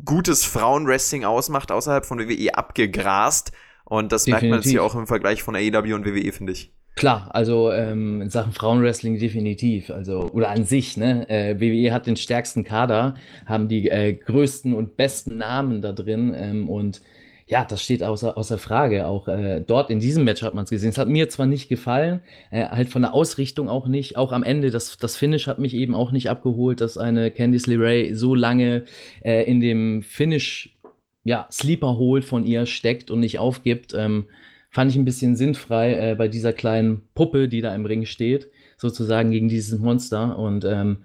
gutes 0.03 0.45
Frauenwrestling 0.45 1.25
ausmacht, 1.25 1.71
außerhalb 1.71 2.07
von 2.07 2.17
WWE 2.17 2.55
abgegrast. 2.55 3.51
Und 3.85 4.11
das 4.11 4.23
definitiv. 4.23 4.41
merkt 4.41 4.49
man 4.49 4.61
jetzt 4.61 4.71
hier 4.71 4.83
auch 4.83 4.95
im 4.95 5.05
Vergleich 5.05 5.43
von 5.43 5.55
AEW 5.55 5.93
und 5.93 6.05
WWE, 6.07 6.31
finde 6.31 6.53
ich. 6.53 6.73
Klar, 6.97 7.29
also 7.29 7.71
ähm, 7.71 8.21
in 8.23 8.31
Sachen 8.31 8.53
Frauenwrestling 8.53 9.19
definitiv. 9.19 9.91
Also, 9.91 10.31
oder 10.31 10.49
an 10.49 10.65
sich, 10.65 10.97
ne? 10.97 11.29
Äh, 11.29 11.61
WWE 11.61 11.93
hat 11.93 12.07
den 12.07 12.15
stärksten 12.15 12.63
Kader, 12.63 13.13
haben 13.45 13.67
die 13.67 13.87
äh, 13.87 14.13
größten 14.13 14.73
und 14.73 14.97
besten 14.97 15.37
Namen 15.37 15.83
da 15.83 15.91
drin 15.91 16.33
ähm, 16.35 16.67
und 16.67 17.03
ja, 17.45 17.63
das 17.63 17.83
steht 17.83 18.01
außer, 18.01 18.35
außer 18.35 18.57
Frage. 18.57 19.05
Auch 19.05 19.27
äh, 19.27 19.61
dort 19.61 19.91
in 19.91 19.99
diesem 19.99 20.23
Match 20.23 20.41
hat 20.41 20.55
man 20.55 20.63
es 20.63 20.71
gesehen. 20.71 20.89
Es 20.89 20.97
hat 20.97 21.07
mir 21.07 21.29
zwar 21.29 21.45
nicht 21.45 21.69
gefallen, 21.69 22.21
äh, 22.49 22.65
halt 22.65 22.89
von 22.89 23.03
der 23.03 23.13
Ausrichtung 23.13 23.69
auch 23.69 23.87
nicht. 23.87 24.17
Auch 24.17 24.31
am 24.31 24.41
Ende, 24.41 24.71
das, 24.71 24.97
das 24.97 25.15
Finish 25.15 25.45
hat 25.45 25.59
mich 25.59 25.75
eben 25.75 25.93
auch 25.93 26.11
nicht 26.11 26.31
abgeholt, 26.31 26.81
dass 26.81 26.97
eine 26.97 27.29
Candice 27.29 27.67
LeRae 27.67 28.15
so 28.15 28.33
lange 28.33 28.85
äh, 29.23 29.43
in 29.43 29.61
dem 29.61 30.01
Finish, 30.01 30.75
ja, 31.23 31.47
Sleeper 31.51 31.97
Hole 31.97 32.23
von 32.23 32.43
ihr 32.43 32.65
steckt 32.65 33.11
und 33.11 33.19
nicht 33.19 33.37
aufgibt. 33.37 33.93
Ähm, 33.93 34.25
fand 34.77 34.91
ich 34.91 34.97
ein 34.97 35.05
bisschen 35.05 35.35
sinnfrei 35.35 36.11
äh, 36.11 36.13
bei 36.15 36.27
dieser 36.27 36.53
kleinen 36.53 37.01
Puppe, 37.15 37.47
die 37.47 37.61
da 37.61 37.73
im 37.73 37.87
Ring 37.87 38.05
steht, 38.05 38.51
sozusagen 38.77 39.31
gegen 39.31 39.49
dieses 39.49 39.79
Monster. 39.79 40.37
Und 40.37 40.65
ähm, 40.65 40.99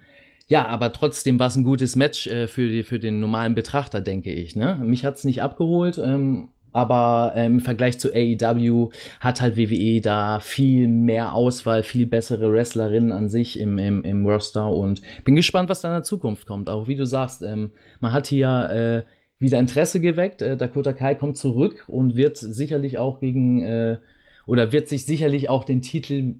ja, 0.47 0.67
aber 0.67 0.93
trotzdem 0.93 1.39
war 1.39 1.47
es 1.47 1.57
ein 1.57 1.65
gutes 1.65 1.97
Match 1.97 2.27
äh, 2.27 2.49
für, 2.49 2.69
die, 2.69 2.83
für 2.83 2.99
den 2.99 3.19
normalen 3.19 3.55
Betrachter, 3.55 4.03
denke 4.03 4.31
ich. 4.31 4.57
Ne? 4.57 4.79
Mich 4.85 5.07
hat 5.07 5.17
es 5.17 5.25
nicht 5.25 5.41
abgeholt, 5.41 5.97
ähm, 5.97 6.51
aber 6.73 7.33
ähm, 7.35 7.55
im 7.55 7.61
Vergleich 7.61 7.99
zu 7.99 8.13
AEW 8.13 8.91
hat 9.21 9.41
halt 9.41 9.57
WWE 9.57 10.03
da 10.03 10.41
viel 10.41 10.87
mehr 10.87 11.33
Auswahl, 11.33 11.83
viel 11.83 12.05
bessere 12.05 12.53
Wrestlerinnen 12.53 13.11
an 13.11 13.31
sich 13.31 13.59
im, 13.59 13.79
im, 13.79 14.05
im 14.05 14.27
Roster 14.27 14.69
und 14.69 15.01
bin 15.25 15.35
gespannt, 15.35 15.71
was 15.71 15.81
da 15.81 15.89
in 15.89 15.95
der 15.95 16.03
Zukunft 16.03 16.47
kommt. 16.47 16.69
Auch 16.69 16.89
wie 16.89 16.97
du 16.97 17.07
sagst, 17.07 17.41
ähm, 17.41 17.71
man 18.01 18.13
hat 18.13 18.27
hier 18.27 19.05
äh, 19.07 19.22
wieder 19.43 19.59
Interesse 19.59 20.01
geweckt. 20.01 20.41
Äh, 20.41 20.57
Dakota 20.57 20.95
Kai 20.95 21.15
kommt 21.15 21.37
zurück 21.37 21.85
und 21.89 22.17
wird 22.17 22.39
sicherlich 22.39 22.97
auch 22.97 23.21
gegen 23.21 23.63
äh, 23.63 23.99
oder 24.47 24.73
wird 24.73 24.89
sich 24.89 25.05
sicherlich 25.05 25.51
auch 25.51 25.65
den 25.65 25.83
Titel 25.83 26.37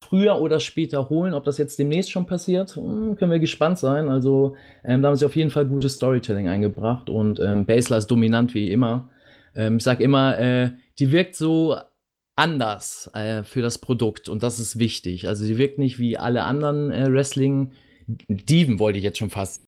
früher 0.00 0.40
oder 0.40 0.60
später 0.60 1.08
holen. 1.10 1.34
Ob 1.34 1.44
das 1.44 1.58
jetzt 1.58 1.78
demnächst 1.78 2.10
schon 2.10 2.26
passiert, 2.26 2.76
hm, 2.76 3.16
können 3.16 3.30
wir 3.30 3.38
gespannt 3.38 3.78
sein. 3.78 4.08
Also 4.08 4.56
ähm, 4.84 5.02
da 5.02 5.08
haben 5.08 5.16
sie 5.16 5.26
auf 5.26 5.36
jeden 5.36 5.50
Fall 5.50 5.66
gutes 5.66 5.94
Storytelling 5.94 6.48
eingebracht 6.48 7.10
und 7.10 7.40
ähm, 7.40 7.66
Basler 7.66 7.98
ist 7.98 8.06
dominant 8.06 8.54
wie 8.54 8.70
immer. 8.70 9.10
Ähm, 9.54 9.76
ich 9.78 9.84
sage 9.84 10.04
immer, 10.04 10.38
äh, 10.38 10.70
die 10.98 11.12
wirkt 11.12 11.34
so 11.34 11.76
anders 12.36 13.10
äh, 13.14 13.42
für 13.42 13.62
das 13.62 13.78
Produkt 13.78 14.28
und 14.28 14.42
das 14.42 14.60
ist 14.60 14.78
wichtig. 14.78 15.26
Also 15.28 15.44
sie 15.44 15.58
wirkt 15.58 15.78
nicht 15.78 15.98
wie 15.98 16.18
alle 16.18 16.44
anderen 16.44 16.90
äh, 16.92 17.10
Wrestling. 17.12 17.72
Diven 18.28 18.78
wollte 18.78 18.98
ich 18.98 19.04
jetzt 19.04 19.18
schon 19.18 19.30
fast 19.30 19.65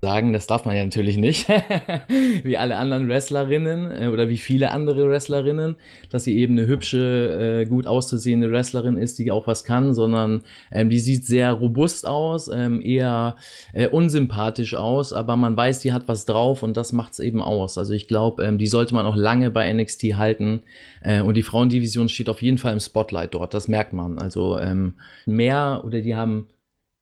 sagen, 0.00 0.32
das 0.32 0.46
darf 0.46 0.64
man 0.64 0.76
ja 0.76 0.84
natürlich 0.84 1.16
nicht, 1.16 1.48
wie 2.44 2.56
alle 2.56 2.76
anderen 2.76 3.08
Wrestlerinnen 3.08 3.90
äh, 3.90 4.08
oder 4.08 4.28
wie 4.28 4.36
viele 4.36 4.70
andere 4.70 5.08
Wrestlerinnen, 5.08 5.76
dass 6.10 6.24
sie 6.24 6.36
eben 6.38 6.58
eine 6.58 6.66
hübsche, 6.66 7.62
äh, 7.62 7.66
gut 7.66 7.86
auszusehende 7.86 8.50
Wrestlerin 8.50 8.96
ist, 8.96 9.18
die 9.18 9.30
auch 9.30 9.46
was 9.46 9.64
kann, 9.64 9.94
sondern 9.94 10.42
ähm, 10.70 10.90
die 10.90 10.98
sieht 10.98 11.26
sehr 11.26 11.52
robust 11.52 12.06
aus, 12.06 12.48
ähm, 12.48 12.80
eher 12.80 13.36
äh, 13.72 13.88
unsympathisch 13.88 14.74
aus, 14.74 15.12
aber 15.12 15.36
man 15.36 15.56
weiß, 15.56 15.80
die 15.80 15.92
hat 15.92 16.06
was 16.06 16.26
drauf 16.26 16.62
und 16.62 16.76
das 16.76 16.92
macht 16.92 17.14
es 17.14 17.18
eben 17.18 17.42
aus. 17.42 17.78
Also 17.78 17.92
ich 17.92 18.08
glaube, 18.08 18.44
ähm, 18.44 18.58
die 18.58 18.66
sollte 18.66 18.94
man 18.94 19.06
auch 19.06 19.16
lange 19.16 19.50
bei 19.50 19.72
NXT 19.72 20.14
halten 20.16 20.62
äh, 21.02 21.22
und 21.22 21.34
die 21.34 21.42
Frauendivision 21.42 22.08
steht 22.08 22.28
auf 22.28 22.42
jeden 22.42 22.58
Fall 22.58 22.72
im 22.72 22.80
Spotlight 22.80 23.34
dort, 23.34 23.54
das 23.54 23.68
merkt 23.68 23.92
man. 23.92 24.18
Also 24.18 24.58
ähm, 24.58 24.94
mehr 25.26 25.82
oder 25.84 26.00
die 26.00 26.14
haben 26.14 26.46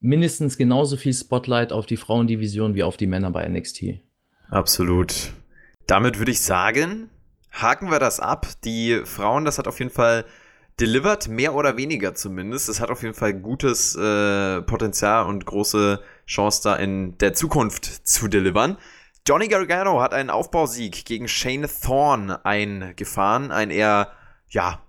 mindestens 0.02 0.58
genauso 0.58 0.96
viel 0.96 1.14
Spotlight 1.14 1.72
auf 1.72 1.86
die 1.86 1.96
Frauendivision 1.96 2.74
wie 2.74 2.82
auf 2.82 2.98
die 2.98 3.06
Männer 3.06 3.30
bei 3.30 3.48
NXT. 3.48 4.00
Absolut. 4.50 5.32
Damit 5.86 6.18
würde 6.18 6.32
ich 6.32 6.40
sagen, 6.40 7.08
haken 7.50 7.90
wir 7.90 7.98
das 7.98 8.20
ab. 8.20 8.46
Die 8.64 9.00
Frauen, 9.04 9.44
das 9.44 9.58
hat 9.58 9.68
auf 9.68 9.78
jeden 9.78 9.90
Fall 9.90 10.26
delivered, 10.80 11.28
mehr 11.28 11.54
oder 11.54 11.76
weniger 11.76 12.14
zumindest. 12.14 12.68
Es 12.68 12.80
hat 12.80 12.90
auf 12.90 13.02
jeden 13.02 13.14
Fall 13.14 13.34
gutes 13.34 13.94
äh, 13.94 14.60
Potenzial 14.62 15.26
und 15.26 15.46
große 15.46 16.02
Chance 16.26 16.60
da 16.64 16.76
in 16.76 17.16
der 17.18 17.32
Zukunft 17.32 17.84
zu 17.84 18.28
delivern. 18.28 18.76
Johnny 19.26 19.46
Gargano 19.46 20.00
hat 20.00 20.14
einen 20.14 20.30
Aufbausieg 20.30 21.04
gegen 21.04 21.28
Shane 21.28 21.68
Thorne 21.68 22.44
eingefahren. 22.44 23.52
Ein 23.52 23.70
eher, 23.70 24.10
ja, 24.48 24.82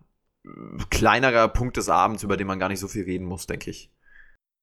kleinerer 0.90 1.50
Punkt 1.50 1.78
des 1.78 1.88
Abends, 1.88 2.24
über 2.24 2.36
den 2.36 2.48
man 2.48 2.58
gar 2.58 2.70
nicht 2.70 2.80
so 2.80 2.88
viel 2.88 3.04
reden 3.04 3.26
muss, 3.26 3.46
denke 3.46 3.70
ich. 3.70 3.93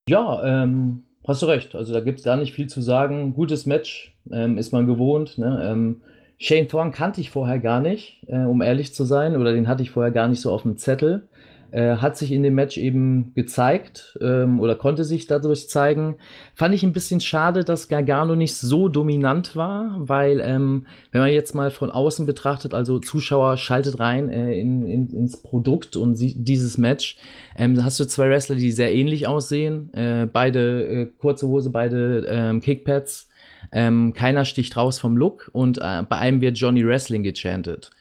Ja, 0.08 0.42
ähm, 0.62 1.04
hast 1.26 1.42
du 1.42 1.46
recht. 1.46 1.74
Also 1.74 1.92
da 1.92 2.00
gibt 2.00 2.18
es 2.18 2.24
gar 2.24 2.36
nicht 2.36 2.52
viel 2.54 2.68
zu 2.68 2.80
sagen. 2.80 3.32
Gutes 3.34 3.66
Match, 3.66 4.16
ähm, 4.30 4.58
ist 4.58 4.72
man 4.72 4.86
gewohnt. 4.86 5.38
Ne? 5.38 5.60
Ähm, 5.64 6.02
Shane 6.38 6.68
Thorne 6.68 6.90
kannte 6.90 7.20
ich 7.20 7.30
vorher 7.30 7.58
gar 7.58 7.80
nicht, 7.80 8.22
äh, 8.26 8.38
um 8.44 8.62
ehrlich 8.62 8.94
zu 8.94 9.04
sein, 9.04 9.37
oder 9.37 9.52
den 9.52 9.68
hatte 9.68 9.83
ich 9.83 9.90
vorher 9.90 10.10
gar 10.10 10.27
nicht 10.27 10.40
so 10.40 10.50
auf 10.52 10.62
dem 10.62 10.79
Zettel. 10.79 11.29
Äh, 11.73 11.96
hat 11.96 12.16
sich 12.16 12.33
in 12.33 12.42
dem 12.42 12.54
Match 12.54 12.79
eben 12.79 13.33
gezeigt 13.35 14.18
ähm, 14.21 14.58
oder 14.58 14.75
konnte 14.75 15.04
sich 15.04 15.29
dadurch 15.29 15.68
zeigen. 15.68 16.16
Fand 16.54 16.75
ich 16.75 16.83
ein 16.83 16.92
bisschen 16.92 17.21
schade, 17.21 17.62
dass 17.62 17.87
Gargano 17.87 18.35
nicht 18.35 18.56
so 18.56 18.88
dominant 18.88 19.54
war, 19.54 19.94
weil 19.98 20.40
ähm, 20.40 20.87
wenn 21.12 21.21
man 21.21 21.31
jetzt 21.31 21.54
mal 21.54 21.71
von 21.71 21.92
außen 21.92 22.27
betrachtet, 22.27 22.75
also 22.75 22.98
Zuschauer 22.98 23.56
schaltet 23.56 24.00
rein 24.00 24.31
äh, 24.31 24.58
in, 24.58 24.85
in, 24.85 25.10
ins 25.10 25.40
Produkt 25.42 25.94
und 25.94 26.16
dieses 26.18 26.77
Match, 26.77 27.16
ähm, 27.56 27.85
hast 27.85 28.00
du 28.00 28.04
zwei 28.04 28.29
Wrestler, 28.29 28.56
die 28.56 28.73
sehr 28.73 28.92
ähnlich 28.92 29.29
aussehen, 29.29 29.94
äh, 29.94 30.27
beide 30.27 30.85
äh, 30.87 31.06
kurze 31.18 31.46
Hose, 31.46 31.71
beide 31.71 32.27
ähm, 32.29 32.60
Kickpads. 32.60 33.29
Ähm, 33.73 34.14
keiner 34.14 34.44
sticht 34.44 34.77
raus 34.77 34.98
vom 34.98 35.16
Look 35.16 35.50
und 35.52 35.79
äh, 35.79 36.02
bei 36.08 36.16
einem 36.16 36.40
wird 36.40 36.58
Johnny 36.58 36.85
Wrestling 36.85 37.23
gechantet. 37.23 37.92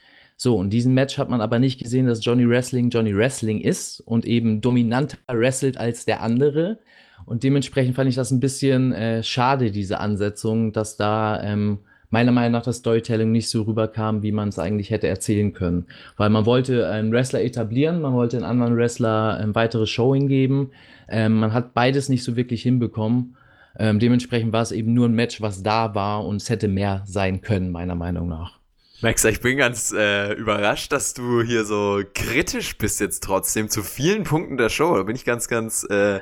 So, 0.42 0.56
und 0.56 0.70
diesen 0.70 0.94
Match 0.94 1.18
hat 1.18 1.30
man 1.30 1.42
aber 1.42 1.60
nicht 1.60 1.84
gesehen, 1.84 2.08
dass 2.08 2.24
Johnny 2.24 2.48
Wrestling 2.48 2.90
Johnny 2.90 3.14
Wrestling 3.14 3.60
ist 3.60 4.00
und 4.00 4.24
eben 4.24 4.62
dominanter 4.62 5.18
wrestelt 5.28 5.78
als 5.78 6.06
der 6.06 6.22
andere. 6.22 6.80
Und 7.26 7.44
dementsprechend 7.44 7.98
fand 7.98 8.08
ich 8.08 8.16
das 8.16 8.32
ein 8.32 8.40
bisschen 8.40 8.94
äh, 8.94 9.22
schade, 9.22 9.70
diese 9.70 10.00
Ansetzung, 10.00 10.72
dass 10.72 10.96
da 10.96 11.44
ähm, 11.44 11.80
meiner 12.10 12.32
Meinung 12.32 12.54
nach 12.54 12.64
das 12.64 12.78
Storytelling 12.78 13.34
nicht 13.34 13.50
so 13.50 13.64
rüberkam, 13.64 14.24
wie 14.24 14.32
man 14.32 14.48
es 14.48 14.60
eigentlich 14.60 14.92
hätte 14.92 15.10
erzählen 15.10 15.52
können. 15.52 15.88
Weil 16.16 16.30
man 16.30 16.46
wollte 16.46 16.88
einen 16.88 17.12
Wrestler 17.12 17.44
etablieren, 17.44 18.00
man 18.00 18.14
wollte 18.14 18.38
einen 18.38 18.46
anderen 18.46 18.78
Wrestler 18.78 19.36
ein 19.42 19.56
weiteres 19.56 19.90
Showing 19.90 20.30
geben. 20.30 20.72
Ähm, 21.10 21.38
man 21.42 21.52
hat 21.52 21.74
beides 21.74 22.08
nicht 22.08 22.24
so 22.24 22.38
wirklich 22.38 22.62
hinbekommen. 22.62 23.36
Ähm, 23.78 24.00
dementsprechend 24.00 24.54
war 24.54 24.62
es 24.62 24.72
eben 24.72 24.94
nur 24.94 25.10
ein 25.10 25.16
Match, 25.16 25.42
was 25.42 25.64
da 25.64 25.96
war 25.96 26.26
und 26.26 26.38
es 26.38 26.50
hätte 26.50 26.70
mehr 26.70 27.04
sein 27.06 27.42
können, 27.42 27.74
meiner 27.74 27.96
Meinung 27.96 28.30
nach. 28.30 28.59
Max, 29.02 29.24
ich 29.24 29.40
bin 29.40 29.58
ganz 29.58 29.94
äh, 29.94 30.34
überrascht, 30.34 30.92
dass 30.92 31.14
du 31.14 31.42
hier 31.42 31.64
so 31.64 32.02
kritisch 32.14 32.78
bist 32.78 33.00
jetzt 33.00 33.24
trotzdem 33.24 33.70
zu 33.70 33.82
vielen 33.82 34.24
Punkten 34.24 34.58
der 34.58 34.68
Show. 34.68 34.98
Da 34.98 35.04
bin 35.04 35.16
ich 35.16 35.24
ganz, 35.24 35.48
ganz 35.48 35.88
äh, 35.90 36.20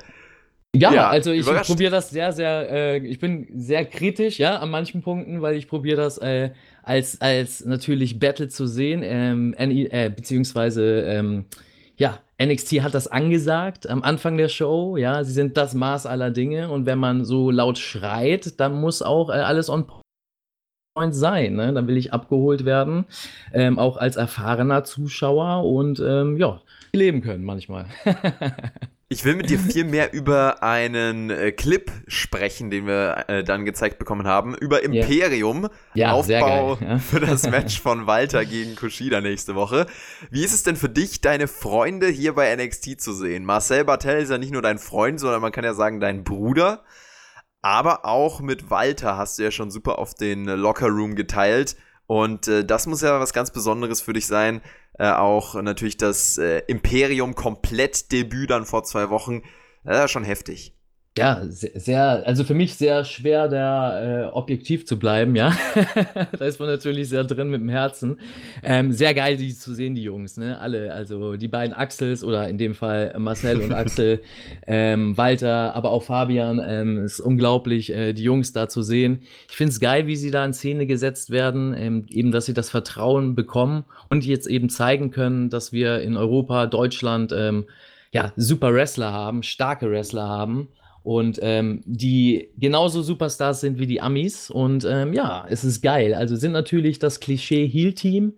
ja, 0.76 0.94
ja, 0.94 1.10
also 1.10 1.32
ich 1.32 1.46
probiere 1.46 1.90
das 1.90 2.12
sehr, 2.12 2.34
sehr, 2.34 2.70
äh, 2.70 2.98
ich 3.00 3.20
bin 3.20 3.48
sehr 3.56 3.84
kritisch, 3.86 4.38
ja, 4.38 4.58
an 4.58 4.70
manchen 4.70 5.02
Punkten, 5.02 5.42
weil 5.42 5.56
ich 5.56 5.68
probiere 5.68 5.98
das 5.98 6.20
äh, 6.20 6.52
als, 6.84 7.20
als 7.20 7.66
natürlich 7.66 8.20
Battle 8.20 8.48
zu 8.48 8.68
sehen, 8.68 9.02
ähm, 9.04 9.56
äh, 9.58 10.10
beziehungsweise, 10.10 11.02
ähm, 11.02 11.46
ja, 11.96 12.20
NXT 12.40 12.82
hat 12.82 12.94
das 12.94 13.08
angesagt 13.08 13.90
am 13.90 14.04
Anfang 14.04 14.38
der 14.38 14.50
Show, 14.50 14.98
ja, 14.98 15.24
sie 15.24 15.32
sind 15.32 15.58
das 15.58 15.74
Maß 15.74 16.06
aller 16.06 16.30
Dinge 16.30 16.70
und 16.70 16.86
wenn 16.86 17.00
man 17.00 17.26
so 17.26 17.50
laut 17.50 17.80
schreit, 17.80 18.60
dann 18.60 18.80
muss 18.80 19.02
auch 19.02 19.30
äh, 19.30 19.34
alles 19.34 19.70
on 19.70 19.88
point 19.88 20.04
sein, 21.12 21.56
ne? 21.56 21.74
dann 21.74 21.88
will 21.88 21.98
ich 21.98 22.14
abgeholt 22.14 22.66
werden, 22.66 23.06
ähm, 23.54 23.80
auch 23.80 23.98
als 23.98 24.16
erfahrener 24.16 24.84
Zuschauer 24.84 25.66
und 25.66 26.00
ähm, 26.00 26.38
ja, 26.38 26.62
leben 26.94 27.22
können 27.22 27.44
manchmal. 27.44 27.86
Ich 29.10 29.24
will 29.24 29.38
mit 29.38 29.50
dir 29.50 29.58
viel 29.58 29.86
mehr 29.86 30.12
über 30.12 30.64
einen 30.64 31.30
äh, 31.30 31.54
Clip 31.54 31.90
sprechen, 32.08 32.70
den 32.70 32.88
wir 32.88 33.24
äh, 33.30 33.42
dann 33.42 33.64
gezeigt 33.64 34.00
bekommen 34.00 34.28
haben, 34.28 34.54
über 34.54 34.84
Imperium, 34.84 35.70
ja. 35.94 36.08
Ja, 36.08 36.12
Aufbau 36.12 36.78
ja. 36.82 36.98
für 36.98 37.22
das 37.22 37.50
Match 37.50 37.80
von 37.80 38.06
Walter 38.06 38.44
gegen 38.44 38.76
Kushida 38.76 39.22
nächste 39.22 39.56
Woche. 39.56 39.86
Wie 40.30 40.44
ist 40.44 40.54
es 40.54 40.64
denn 40.64 40.76
für 40.76 40.90
dich, 40.90 41.22
deine 41.22 41.48
Freunde 41.48 42.08
hier 42.10 42.36
bei 42.36 42.54
NXT 42.54 43.00
zu 43.00 43.14
sehen? 43.14 43.46
Marcel 43.46 43.86
Bartel 43.86 44.22
ist 44.22 44.30
ja 44.30 44.38
nicht 44.38 44.52
nur 44.52 44.62
dein 44.62 44.78
Freund, 44.78 45.22
sondern 45.22 45.40
man 45.40 45.54
kann 45.54 45.64
ja 45.64 45.74
sagen 45.74 46.02
dein 46.02 46.26
Bruder. 46.26 46.84
Aber 47.62 48.06
auch 48.06 48.40
mit 48.40 48.70
Walter 48.70 49.18
hast 49.18 49.40
du 49.40 49.44
ja 49.44 49.52
schon 49.52 49.72
super 49.72 50.00
auf 50.00 50.14
den 50.14 50.46
Locker 50.46 50.88
Room 50.88 51.16
geteilt. 51.16 51.76
Und 52.06 52.48
äh, 52.48 52.64
das 52.64 52.88
muss 52.88 53.02
ja 53.02 53.20
was 53.20 53.34
ganz 53.34 53.52
Besonderes 53.52 54.02
für 54.02 54.14
dich 54.14 54.28
sein, 54.28 54.62
äh, 54.98 55.12
auch 55.12 55.56
natürlich 55.62 55.98
das 55.98 56.38
äh, 56.38 56.60
Imperium 56.68 57.36
Komplett-Debüt 57.36 58.50
dann 58.50 58.66
vor 58.66 58.84
zwei 58.84 59.10
Wochen. 59.10 59.44
Äh, 59.84 60.08
schon 60.08 60.24
heftig. 60.24 60.77
Ja, 61.18 61.42
sehr, 61.50 62.28
also 62.28 62.44
für 62.44 62.54
mich 62.54 62.76
sehr 62.76 63.04
schwer, 63.04 63.48
da 63.48 64.26
äh, 64.26 64.26
objektiv 64.28 64.86
zu 64.86 65.00
bleiben, 65.00 65.36
ja. 65.36 65.52
da 66.38 66.46
ist 66.46 66.60
man 66.60 66.70
natürlich 66.70 67.10
sehr 67.10 67.24
drin 67.24 67.50
mit 67.50 67.60
dem 67.60 67.70
Herzen. 67.70 68.20
Ähm, 68.62 68.92
sehr 68.92 69.16
geil, 69.16 69.36
die 69.36 69.56
zu 69.56 69.74
sehen, 69.74 69.96
die 69.96 70.04
Jungs, 70.04 70.38
ne? 70.38 70.60
Alle, 70.60 70.94
also 70.94 71.36
die 71.36 71.48
beiden 71.48 71.74
Axels 71.74 72.24
oder 72.24 72.48
in 72.48 72.60
dem 72.60 72.76
Fall 72.76 73.16
Marcel 73.18 73.62
und 73.62 73.74
Axel, 73.74 74.22
ähm, 74.68 75.18
Walter, 75.18 75.76
aber 75.76 75.90
auch 75.90 76.04
Fabian. 76.04 76.62
Ähm, 76.64 77.04
ist 77.04 77.20
unglaublich, 77.20 77.92
äh, 77.92 78.14
die 78.14 78.24
Jungs 78.24 78.54
da 78.54 78.70
zu 78.70 78.84
sehen. 78.84 79.24
Ich 79.50 79.56
finde 79.56 79.72
es 79.72 79.80
geil, 79.80 80.06
wie 80.06 80.18
sie 80.18 80.30
da 80.30 80.46
in 80.46 80.54
Szene 80.54 80.86
gesetzt 80.86 81.32
werden, 81.32 81.74
ähm, 81.76 82.06
eben, 82.10 82.32
dass 82.32 82.46
sie 82.46 82.54
das 82.54 82.70
Vertrauen 82.70 83.34
bekommen 83.34 83.86
und 84.10 84.24
jetzt 84.24 84.46
eben 84.46 84.70
zeigen 84.70 85.10
können, 85.10 85.50
dass 85.50 85.74
wir 85.74 86.00
in 86.00 86.16
Europa, 86.16 86.68
Deutschland, 86.68 87.34
ähm, 87.36 87.66
ja, 88.12 88.34
super 88.36 88.72
Wrestler 88.72 89.12
haben, 89.12 89.42
starke 89.42 89.90
Wrestler 89.90 90.28
haben 90.28 90.68
und 91.08 91.40
ähm, 91.42 91.84
die 91.86 92.50
genauso 92.58 93.02
Superstars 93.02 93.62
sind 93.62 93.80
wie 93.80 93.88
die 93.88 94.02
Amis. 94.02 94.50
Und 94.50 94.84
ähm, 94.84 95.14
ja, 95.14 95.46
es 95.50 95.64
ist 95.64 95.82
geil. 95.82 96.14
Also 96.14 96.36
sind 96.36 96.52
natürlich 96.52 97.00
das 97.00 97.22
Klischee-Heal-Team. 97.22 98.34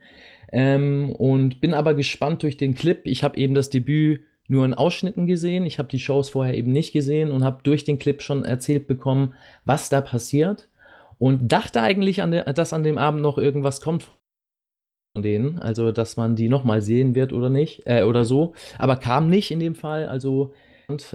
Ähm, 0.52 1.10
und 1.18 1.62
bin 1.62 1.74
aber 1.74 1.96
gespannt 1.96 2.44
durch 2.44 2.58
den 2.58 2.76
Clip. 2.76 3.02
Ich 3.06 3.24
habe 3.24 3.40
eben 3.40 3.56
das 3.56 3.72
Debüt 3.72 4.22
nur 4.48 4.66
in 4.66 4.76
Ausschnitten 4.76 5.26
gesehen. 5.26 5.66
Ich 5.66 5.80
habe 5.80 5.90
die 5.90 5.98
Shows 5.98 6.30
vorher 6.30 6.54
eben 6.54 6.72
nicht 6.72 6.94
gesehen 6.94 7.32
und 7.32 7.44
habe 7.44 7.64
durch 7.64 7.86
den 7.86 7.98
Clip 7.98 8.22
schon 8.22 8.46
erzählt 8.46 8.86
bekommen, 8.86 9.34
was 9.66 9.90
da 9.90 10.00
passiert. 10.02 10.70
Und 11.18 11.52
dachte 11.52 11.82
eigentlich, 11.82 12.22
an 12.22 12.30
der, 12.30 12.54
dass 12.54 12.72
an 12.72 12.84
dem 12.84 13.00
Abend 13.00 13.24
noch 13.24 13.40
irgendwas 13.40 13.82
kommt 13.82 14.12
von 15.16 15.24
denen. 15.24 15.58
Also, 15.58 15.92
dass 15.92 16.18
man 16.18 16.36
die 16.36 16.50
nochmal 16.50 16.84
sehen 16.84 17.16
wird 17.16 17.34
oder 17.34 17.50
nicht. 17.50 17.82
Äh, 17.88 18.04
oder 18.04 18.26
so. 18.26 18.54
Aber 18.78 18.96
kam 18.96 19.28
nicht 19.28 19.50
in 19.50 19.60
dem 19.60 19.74
Fall. 19.74 20.08
Also 20.08 20.54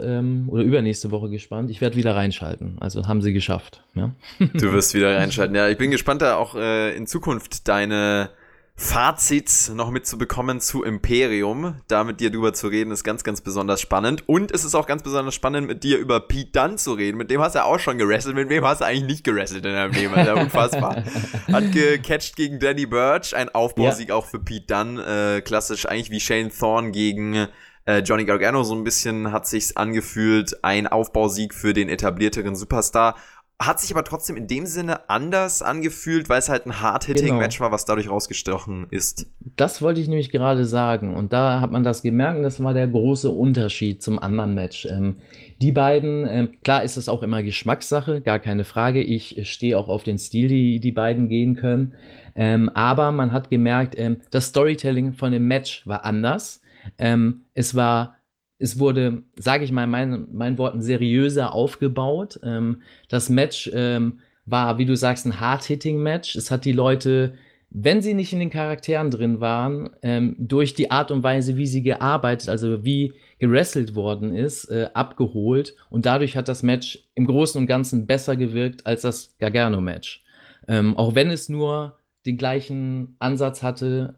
ähm, 0.02 0.48
oder 0.48 0.62
übernächste 0.62 1.10
Woche 1.10 1.30
gespannt. 1.30 1.70
Ich 1.70 1.80
werde 1.80 1.96
wieder 1.96 2.14
reinschalten. 2.14 2.76
Also 2.80 3.06
haben 3.06 3.22
sie 3.22 3.32
geschafft. 3.32 3.82
Ja? 3.94 4.12
Du 4.54 4.72
wirst 4.72 4.94
wieder 4.94 5.16
reinschalten. 5.16 5.54
Ja, 5.54 5.68
ich 5.68 5.78
bin 5.78 5.90
gespannt, 5.90 6.22
da 6.22 6.36
auch 6.36 6.54
äh, 6.54 6.96
in 6.96 7.06
Zukunft 7.06 7.68
deine 7.68 8.30
Fazits 8.76 9.68
noch 9.68 9.90
mitzubekommen 9.90 10.60
zu 10.60 10.82
Imperium. 10.82 11.76
Da 11.86 12.02
mit 12.02 12.18
dir 12.18 12.30
drüber 12.30 12.52
zu 12.52 12.66
reden, 12.66 12.90
ist 12.90 13.04
ganz, 13.04 13.22
ganz 13.22 13.40
besonders 13.40 13.80
spannend. 13.80 14.28
Und 14.28 14.50
es 14.50 14.64
ist 14.64 14.74
auch 14.74 14.86
ganz 14.86 15.04
besonders 15.04 15.32
spannend, 15.34 15.68
mit 15.68 15.84
dir 15.84 15.98
über 15.98 16.18
Pete 16.18 16.50
Dunn 16.50 16.76
zu 16.76 16.94
reden. 16.94 17.16
Mit 17.16 17.30
dem 17.30 17.40
hast 17.40 17.54
du 17.54 17.64
auch 17.64 17.78
schon 17.78 17.98
gerasselt. 17.98 18.34
Mit 18.34 18.48
wem 18.48 18.64
hast 18.64 18.80
du 18.80 18.84
eigentlich 18.84 19.04
nicht 19.04 19.24
gerasselt 19.24 19.64
in 19.64 19.72
deinem 19.72 19.92
Leben? 19.92 20.12
Alter, 20.14 20.36
unfassbar. 20.42 21.04
Hat 21.52 21.70
gecatcht 21.70 22.34
gegen 22.34 22.58
Danny 22.58 22.86
Burch. 22.86 23.36
Ein 23.36 23.48
Aufbausieg 23.48 24.08
ja. 24.08 24.16
auch 24.16 24.26
für 24.26 24.40
Pete 24.40 24.66
Dunn. 24.66 24.98
Äh, 24.98 25.40
klassisch 25.42 25.86
eigentlich 25.86 26.10
wie 26.10 26.20
Shane 26.20 26.50
Thorne 26.50 26.90
gegen 26.90 27.46
äh, 27.86 27.98
Johnny 27.98 28.24
Gargano 28.24 28.62
so 28.62 28.74
ein 28.74 28.84
bisschen 28.84 29.32
hat 29.32 29.46
sich's 29.46 29.76
angefühlt, 29.76 30.62
ein 30.62 30.86
Aufbausieg 30.86 31.54
für 31.54 31.74
den 31.74 31.88
etablierteren 31.88 32.56
Superstar. 32.56 33.16
Hat 33.62 33.78
sich 33.78 33.92
aber 33.92 34.02
trotzdem 34.02 34.36
in 34.36 34.48
dem 34.48 34.66
Sinne 34.66 35.08
anders 35.08 35.62
angefühlt, 35.62 36.28
weil 36.28 36.40
es 36.40 36.48
halt 36.48 36.66
ein 36.66 36.80
Hard-Hitting-Match 36.80 37.58
genau. 37.58 37.66
war, 37.66 37.72
was 37.72 37.84
dadurch 37.84 38.10
rausgestochen 38.10 38.88
ist. 38.90 39.26
Das 39.54 39.80
wollte 39.80 40.00
ich 40.00 40.08
nämlich 40.08 40.32
gerade 40.32 40.64
sagen. 40.64 41.14
Und 41.14 41.32
da 41.32 41.60
hat 41.60 41.70
man 41.70 41.84
das 41.84 42.02
gemerkt 42.02 42.38
und 42.38 42.42
das 42.42 42.62
war 42.62 42.74
der 42.74 42.88
große 42.88 43.30
Unterschied 43.30 44.02
zum 44.02 44.18
anderen 44.18 44.54
Match. 44.54 44.86
Ähm, 44.86 45.18
die 45.62 45.70
beiden, 45.70 46.26
äh, 46.26 46.48
klar 46.64 46.82
ist 46.82 46.96
es 46.96 47.08
auch 47.08 47.22
immer 47.22 47.44
Geschmackssache, 47.44 48.20
gar 48.22 48.40
keine 48.40 48.64
Frage. 48.64 49.00
Ich 49.00 49.48
stehe 49.48 49.78
auch 49.78 49.88
auf 49.88 50.02
den 50.02 50.18
Stil, 50.18 50.48
die 50.48 50.80
die 50.80 50.92
beiden 50.92 51.28
gehen 51.28 51.54
können. 51.54 51.94
Ähm, 52.34 52.68
aber 52.70 53.12
man 53.12 53.30
hat 53.30 53.50
gemerkt, 53.50 53.94
ähm, 53.96 54.20
das 54.32 54.46
Storytelling 54.46 55.12
von 55.12 55.30
dem 55.30 55.46
Match 55.46 55.86
war 55.86 56.04
anders. 56.04 56.60
Ähm, 56.98 57.42
es 57.54 57.74
war, 57.74 58.16
es 58.58 58.78
wurde, 58.78 59.22
sage 59.36 59.64
ich 59.64 59.72
mal, 59.72 59.86
mein, 59.86 60.28
meinen 60.32 60.58
Worten, 60.58 60.82
seriöser 60.82 61.52
aufgebaut. 61.52 62.40
Ähm, 62.42 62.82
das 63.08 63.28
Match 63.28 63.70
ähm, 63.74 64.20
war, 64.46 64.78
wie 64.78 64.86
du 64.86 64.96
sagst, 64.96 65.26
ein 65.26 65.40
Hard-Hitting-Match. 65.40 66.36
Es 66.36 66.50
hat 66.50 66.64
die 66.64 66.72
Leute, 66.72 67.34
wenn 67.70 68.02
sie 68.02 68.14
nicht 68.14 68.32
in 68.32 68.38
den 68.38 68.50
Charakteren 68.50 69.10
drin 69.10 69.40
waren, 69.40 69.90
ähm, 70.02 70.36
durch 70.38 70.74
die 70.74 70.90
Art 70.90 71.10
und 71.10 71.22
Weise, 71.22 71.56
wie 71.56 71.66
sie 71.66 71.82
gearbeitet, 71.82 72.48
also 72.48 72.84
wie 72.84 73.14
gewrestelt 73.38 73.94
worden 73.94 74.34
ist, 74.34 74.66
äh, 74.66 74.88
abgeholt. 74.94 75.74
Und 75.90 76.06
dadurch 76.06 76.36
hat 76.36 76.48
das 76.48 76.62
Match 76.62 77.08
im 77.14 77.26
Großen 77.26 77.60
und 77.60 77.66
Ganzen 77.66 78.06
besser 78.06 78.36
gewirkt 78.36 78.86
als 78.86 79.02
das 79.02 79.34
Gargano-Match. 79.38 80.22
Ähm, 80.68 80.96
auch 80.96 81.14
wenn 81.14 81.30
es 81.30 81.48
nur 81.48 81.98
den 82.26 82.36
gleichen 82.36 83.16
Ansatz 83.18 83.62
hatte, 83.62 84.14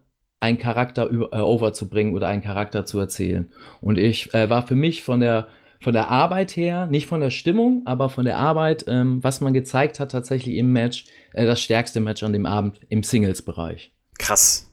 einen 0.47 0.59
Charakter 0.59 1.11
äh, 1.11 1.40
overzubringen 1.40 2.14
oder 2.14 2.28
einen 2.28 2.42
Charakter 2.42 2.86
zu 2.86 2.99
erzählen. 2.99 3.51
Und 3.80 3.99
ich 3.99 4.32
äh, 4.34 4.49
war 4.49 4.66
für 4.66 4.76
mich 4.76 5.03
von 5.03 5.20
der 5.20 5.49
von 5.78 5.92
der 5.92 6.09
Arbeit 6.09 6.57
her, 6.57 6.86
nicht 6.86 7.07
von 7.07 7.20
der 7.20 7.30
Stimmung, 7.30 7.82
aber 7.84 8.09
von 8.09 8.24
der 8.24 8.38
Arbeit, 8.38 8.86
ähm, 8.88 9.22
was 9.22 9.40
man 9.40 9.53
gezeigt 9.53 10.01
hat 10.01 10.11
tatsächlich 10.11 10.57
im 10.57 10.72
Match, 10.72 11.05
äh, 11.32 11.44
das 11.44 11.61
stärkste 11.61 12.01
Match 12.01 12.22
an 12.22 12.32
dem 12.32 12.47
Abend 12.47 12.80
im 12.88 13.03
Singles-Bereich. 13.03 13.92
Krass. 14.18 14.72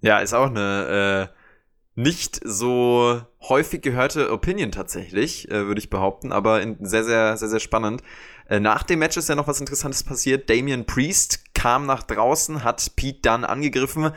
Ja, 0.00 0.20
ist 0.20 0.32
auch 0.32 0.48
eine 0.48 1.30
äh, 1.30 2.00
nicht 2.00 2.40
so 2.44 3.20
häufig 3.42 3.82
gehörte 3.82 4.32
Opinion 4.32 4.70
tatsächlich, 4.70 5.50
äh, 5.50 5.66
würde 5.66 5.80
ich 5.80 5.90
behaupten, 5.90 6.32
aber 6.32 6.62
in, 6.62 6.76
sehr, 6.80 7.04
sehr, 7.04 7.36
sehr, 7.36 7.48
sehr 7.48 7.60
spannend. 7.60 8.02
Äh, 8.48 8.60
nach 8.60 8.84
dem 8.84 9.00
Match 9.00 9.16
ist 9.16 9.28
ja 9.28 9.34
noch 9.34 9.48
was 9.48 9.60
Interessantes 9.60 10.02
passiert. 10.02 10.48
Damian 10.48 10.86
Priest 10.86 11.54
kam 11.54 11.86
nach 11.86 12.02
draußen, 12.02 12.64
hat 12.64 12.94
Pete 12.96 13.20
Dunn 13.22 13.44
angegriffen 13.44 14.12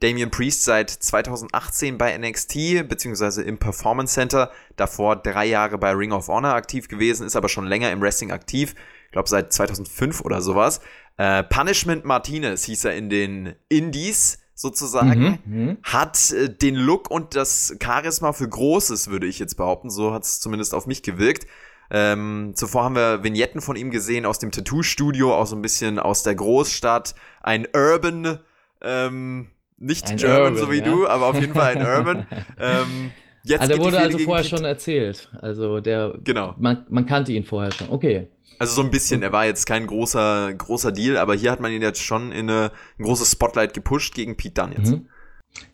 Damian 0.00 0.30
Priest 0.30 0.64
seit 0.64 0.90
2018 0.90 1.98
bei 1.98 2.16
NXT 2.16 2.88
beziehungsweise 2.88 3.42
im 3.42 3.58
Performance 3.58 4.14
Center, 4.14 4.50
davor 4.76 5.16
drei 5.16 5.46
Jahre 5.46 5.78
bei 5.78 5.92
Ring 5.92 6.12
of 6.12 6.28
Honor 6.28 6.54
aktiv 6.54 6.88
gewesen, 6.88 7.26
ist 7.26 7.36
aber 7.36 7.48
schon 7.48 7.66
länger 7.66 7.92
im 7.92 8.00
Wrestling 8.00 8.32
aktiv, 8.32 8.74
ich 9.06 9.12
glaube 9.12 9.28
seit 9.28 9.52
2005 9.52 10.22
oder 10.22 10.40
sowas. 10.40 10.80
Äh, 11.16 11.42
Punishment 11.44 12.04
Martinez 12.04 12.64
hieß 12.64 12.86
er 12.86 12.94
in 12.94 13.10
den 13.10 13.54
Indies 13.68 14.38
sozusagen, 14.54 15.40
mhm, 15.44 15.66
mhm, 15.66 15.78
hat 15.82 16.32
äh, 16.32 16.48
den 16.48 16.74
Look 16.74 17.10
und 17.10 17.34
das 17.34 17.76
Charisma 17.82 18.32
für 18.32 18.48
Großes, 18.48 19.08
würde 19.08 19.26
ich 19.26 19.38
jetzt 19.38 19.56
behaupten, 19.56 19.90
so 19.90 20.12
hat 20.12 20.24
es 20.24 20.40
zumindest 20.40 20.74
auf 20.74 20.86
mich 20.86 21.02
gewirkt. 21.02 21.46
Ähm, 21.90 22.52
zuvor 22.54 22.84
haben 22.84 22.94
wir 22.94 23.24
Vignetten 23.24 23.60
von 23.60 23.74
ihm 23.74 23.90
gesehen 23.90 24.24
aus 24.24 24.38
dem 24.38 24.52
Tattoo-Studio, 24.52 25.34
auch 25.34 25.46
so 25.46 25.56
ein 25.56 25.62
bisschen 25.62 25.98
aus 25.98 26.22
der 26.22 26.36
Großstadt, 26.36 27.14
ein 27.42 27.66
Urban 27.74 28.38
ähm, 28.80 29.48
nicht 29.80 30.08
ein 30.08 30.16
German, 30.16 30.54
Urban, 30.54 30.56
so 30.56 30.70
wie 30.70 30.78
ja? 30.78 30.84
du, 30.84 31.08
aber 31.08 31.26
auf 31.26 31.40
jeden 31.40 31.54
Fall 31.54 31.76
ein 31.76 31.84
Urban. 31.84 32.26
ähm, 32.58 33.10
Jetzt 33.42 33.62
also 33.62 33.74
der 33.74 33.82
wurde 33.82 33.98
also 33.98 34.18
vorher 34.18 34.44
schon 34.44 34.64
erzählt. 34.64 35.30
Also 35.40 35.80
der. 35.80 36.14
Genau. 36.22 36.54
Man, 36.58 36.84
man 36.90 37.06
kannte 37.06 37.32
ihn 37.32 37.44
vorher 37.44 37.72
schon. 37.72 37.88
Okay. 37.88 38.28
Also 38.58 38.74
so 38.74 38.82
ein 38.82 38.90
bisschen, 38.90 39.22
er 39.22 39.32
war 39.32 39.46
jetzt 39.46 39.64
kein 39.64 39.86
großer, 39.86 40.52
großer 40.52 40.92
Deal, 40.92 41.16
aber 41.16 41.34
hier 41.34 41.50
hat 41.50 41.60
man 41.60 41.72
ihn 41.72 41.80
jetzt 41.80 42.02
schon 42.02 42.30
in 42.30 42.50
eine, 42.50 42.72
ein 42.98 43.04
großes 43.04 43.32
Spotlight 43.32 43.72
gepusht 43.72 44.14
gegen 44.14 44.36
Pete 44.36 44.60
Dunne 44.60 44.74
jetzt. 44.76 44.90
Mhm. 44.90 45.06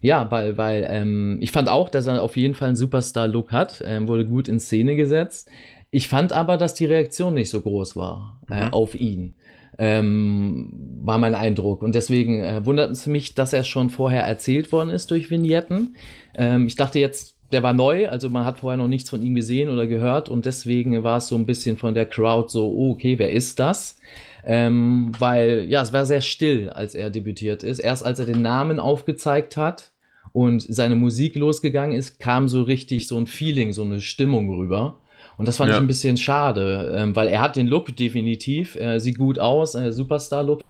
Ja, 0.01 0.31
weil, 0.31 0.57
weil 0.57 0.87
ähm, 0.89 1.39
ich 1.41 1.51
fand 1.51 1.69
auch, 1.69 1.89
dass 1.89 2.07
er 2.07 2.23
auf 2.23 2.37
jeden 2.37 2.55
Fall 2.55 2.69
einen 2.69 2.77
Superstar-Look 2.77 3.51
hat, 3.51 3.83
ähm, 3.85 4.07
wurde 4.07 4.25
gut 4.25 4.47
in 4.47 4.61
Szene 4.61 4.95
gesetzt. 4.95 5.51
Ich 5.91 6.09
fand 6.09 6.33
aber, 6.33 6.57
dass 6.57 6.75
die 6.75 6.87
Reaktion 6.87 7.35
nicht 7.35 7.51
so 7.51 7.61
groß 7.61 7.97
war 7.97 8.41
äh, 8.49 8.67
mhm. 8.67 8.73
auf 8.73 8.95
ihn. 8.95 9.35
Ähm, 9.79 10.71
war 11.03 11.19
mein 11.19 11.35
Eindruck. 11.35 11.83
Und 11.83 11.95
deswegen 11.95 12.43
äh, 12.43 12.65
wundert 12.65 12.91
es 12.91 13.07
mich, 13.07 13.35
dass 13.35 13.53
er 13.53 13.63
schon 13.63 13.91
vorher 13.91 14.23
erzählt 14.23 14.73
worden 14.73 14.91
ist 14.91 15.11
durch 15.11 15.31
Vignetten. 15.31 15.97
Ähm, 16.35 16.67
ich 16.67 16.77
dachte 16.77 16.99
jetzt, 16.99 17.37
der 17.53 17.63
war 17.63 17.73
neu, 17.73 18.09
also 18.09 18.29
man 18.29 18.45
hat 18.45 18.59
vorher 18.59 18.77
noch 18.77 18.89
nichts 18.89 19.11
von 19.11 19.23
ihm 19.23 19.35
gesehen 19.35 19.71
oder 19.71 19.87
gehört 19.87 20.29
und 20.29 20.47
deswegen 20.47 21.03
war 21.05 21.19
es 21.19 21.29
so 21.29 21.37
ein 21.37 21.47
bisschen 21.47 21.77
von 21.77 21.95
der 21.95 22.07
Crowd 22.07 22.49
so, 22.49 22.69
oh, 22.69 22.93
okay, 22.93 23.19
wer 23.19 23.31
ist 23.31 23.61
das? 23.61 23.99
Ähm, 24.45 25.13
weil, 25.19 25.67
ja, 25.69 25.83
es 25.83 25.93
war 25.93 26.07
sehr 26.07 26.21
still, 26.21 26.71
als 26.71 26.95
er 26.95 27.11
debütiert 27.11 27.63
ist. 27.63 27.79
Erst 27.81 28.05
als 28.05 28.19
er 28.19 28.27
den 28.27 28.43
Namen 28.43 28.79
aufgezeigt 28.79 29.57
hat 29.57 29.93
und 30.33 30.63
seine 30.63 30.97
Musik 30.97 31.35
losgegangen 31.35 31.97
ist, 31.97 32.21
kam 32.21 32.49
so 32.49 32.63
richtig 32.63 33.09
so 33.09 33.17
ein 33.17 33.27
Feeling, 33.27 33.73
so 33.73 33.83
eine 33.83 34.01
Stimmung 34.01 34.55
rüber. 34.55 35.01
Und 35.37 35.47
das 35.47 35.59
fand 35.59 35.71
ja. 35.71 35.77
ich 35.77 35.81
ein 35.81 35.87
bisschen 35.87 36.17
schade, 36.17 36.95
ähm, 36.97 37.15
weil 37.15 37.29
er 37.29 37.41
hat 37.41 37.57
den 37.57 37.67
Look 37.67 37.95
definitiv, 37.95 38.75
er 38.75 39.01
sieht 39.01 39.19
gut 39.19 39.39
aus, 39.39 39.75
äh, 39.75 39.93
Superstar-Look 39.93 40.63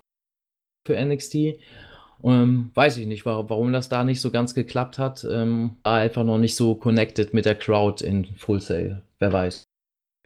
für 0.86 0.96
NXT. 1.00 1.58
Ähm, 2.24 2.70
weiß 2.74 2.96
ich 2.96 3.06
nicht, 3.06 3.26
warum, 3.26 3.48
warum 3.50 3.72
das 3.72 3.88
da 3.88 4.02
nicht 4.02 4.20
so 4.20 4.30
ganz 4.30 4.54
geklappt 4.54 4.98
hat. 4.98 5.26
Ähm, 5.30 5.76
war 5.84 5.98
einfach 5.98 6.24
noch 6.24 6.38
nicht 6.38 6.56
so 6.56 6.74
connected 6.74 7.34
mit 7.34 7.44
der 7.44 7.54
Crowd 7.54 8.04
in 8.04 8.24
Full 8.36 8.60
Sail. 8.60 9.02
Wer 9.18 9.32
weiß. 9.32 9.64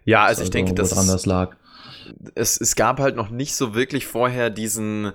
Ja, 0.05 0.23
also, 0.23 0.41
also 0.41 0.43
ich 0.45 0.51
denke, 0.51 0.75
dass 0.75 0.91
das 0.91 1.27
lag. 1.27 1.57
Es, 2.35 2.61
es 2.61 2.77
gab 2.77 3.01
halt 3.01 3.17
noch 3.17 3.31
nicht 3.31 3.55
so 3.55 3.75
wirklich 3.75 4.07
vorher 4.07 4.51
diesen, 4.51 5.13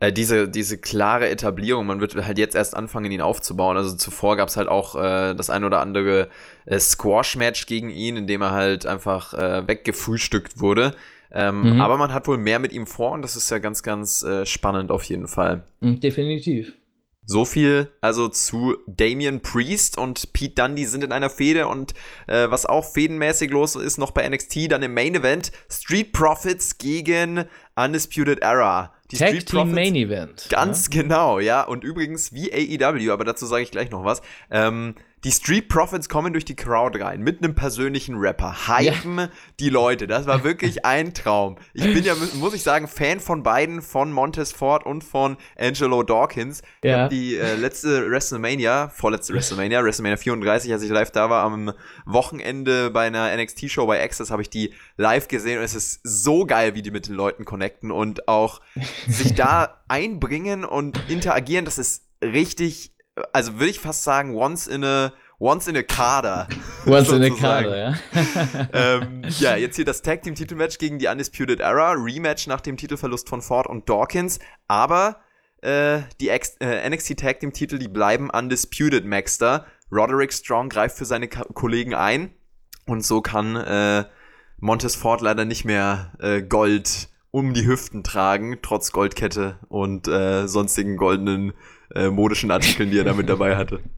äh, 0.00 0.12
diese, 0.12 0.48
diese 0.48 0.78
klare 0.78 1.28
Etablierung. 1.28 1.86
Man 1.86 2.00
wird 2.00 2.14
halt 2.14 2.38
jetzt 2.38 2.54
erst 2.54 2.76
anfangen, 2.76 3.10
ihn 3.10 3.20
aufzubauen. 3.20 3.76
Also 3.76 3.96
zuvor 3.96 4.36
gab 4.36 4.48
es 4.48 4.56
halt 4.56 4.68
auch 4.68 4.94
äh, 4.94 5.34
das 5.34 5.50
ein 5.50 5.64
oder 5.64 5.80
andere 5.80 6.28
äh, 6.66 6.78
Squash-Match 6.78 7.66
gegen 7.66 7.90
ihn, 7.90 8.16
in 8.16 8.26
dem 8.26 8.42
er 8.42 8.50
halt 8.50 8.86
einfach 8.86 9.34
äh, 9.34 9.66
weggefrühstückt 9.66 10.60
wurde. 10.60 10.94
Ähm, 11.32 11.74
mhm. 11.74 11.80
Aber 11.80 11.96
man 11.96 12.12
hat 12.12 12.28
wohl 12.28 12.38
mehr 12.38 12.58
mit 12.58 12.72
ihm 12.72 12.86
vor 12.86 13.12
und 13.12 13.22
das 13.22 13.36
ist 13.36 13.50
ja 13.50 13.58
ganz, 13.58 13.82
ganz 13.82 14.22
äh, 14.22 14.46
spannend 14.46 14.90
auf 14.90 15.02
jeden 15.04 15.28
Fall. 15.28 15.64
Mhm, 15.80 16.00
definitiv. 16.00 16.72
So 17.28 17.44
viel 17.44 17.90
also 18.00 18.28
zu 18.28 18.76
Damian 18.86 19.40
Priest 19.40 19.98
und 19.98 20.32
Pete 20.32 20.54
Dundee 20.54 20.84
sind 20.84 21.02
in 21.02 21.10
einer 21.10 21.28
Fehde 21.28 21.66
und 21.66 21.92
äh, 22.28 22.48
was 22.50 22.66
auch 22.66 22.84
fädenmäßig 22.84 23.50
los 23.50 23.74
ist, 23.74 23.98
noch 23.98 24.12
bei 24.12 24.28
NXT, 24.28 24.70
dann 24.70 24.84
im 24.84 24.94
Main 24.94 25.16
Event 25.16 25.50
Street 25.68 26.12
Profits 26.12 26.78
gegen 26.78 27.46
Undisputed 27.74 28.42
Era. 28.42 28.95
Die 29.10 29.16
Tag 29.16 29.28
Street 29.28 29.46
Team 29.46 29.58
Profits, 29.58 29.74
Main 29.74 29.94
Event. 29.94 30.46
Ganz 30.50 30.88
ja? 30.92 31.02
genau, 31.02 31.38
ja. 31.38 31.62
Und 31.62 31.84
übrigens 31.84 32.32
wie 32.32 32.52
AEW, 32.52 33.12
aber 33.12 33.24
dazu 33.24 33.46
sage 33.46 33.62
ich 33.62 33.70
gleich 33.70 33.90
noch 33.90 34.04
was. 34.04 34.22
Ähm, 34.50 34.94
die 35.26 35.32
Street 35.32 35.68
Profits 35.68 36.08
kommen 36.08 36.32
durch 36.32 36.44
die 36.44 36.54
Crowd 36.54 37.02
rein 37.02 37.20
mit 37.20 37.42
einem 37.42 37.56
persönlichen 37.56 38.14
Rapper, 38.14 38.68
hypen 38.68 39.18
ja. 39.18 39.28
die 39.58 39.70
Leute. 39.70 40.06
Das 40.06 40.28
war 40.28 40.44
wirklich 40.44 40.84
ein 40.84 41.14
Traum. 41.14 41.56
Ich 41.74 41.82
bin 41.82 42.04
ja, 42.04 42.14
muss 42.34 42.54
ich 42.54 42.62
sagen, 42.62 42.86
Fan 42.86 43.18
von 43.18 43.42
beiden, 43.42 43.82
von 43.82 44.12
Montez 44.12 44.52
Ford 44.52 44.86
und 44.86 45.02
von 45.02 45.36
Angelo 45.58 46.04
Dawkins. 46.04 46.62
Ja. 46.84 46.90
Ich 46.90 46.96
habe 46.96 47.08
die 47.08 47.36
äh, 47.36 47.56
letzte 47.56 48.08
WrestleMania, 48.08 48.88
vorletzte 48.90 49.34
WrestleMania, 49.34 49.82
WrestleMania 49.82 50.16
34, 50.16 50.72
als 50.72 50.84
ich 50.84 50.90
live 50.90 51.10
da 51.10 51.28
war, 51.28 51.42
am 51.42 51.72
Wochenende 52.04 52.92
bei 52.92 53.08
einer 53.08 53.36
NXT-Show 53.36 53.84
bei 53.84 54.00
Access, 54.00 54.30
habe 54.30 54.42
ich 54.42 54.50
die 54.50 54.74
live 54.96 55.26
gesehen 55.26 55.58
und 55.58 55.64
es 55.64 55.74
ist 55.74 56.02
so 56.04 56.46
geil, 56.46 56.76
wie 56.76 56.82
die 56.82 56.92
mit 56.92 57.08
den 57.08 57.16
Leuten 57.16 57.44
connecten 57.44 57.90
und 57.90 58.28
auch 58.28 58.60
sich 59.08 59.34
da 59.34 59.82
einbringen 59.88 60.64
und 60.64 61.02
interagieren. 61.10 61.64
Das 61.64 61.78
ist 61.78 62.04
richtig 62.22 62.92
also 63.32 63.54
würde 63.54 63.70
ich 63.70 63.80
fast 63.80 64.04
sagen, 64.04 64.34
once 64.34 64.66
in 64.66 64.84
a 64.84 65.12
Once 65.38 65.68
in 65.68 65.76
a 65.76 65.82
Kader. 65.82 66.48
Once 66.86 67.12
in 67.12 67.22
a 67.22 67.28
Kader, 67.28 67.76
ja. 67.76 67.94
ähm, 68.72 69.22
ja, 69.38 69.54
jetzt 69.56 69.76
hier 69.76 69.84
das 69.84 70.00
Tag 70.00 70.22
Team 70.22 70.34
Titelmatch 70.34 70.78
gegen 70.78 70.98
die 70.98 71.08
Undisputed 71.08 71.60
Era. 71.60 71.92
Rematch 71.92 72.46
nach 72.46 72.62
dem 72.62 72.78
Titelverlust 72.78 73.28
von 73.28 73.42
Ford 73.42 73.66
und 73.66 73.86
Dawkins. 73.86 74.38
Aber 74.66 75.20
äh, 75.60 76.00
die 76.20 76.30
Ex 76.30 76.56
äh, 76.60 76.88
NXT 76.88 77.18
Tag 77.18 77.40
Team 77.40 77.52
Titel, 77.52 77.78
die 77.78 77.88
bleiben 77.88 78.30
Undisputed 78.30 79.04
Maxter. 79.04 79.66
Roderick 79.92 80.32
Strong 80.32 80.70
greift 80.70 80.96
für 80.96 81.04
seine 81.04 81.28
Ka 81.28 81.44
Kollegen 81.52 81.94
ein. 81.94 82.30
Und 82.86 83.04
so 83.04 83.20
kann 83.20 83.56
äh, 83.56 84.04
Montez 84.58 84.94
Ford 84.94 85.20
leider 85.20 85.44
nicht 85.44 85.66
mehr 85.66 86.12
äh, 86.18 86.40
Gold 86.40 87.08
um 87.30 87.52
die 87.52 87.66
Hüften 87.66 88.02
tragen, 88.02 88.60
trotz 88.62 88.92
Goldkette 88.92 89.58
und 89.68 90.08
äh, 90.08 90.46
sonstigen 90.48 90.96
goldenen 90.96 91.52
äh, 91.96 92.10
modischen 92.10 92.50
Artikeln, 92.50 92.90
die 92.90 92.98
er 92.98 93.04
damit 93.04 93.28
dabei 93.28 93.56
hatte. 93.56 93.80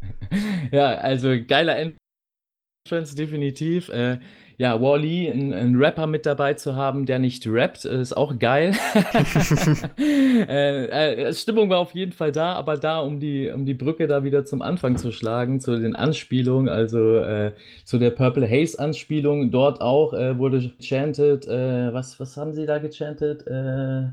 Ja, 0.71 0.97
also 0.97 1.35
geiler 1.47 1.79
Entrance 1.79 3.17
definitiv. 3.17 3.89
Äh, 3.89 4.19
ja, 4.59 4.81
Wally, 4.81 5.29
ein, 5.29 5.55
ein, 5.55 5.77
Rapper 5.77 6.09
mit 6.09 6.27
dabei 6.27 6.55
zu 6.55 6.75
haben, 6.75 7.07
der 7.07 7.21
nicht 7.21 7.47
rappt, 7.47 7.85
ist 7.85 8.17
auch 8.17 8.41
geil. 8.41 8.75
äh, 9.99 10.87
äh, 10.87 11.33
Stimmung 11.33 11.71
war 11.71 11.79
auf 11.79 11.95
jeden 11.95 12.11
Fall 12.11 12.33
da, 12.33 12.55
aber 12.55 12.77
da, 12.77 12.99
um 12.99 13.21
die, 13.21 13.49
um 13.51 13.65
die 13.65 13.75
Brücke 13.75 14.09
da 14.09 14.25
wieder 14.25 14.45
zum 14.45 14.61
Anfang 14.61 14.97
zu 14.97 15.13
schlagen, 15.13 15.61
zu 15.61 15.79
den 15.79 15.95
Anspielungen, 15.95 16.69
also 16.69 17.19
äh, 17.19 17.53
zu 17.85 17.99
der 17.99 18.11
Purple 18.11 18.51
Haze 18.51 18.81
Anspielung, 18.81 19.53
dort 19.53 19.81
auch 19.81 20.13
äh, 20.13 20.37
wurde 20.39 20.73
chanted, 20.81 21.47
äh, 21.47 21.93
was, 21.95 22.19
was 22.19 22.37
haben 22.37 22.53
sie 22.53 22.67
da 22.67 22.79
gechantet? 22.79 23.47
Äh, 23.47 24.09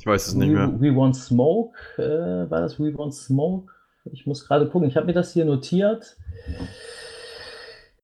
ich 0.00 0.06
weiß 0.06 0.28
es 0.28 0.34
nicht 0.34 0.50
mehr. 0.50 0.72
We, 0.78 0.92
we 0.92 0.96
Want 0.96 1.14
Smoke, 1.14 1.76
war 1.96 2.60
das 2.60 2.80
We 2.80 2.96
Want 2.96 3.14
Smoke? 3.14 3.72
Ich 4.12 4.26
muss 4.26 4.46
gerade 4.46 4.66
gucken, 4.66 4.88
ich 4.88 4.96
habe 4.96 5.06
mir 5.06 5.12
das 5.12 5.32
hier 5.32 5.44
notiert. 5.44 6.16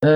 Äh, 0.03 0.09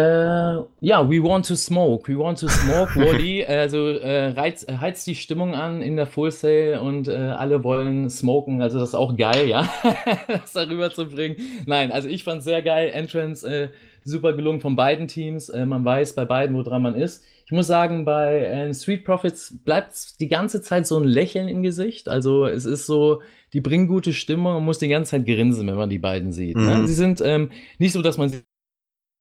ja, 0.81 1.09
we 1.09 1.23
want 1.23 1.49
to 1.49 1.57
smoke. 1.57 2.07
We 2.07 2.19
want 2.19 2.39
to 2.41 2.49
smoke, 2.49 2.95
Wally. 2.97 3.45
also 3.47 3.89
äh, 3.89 4.29
reiz, 4.29 4.67
heizt 4.69 5.07
die 5.07 5.15
Stimmung 5.15 5.55
an 5.55 5.81
in 5.81 5.97
der 5.97 6.07
Full 6.07 6.31
Sale 6.31 6.83
und 6.83 7.09
äh, 7.09 7.15
alle 7.17 7.65
wollen 7.65 8.11
smoken. 8.11 8.61
Also 8.61 8.79
das 8.79 8.91
ist 8.91 8.95
auch 8.95 9.17
geil, 9.17 9.49
ja, 9.49 9.67
das 10.29 10.53
darüber 10.53 10.91
zu 10.91 11.07
bringen. 11.07 11.37
Nein, 11.65 11.93
also 11.93 12.09
ich 12.09 12.25
fand 12.25 12.41
es 12.41 12.45
sehr 12.45 12.61
geil. 12.61 12.91
Entrance 12.93 13.49
äh, 13.49 13.69
super 14.05 14.33
gelungen 14.33 14.61
von 14.61 14.77
beiden 14.77 15.09
Teams. 15.09 15.49
Äh, 15.49 15.67
man 15.67 15.85
weiß 15.85 16.15
bei 16.15 16.25
beiden, 16.25 16.57
woran 16.57 16.83
man 16.83 16.95
ist. 16.95 17.25
Ich 17.47 17.53
muss 17.53 17.67
sagen, 17.67 18.05
bei 18.05 18.45
äh, 18.45 18.75
Street 18.75 19.05
Profits 19.05 19.59
bleibt 19.65 20.21
die 20.21 20.29
ganze 20.29 20.63
Zeit 20.63 20.87
so 20.87 20.99
ein 20.99 21.05
Lächeln 21.05 21.49
im 21.49 21.63
Gesicht. 21.63 22.09
Also 22.09 22.47
es 22.47 22.65
ist 22.65 22.87
so, 22.87 23.23
die 23.53 23.61
bringen 23.61 23.89
gute 23.89 24.13
Stimmung 24.13 24.57
und 24.57 24.65
muss 24.65 24.79
die 24.79 24.89
ganze 24.89 25.13
Zeit 25.13 25.27
grinsen, 25.27 25.67
wenn 25.67 25.75
man 25.75 25.91
die 25.91 25.99
beiden 25.99 26.33
sieht. 26.33 26.57
Ne? 26.57 26.63
Mhm. 26.63 26.81
Ne? 26.83 26.89
Sie 26.89 26.95
sind 26.95 27.21
ähm, 27.25 27.51
nicht 27.79 27.93
so, 27.93 28.03
dass 28.03 28.19
man 28.19 28.29
sie 28.29 28.43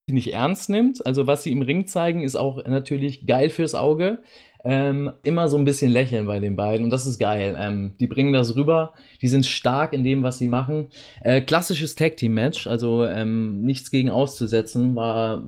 nicht 0.07 0.33
ernst 0.33 0.69
nimmt. 0.69 1.05
Also 1.05 1.27
was 1.27 1.43
sie 1.43 1.51
im 1.51 1.61
Ring 1.61 1.87
zeigen, 1.87 2.21
ist 2.21 2.35
auch 2.35 2.63
natürlich 2.65 3.25
geil 3.25 3.49
fürs 3.49 3.75
Auge. 3.75 4.19
Ähm, 4.65 5.13
immer 5.23 5.47
so 5.47 5.57
ein 5.57 5.63
bisschen 5.63 5.91
lächeln 5.91 6.25
bei 6.25 6.39
den 6.39 6.57
beiden 6.57 6.83
und 6.83 6.89
das 6.89 7.05
ist 7.05 7.17
geil. 7.17 7.55
Ähm, 7.57 7.93
die 7.99 8.07
bringen 8.07 8.33
das 8.33 8.55
rüber, 8.55 8.93
die 9.21 9.29
sind 9.29 9.45
stark 9.45 9.93
in 9.93 10.03
dem, 10.03 10.21
was 10.21 10.37
sie 10.37 10.49
machen. 10.49 10.89
Äh, 11.21 11.41
klassisches 11.41 11.95
Tag-Team-Match, 11.95 12.67
also 12.67 13.05
ähm, 13.05 13.61
nichts 13.61 13.89
gegen 13.89 14.09
auszusetzen, 14.09 14.95
war 14.95 15.43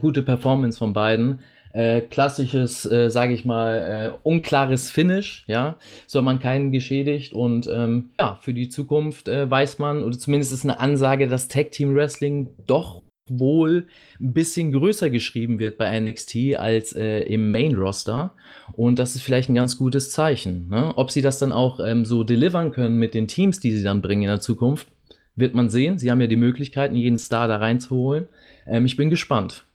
gute 0.00 0.22
Performance 0.22 0.78
von 0.78 0.94
beiden. 0.94 1.40
Äh, 1.74 2.02
klassisches, 2.02 2.86
äh, 2.86 3.10
sage 3.10 3.34
ich 3.34 3.44
mal, 3.44 4.14
äh, 4.14 4.18
unklares 4.22 4.92
Finish, 4.92 5.44
ja, 5.48 5.76
so 6.06 6.20
hat 6.20 6.24
man 6.24 6.38
keinen 6.38 6.70
geschädigt 6.70 7.32
und 7.32 7.66
ähm, 7.66 8.10
ja, 8.18 8.38
für 8.40 8.54
die 8.54 8.68
Zukunft 8.68 9.26
äh, 9.26 9.50
weiß 9.50 9.80
man, 9.80 10.04
oder 10.04 10.16
zumindest 10.16 10.52
ist 10.52 10.64
eine 10.64 10.78
Ansage, 10.78 11.26
dass 11.26 11.48
Tag 11.48 11.72
Team 11.72 11.96
Wrestling 11.96 12.48
doch 12.68 13.02
wohl 13.28 13.86
ein 14.20 14.32
bisschen 14.32 14.72
größer 14.72 15.10
geschrieben 15.10 15.58
wird 15.58 15.78
bei 15.78 15.98
NXT 15.98 16.56
als 16.56 16.92
äh, 16.92 17.20
im 17.20 17.50
Main 17.50 17.74
Roster. 17.74 18.34
Und 18.72 18.98
das 18.98 19.14
ist 19.14 19.22
vielleicht 19.22 19.48
ein 19.48 19.54
ganz 19.54 19.78
gutes 19.78 20.10
Zeichen. 20.10 20.68
Ne? 20.68 20.92
Ob 20.96 21.10
sie 21.10 21.22
das 21.22 21.38
dann 21.38 21.52
auch 21.52 21.80
ähm, 21.80 22.04
so 22.04 22.24
delivern 22.24 22.72
können 22.72 22.96
mit 22.98 23.14
den 23.14 23.28
Teams, 23.28 23.60
die 23.60 23.74
sie 23.76 23.82
dann 23.82 24.02
bringen 24.02 24.22
in 24.22 24.28
der 24.28 24.40
Zukunft, 24.40 24.88
wird 25.36 25.54
man 25.54 25.70
sehen. 25.70 25.98
Sie 25.98 26.10
haben 26.10 26.20
ja 26.20 26.26
die 26.26 26.36
Möglichkeiten, 26.36 26.94
jeden 26.94 27.18
Star 27.18 27.48
da 27.48 27.56
reinzuholen. 27.56 28.28
Ähm, 28.66 28.86
ich 28.86 28.96
bin 28.96 29.10
gespannt. 29.10 29.66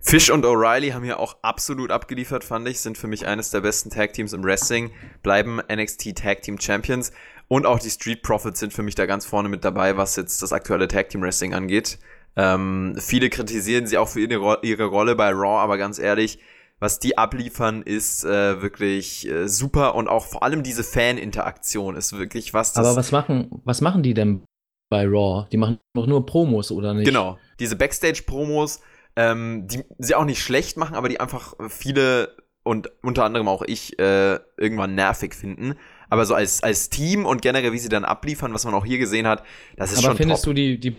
Fish 0.00 0.28
und 0.28 0.44
O'Reilly 0.44 0.92
haben 0.92 1.02
hier 1.02 1.18
auch 1.18 1.38
absolut 1.40 1.90
abgeliefert, 1.90 2.44
fand 2.44 2.68
ich. 2.68 2.80
Sind 2.80 2.98
für 2.98 3.06
mich 3.06 3.26
eines 3.26 3.50
der 3.50 3.62
besten 3.62 3.88
Tag 3.88 4.12
Teams 4.12 4.34
im 4.34 4.44
Wrestling. 4.44 4.90
Bleiben 5.22 5.60
NXT 5.72 6.14
Tag 6.14 6.42
Team 6.42 6.60
Champions. 6.60 7.10
Und 7.48 7.64
auch 7.64 7.78
die 7.78 7.88
Street 7.88 8.22
Profits 8.22 8.60
sind 8.60 8.74
für 8.74 8.82
mich 8.82 8.94
da 8.94 9.06
ganz 9.06 9.24
vorne 9.24 9.48
mit 9.48 9.64
dabei, 9.64 9.96
was 9.96 10.16
jetzt 10.16 10.42
das 10.42 10.52
aktuelle 10.52 10.88
Tag 10.88 11.08
Team 11.08 11.22
Wrestling 11.22 11.54
angeht. 11.54 11.98
Ähm, 12.36 12.96
viele 12.98 13.30
kritisieren 13.30 13.86
sie 13.86 13.98
auch 13.98 14.08
für 14.08 14.20
ihre, 14.20 14.58
ihre 14.62 14.84
Rolle 14.84 15.14
bei 15.14 15.30
Raw, 15.30 15.60
aber 15.60 15.78
ganz 15.78 15.98
ehrlich, 15.98 16.38
was 16.80 16.98
die 16.98 17.16
abliefern, 17.16 17.82
ist 17.82 18.24
äh, 18.24 18.60
wirklich 18.60 19.28
äh, 19.28 19.48
super 19.48 19.94
und 19.94 20.08
auch 20.08 20.26
vor 20.26 20.42
allem 20.42 20.62
diese 20.62 20.82
Fan-Interaktion 20.82 21.96
ist 21.96 22.16
wirklich 22.18 22.52
was. 22.52 22.76
aber 22.76 22.96
was 22.96 23.12
machen, 23.12 23.62
was 23.64 23.80
machen 23.80 24.02
die 24.02 24.14
denn 24.14 24.42
bei 24.90 25.06
Raw. 25.06 25.46
Die 25.50 25.56
machen 25.56 25.78
doch 25.94 26.06
nur 26.06 26.26
Promos, 26.26 26.70
oder 26.70 26.94
nicht? 26.94 27.06
Genau. 27.06 27.38
Diese 27.58 27.76
Backstage-Promos, 27.76 28.80
ähm, 29.16 29.66
die 29.66 29.82
sie 29.98 30.14
auch 30.14 30.24
nicht 30.24 30.42
schlecht 30.42 30.76
machen, 30.76 30.94
aber 30.94 31.08
die 31.08 31.20
einfach 31.20 31.54
viele 31.68 32.36
und 32.64 32.90
unter 33.02 33.24
anderem 33.24 33.48
auch 33.48 33.62
ich 33.62 33.98
äh, 33.98 34.38
irgendwann 34.56 34.94
nervig 34.94 35.34
finden. 35.34 35.74
Aber 36.08 36.26
so 36.26 36.34
als, 36.34 36.62
als 36.62 36.90
Team 36.90 37.26
und 37.26 37.42
generell, 37.42 37.72
wie 37.72 37.78
sie 37.78 37.88
dann 37.88 38.04
abliefern, 38.04 38.54
was 38.54 38.64
man 38.64 38.74
auch 38.74 38.84
hier 38.84 38.98
gesehen 38.98 39.26
hat, 39.26 39.44
das 39.76 39.92
ist 39.92 39.98
aber 39.98 40.08
schon 40.08 40.16
findest 40.16 40.44
top. 40.44 40.50
du 40.50 40.54
die, 40.54 40.78
die 40.78 40.96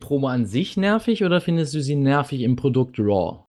Promo 0.00 0.28
an 0.28 0.46
sich 0.46 0.76
nervig 0.76 1.24
oder 1.24 1.40
findest 1.40 1.74
du 1.74 1.80
sie 1.82 1.96
nervig 1.96 2.42
im 2.42 2.56
Produkt 2.56 2.98
Raw? 2.98 3.44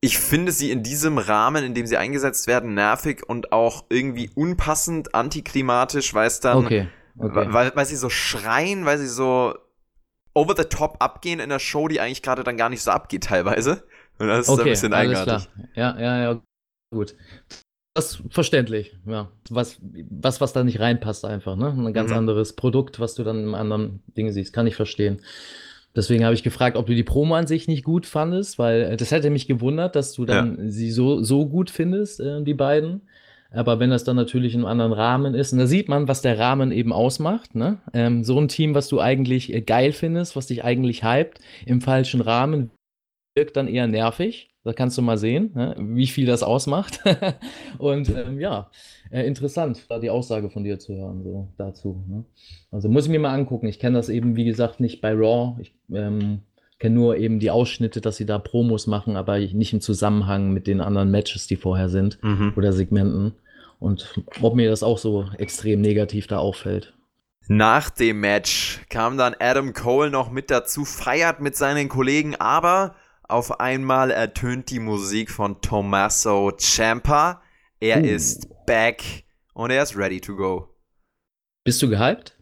Ich 0.00 0.18
finde 0.18 0.52
sie 0.52 0.70
in 0.70 0.82
diesem 0.82 1.18
Rahmen, 1.18 1.64
in 1.64 1.74
dem 1.74 1.86
sie 1.86 1.96
eingesetzt 1.96 2.46
werden, 2.46 2.74
nervig 2.74 3.28
und 3.28 3.52
auch 3.52 3.84
irgendwie 3.88 4.30
unpassend, 4.34 5.14
antiklimatisch, 5.14 6.14
weil 6.14 6.26
es 6.26 6.40
dann, 6.40 6.58
Okay. 6.64 6.88
okay. 7.18 7.52
weil, 7.52 7.74
weil 7.74 7.86
sie 7.86 7.96
so 7.96 8.10
schreien, 8.10 8.84
weil 8.84 8.98
sie 8.98 9.08
so 9.08 9.54
over 10.34 10.54
the 10.56 10.64
top 10.64 10.96
abgehen 11.00 11.40
in 11.40 11.48
der 11.48 11.58
Show, 11.58 11.88
die 11.88 12.00
eigentlich 12.00 12.22
gerade 12.22 12.44
dann 12.44 12.56
gar 12.58 12.68
nicht 12.68 12.82
so 12.82 12.90
abgeht 12.90 13.24
teilweise. 13.24 13.84
Und 14.18 14.28
das 14.28 14.40
ist 14.46 14.48
okay, 14.50 14.62
ein 14.62 14.68
bisschen 14.68 14.92
eigenartig. 14.94 15.48
Ja, 15.74 15.98
ja, 15.98 16.18
ja, 16.22 16.42
gut. 16.94 17.14
Das 17.94 18.10
ist 18.12 18.22
verständlich, 18.30 18.94
ja. 19.06 19.30
Was, 19.48 19.78
was, 20.10 20.40
was 20.42 20.52
da 20.52 20.62
nicht 20.62 20.80
reinpasst 20.80 21.24
einfach, 21.24 21.56
ne? 21.56 21.68
Ein 21.68 21.94
ganz 21.94 22.10
Mhm. 22.10 22.18
anderes 22.18 22.52
Produkt, 22.54 23.00
was 23.00 23.14
du 23.14 23.24
dann 23.24 23.42
im 23.42 23.54
anderen 23.54 24.02
Ding 24.14 24.30
siehst. 24.30 24.52
Kann 24.52 24.66
ich 24.66 24.76
verstehen. 24.76 25.22
Deswegen 25.96 26.24
habe 26.24 26.34
ich 26.34 26.42
gefragt, 26.42 26.76
ob 26.76 26.86
du 26.86 26.94
die 26.94 27.02
Promo 27.02 27.34
an 27.34 27.46
sich 27.46 27.66
nicht 27.66 27.82
gut 27.82 28.04
fandest, 28.04 28.58
weil 28.58 28.82
äh, 28.82 28.96
das 28.96 29.10
hätte 29.10 29.30
mich 29.30 29.48
gewundert, 29.48 29.96
dass 29.96 30.12
du 30.12 30.26
dann 30.26 30.70
sie 30.70 30.90
so, 30.90 31.22
so 31.22 31.46
gut 31.46 31.70
findest, 31.70 32.20
äh, 32.20 32.42
die 32.42 32.54
beiden. 32.54 33.00
Aber 33.50 33.80
wenn 33.80 33.90
das 33.90 34.04
dann 34.04 34.16
natürlich 34.16 34.54
in 34.54 34.60
einem 34.60 34.68
anderen 34.68 34.92
Rahmen 34.92 35.34
ist, 35.34 35.52
und 35.52 35.58
da 35.58 35.66
sieht 35.66 35.88
man, 35.88 36.08
was 36.08 36.20
der 36.20 36.38
Rahmen 36.38 36.72
eben 36.72 36.92
ausmacht, 36.92 37.54
ne? 37.54 37.78
Ähm, 37.94 38.24
so 38.24 38.38
ein 38.38 38.48
Team, 38.48 38.74
was 38.74 38.88
du 38.88 39.00
eigentlich 39.00 39.52
äh, 39.54 39.62
geil 39.62 39.92
findest, 39.92 40.36
was 40.36 40.48
dich 40.48 40.64
eigentlich 40.64 41.02
hypt, 41.02 41.38
im 41.64 41.80
falschen 41.80 42.20
Rahmen, 42.20 42.70
wirkt 43.36 43.56
dann 43.56 43.68
eher 43.68 43.86
nervig. 43.86 44.50
Da 44.64 44.72
kannst 44.72 44.98
du 44.98 45.02
mal 45.02 45.16
sehen, 45.16 45.52
ne? 45.54 45.76
wie 45.78 46.08
viel 46.08 46.26
das 46.26 46.42
ausmacht. 46.42 46.98
und 47.78 48.08
ähm, 48.08 48.40
ja, 48.40 48.68
äh, 49.12 49.24
interessant, 49.24 49.84
da 49.88 50.00
die 50.00 50.10
Aussage 50.10 50.50
von 50.50 50.64
dir 50.64 50.80
zu 50.80 50.94
hören, 50.96 51.22
so 51.22 51.48
dazu. 51.56 52.02
Ne? 52.08 52.24
Also 52.72 52.88
muss 52.88 53.04
ich 53.04 53.10
mir 53.10 53.20
mal 53.20 53.32
angucken. 53.32 53.68
Ich 53.68 53.78
kenne 53.78 53.96
das 53.96 54.08
eben, 54.08 54.34
wie 54.34 54.44
gesagt, 54.44 54.80
nicht 54.80 55.00
bei 55.00 55.12
Raw. 55.12 55.54
Ich 55.60 55.72
ähm, 55.92 56.40
kenne 56.80 56.96
nur 56.96 57.16
eben 57.16 57.38
die 57.38 57.52
Ausschnitte, 57.52 58.00
dass 58.00 58.16
sie 58.16 58.26
da 58.26 58.40
Promos 58.40 58.88
machen, 58.88 59.16
aber 59.16 59.38
nicht 59.38 59.72
im 59.72 59.80
Zusammenhang 59.80 60.52
mit 60.52 60.66
den 60.66 60.80
anderen 60.80 61.12
Matches, 61.12 61.46
die 61.46 61.56
vorher 61.56 61.88
sind 61.88 62.18
Mhm. 62.22 62.54
oder 62.56 62.72
Segmenten. 62.72 63.34
Und 63.78 64.20
ob 64.40 64.56
mir 64.56 64.68
das 64.68 64.82
auch 64.82 64.98
so 64.98 65.26
extrem 65.38 65.80
negativ 65.80 66.26
da 66.26 66.38
auffällt. 66.38 66.92
Nach 67.46 67.88
dem 67.90 68.18
Match 68.18 68.80
kam 68.88 69.16
dann 69.16 69.36
Adam 69.38 69.74
Cole 69.74 70.10
noch 70.10 70.32
mit 70.32 70.50
dazu, 70.50 70.84
feiert 70.84 71.40
mit 71.40 71.54
seinen 71.54 71.88
Kollegen, 71.88 72.34
aber 72.34 72.96
auf 73.28 73.60
einmal 73.60 74.10
ertönt 74.10 74.70
die 74.70 74.78
Musik 74.80 75.30
von 75.30 75.60
Tommaso 75.60 76.52
Ciampa. 76.52 77.42
Er 77.80 77.98
Uh. 78.02 78.06
ist 78.06 78.48
back 78.66 79.24
und 79.54 79.70
er 79.70 79.82
ist 79.82 79.96
ready 79.96 80.20
to 80.20 80.36
go. 80.36 80.68
Bist 81.64 81.82
du 81.82 81.88
gehypt? 81.88 82.36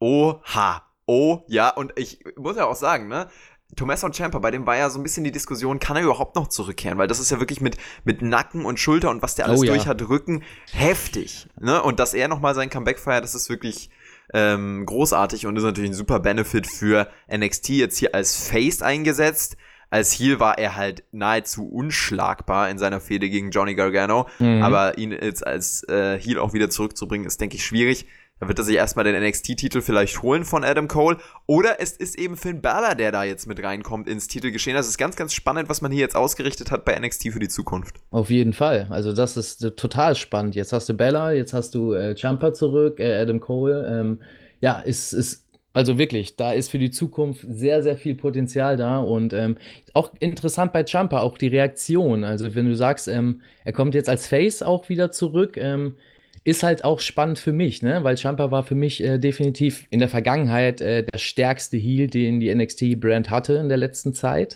Oha. 0.00 0.82
Oh, 1.06 1.40
ja, 1.48 1.70
und 1.70 1.92
ich 1.96 2.20
muss 2.36 2.56
ja 2.56 2.66
auch 2.66 2.76
sagen, 2.76 3.08
ne? 3.08 3.28
Tommaso 3.76 4.08
Ciampa, 4.10 4.38
bei 4.40 4.50
dem 4.50 4.66
war 4.66 4.76
ja 4.76 4.90
so 4.90 4.98
ein 4.98 5.02
bisschen 5.02 5.22
die 5.22 5.30
Diskussion, 5.30 5.78
kann 5.78 5.96
er 5.96 6.02
überhaupt 6.02 6.34
noch 6.34 6.48
zurückkehren? 6.48 6.98
Weil 6.98 7.06
das 7.06 7.20
ist 7.20 7.30
ja 7.30 7.38
wirklich 7.38 7.60
mit, 7.60 7.76
mit 8.04 8.20
Nacken 8.22 8.64
und 8.64 8.80
Schulter 8.80 9.10
und 9.10 9.22
was 9.22 9.36
der 9.36 9.46
alles 9.46 9.60
Oh 9.60 9.64
ja. 9.64 9.72
durch 9.72 9.86
hat, 9.86 10.02
Rücken, 10.08 10.42
heftig. 10.72 11.48
Ne? 11.60 11.80
Und 11.82 12.00
dass 12.00 12.14
er 12.14 12.26
nochmal 12.28 12.54
sein 12.54 12.70
Comeback 12.70 12.98
feiert, 12.98 13.22
das 13.22 13.34
ist 13.36 13.48
wirklich 13.48 13.90
ähm, 14.34 14.84
großartig 14.86 15.46
und 15.46 15.56
ist 15.56 15.62
natürlich 15.62 15.90
ein 15.90 15.94
super 15.94 16.18
Benefit 16.20 16.66
für 16.66 17.08
NXT 17.32 17.68
jetzt 17.70 17.98
hier 17.98 18.14
als 18.14 18.48
Face 18.48 18.82
eingesetzt. 18.82 19.56
Als 19.90 20.12
Heel 20.12 20.38
war 20.38 20.56
er 20.58 20.76
halt 20.76 21.02
nahezu 21.10 21.68
unschlagbar 21.68 22.70
in 22.70 22.78
seiner 22.78 23.00
Fehde 23.00 23.28
gegen 23.28 23.50
Johnny 23.50 23.74
Gargano. 23.74 24.28
Mhm. 24.38 24.62
Aber 24.62 24.98
ihn 24.98 25.12
jetzt 25.12 25.46
als 25.46 25.82
äh, 25.88 26.18
Heel 26.18 26.38
auch 26.38 26.52
wieder 26.52 26.70
zurückzubringen, 26.70 27.26
ist, 27.26 27.40
denke 27.40 27.56
ich, 27.56 27.64
schwierig. 27.64 28.06
Da 28.40 28.48
wird 28.48 28.58
er 28.58 28.64
sich 28.64 28.76
erstmal 28.76 29.04
den 29.04 29.22
NXT-Titel 29.22 29.82
vielleicht 29.82 30.22
holen 30.22 30.46
von 30.46 30.64
Adam 30.64 30.88
Cole. 30.88 31.18
Oder 31.46 31.78
es 31.78 31.92
ist 31.92 32.18
eben 32.18 32.38
Finn 32.38 32.62
Balor, 32.62 32.94
der 32.94 33.12
da 33.12 33.22
jetzt 33.22 33.46
mit 33.46 33.62
reinkommt 33.62 34.08
ins 34.08 34.28
Titelgeschehen. 34.28 34.74
Das 34.74 34.88
ist 34.88 34.96
ganz, 34.96 35.14
ganz 35.14 35.34
spannend, 35.34 35.68
was 35.68 35.82
man 35.82 35.92
hier 35.92 36.00
jetzt 36.00 36.16
ausgerichtet 36.16 36.70
hat 36.70 36.86
bei 36.86 36.98
NXT 36.98 37.32
für 37.32 37.38
die 37.38 37.48
Zukunft. 37.48 37.96
Auf 38.10 38.30
jeden 38.30 38.54
Fall. 38.54 38.86
Also 38.88 39.12
das 39.12 39.36
ist 39.36 39.62
äh, 39.62 39.72
total 39.72 40.14
spannend. 40.14 40.54
Jetzt 40.54 40.72
hast 40.72 40.88
du 40.88 40.94
Bella, 40.94 41.32
jetzt 41.32 41.52
hast 41.52 41.74
du 41.74 41.92
äh, 41.92 42.16
Champa 42.16 42.54
zurück, 42.54 42.98
äh, 42.98 43.20
Adam 43.20 43.40
Cole. 43.40 43.86
Ähm, 43.86 44.20
ja, 44.60 44.78
ist, 44.78 45.12
ist, 45.12 45.44
also 45.72 45.98
wirklich, 45.98 46.36
da 46.36 46.52
ist 46.52 46.70
für 46.70 46.78
die 46.78 46.90
Zukunft 46.90 47.46
sehr, 47.48 47.82
sehr 47.82 47.96
viel 47.96 48.14
Potenzial 48.16 48.76
da. 48.76 48.98
Und 48.98 49.32
ähm, 49.32 49.56
auch 49.94 50.12
interessant 50.18 50.72
bei 50.72 50.84
Champa, 50.84 51.20
auch 51.20 51.38
die 51.38 51.48
Reaktion. 51.48 52.24
Also 52.24 52.54
wenn 52.54 52.66
du 52.66 52.74
sagst, 52.74 53.06
ähm, 53.06 53.42
er 53.64 53.72
kommt 53.72 53.94
jetzt 53.94 54.08
als 54.08 54.26
Face 54.26 54.62
auch 54.62 54.88
wieder 54.88 55.12
zurück, 55.12 55.56
ähm, 55.56 55.94
ist 56.42 56.62
halt 56.62 56.84
auch 56.84 57.00
spannend 57.00 57.38
für 57.38 57.52
mich, 57.52 57.82
ne? 57.82 58.02
Weil 58.02 58.16
Champa 58.16 58.50
war 58.50 58.62
für 58.62 58.74
mich 58.74 59.04
äh, 59.04 59.18
definitiv 59.18 59.86
in 59.90 59.98
der 59.98 60.08
Vergangenheit 60.08 60.80
äh, 60.80 61.04
der 61.04 61.18
stärkste 61.18 61.76
Heel, 61.76 62.06
den 62.06 62.40
die 62.40 62.52
NXT-Brand 62.54 63.28
hatte 63.28 63.54
in 63.54 63.68
der 63.68 63.76
letzten 63.76 64.14
Zeit. 64.14 64.54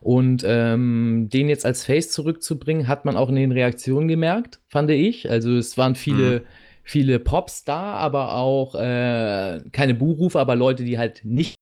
Und 0.00 0.44
ähm, 0.46 1.28
den 1.30 1.48
jetzt 1.50 1.66
als 1.66 1.84
Face 1.84 2.10
zurückzubringen, 2.10 2.88
hat 2.88 3.04
man 3.04 3.16
auch 3.16 3.28
in 3.28 3.36
den 3.36 3.52
Reaktionen 3.52 4.08
gemerkt, 4.08 4.60
fand 4.68 4.90
ich. 4.90 5.30
Also 5.30 5.56
es 5.56 5.76
waren 5.76 5.94
viele, 5.94 6.44
viele 6.86 7.18
Pops 7.18 7.64
da, 7.64 7.94
aber 7.94 8.36
auch 8.36 8.76
äh, 8.76 9.60
keine 9.72 9.94
Buhrufe, 9.94 10.38
aber 10.38 10.54
Leute, 10.54 10.84
die 10.84 10.98
halt 10.98 11.22
nicht 11.24 11.56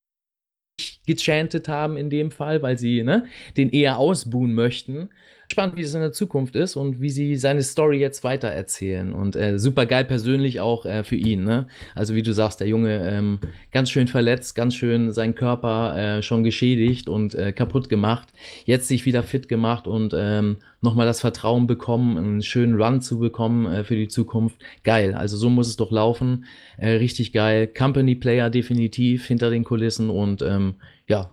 gechantet 1.06 1.66
haben 1.66 1.96
in 1.96 2.10
dem 2.10 2.30
Fall, 2.30 2.62
weil 2.62 2.78
sie 2.78 3.02
ne, 3.02 3.26
den 3.56 3.70
eher 3.70 3.98
ausbuhen 3.98 4.54
möchten. 4.54 5.08
Spannend, 5.50 5.76
wie 5.76 5.82
es 5.82 5.94
in 5.94 6.00
der 6.00 6.12
Zukunft 6.12 6.56
ist 6.56 6.76
und 6.76 7.00
wie 7.00 7.10
sie 7.10 7.36
seine 7.36 7.62
Story 7.62 7.98
jetzt 7.98 8.24
weitererzählen. 8.24 9.12
Und 9.12 9.36
äh, 9.36 9.58
super 9.58 9.86
geil 9.86 10.04
persönlich 10.04 10.60
auch 10.60 10.86
äh, 10.86 11.04
für 11.04 11.16
ihn. 11.16 11.44
Ne? 11.44 11.66
Also 11.94 12.14
wie 12.14 12.22
du 12.22 12.32
sagst, 12.32 12.60
der 12.60 12.68
Junge 12.68 13.08
ähm, 13.08 13.38
ganz 13.70 13.90
schön 13.90 14.08
verletzt, 14.08 14.54
ganz 14.54 14.74
schön 14.74 15.12
seinen 15.12 15.34
Körper 15.34 15.96
äh, 15.96 16.22
schon 16.22 16.44
geschädigt 16.44 17.08
und 17.08 17.34
äh, 17.34 17.52
kaputt 17.52 17.88
gemacht. 17.88 18.28
Jetzt 18.64 18.88
sich 18.88 19.04
wieder 19.06 19.22
fit 19.22 19.48
gemacht 19.48 19.86
und 19.86 20.14
ähm, 20.16 20.56
nochmal 20.80 21.06
das 21.06 21.20
Vertrauen 21.20 21.66
bekommen, 21.66 22.16
einen 22.16 22.42
schönen 22.42 22.80
Run 22.80 23.00
zu 23.00 23.18
bekommen 23.18 23.66
äh, 23.66 23.84
für 23.84 23.96
die 23.96 24.08
Zukunft. 24.08 24.56
Geil. 24.82 25.14
Also 25.14 25.36
so 25.36 25.50
muss 25.50 25.68
es 25.68 25.76
doch 25.76 25.90
laufen. 25.90 26.46
Äh, 26.78 26.90
richtig 26.90 27.32
geil. 27.32 27.66
Company 27.66 28.14
Player 28.14 28.50
definitiv 28.50 29.26
hinter 29.26 29.50
den 29.50 29.64
Kulissen 29.64 30.10
und 30.10 30.42
ähm, 30.42 30.76
ja, 31.06 31.30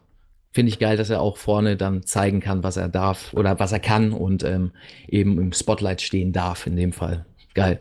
finde 0.52 0.70
ich 0.72 0.80
geil, 0.80 0.98
dass 0.98 1.10
er 1.10 1.22
auch 1.22 1.38
vorne 1.38 1.78
dann 1.78 2.04
zeigen 2.04 2.40
kann, 2.40 2.64
was 2.64 2.78
er 2.78 2.90
darf 2.90 3.34
oder 3.34 3.60
was 3.60 3.72
er 3.72 3.80
kann 3.80 4.12
und 4.12 4.44
ähm, 4.44 4.72
eben 5.08 5.40
im 5.40 5.54
Spotlight 5.54 6.02
stehen 6.02 6.34
darf 6.34 6.68
in 6.68 6.76
dem 6.76 6.94
Fall. 6.94 7.26
Geil. 7.54 7.80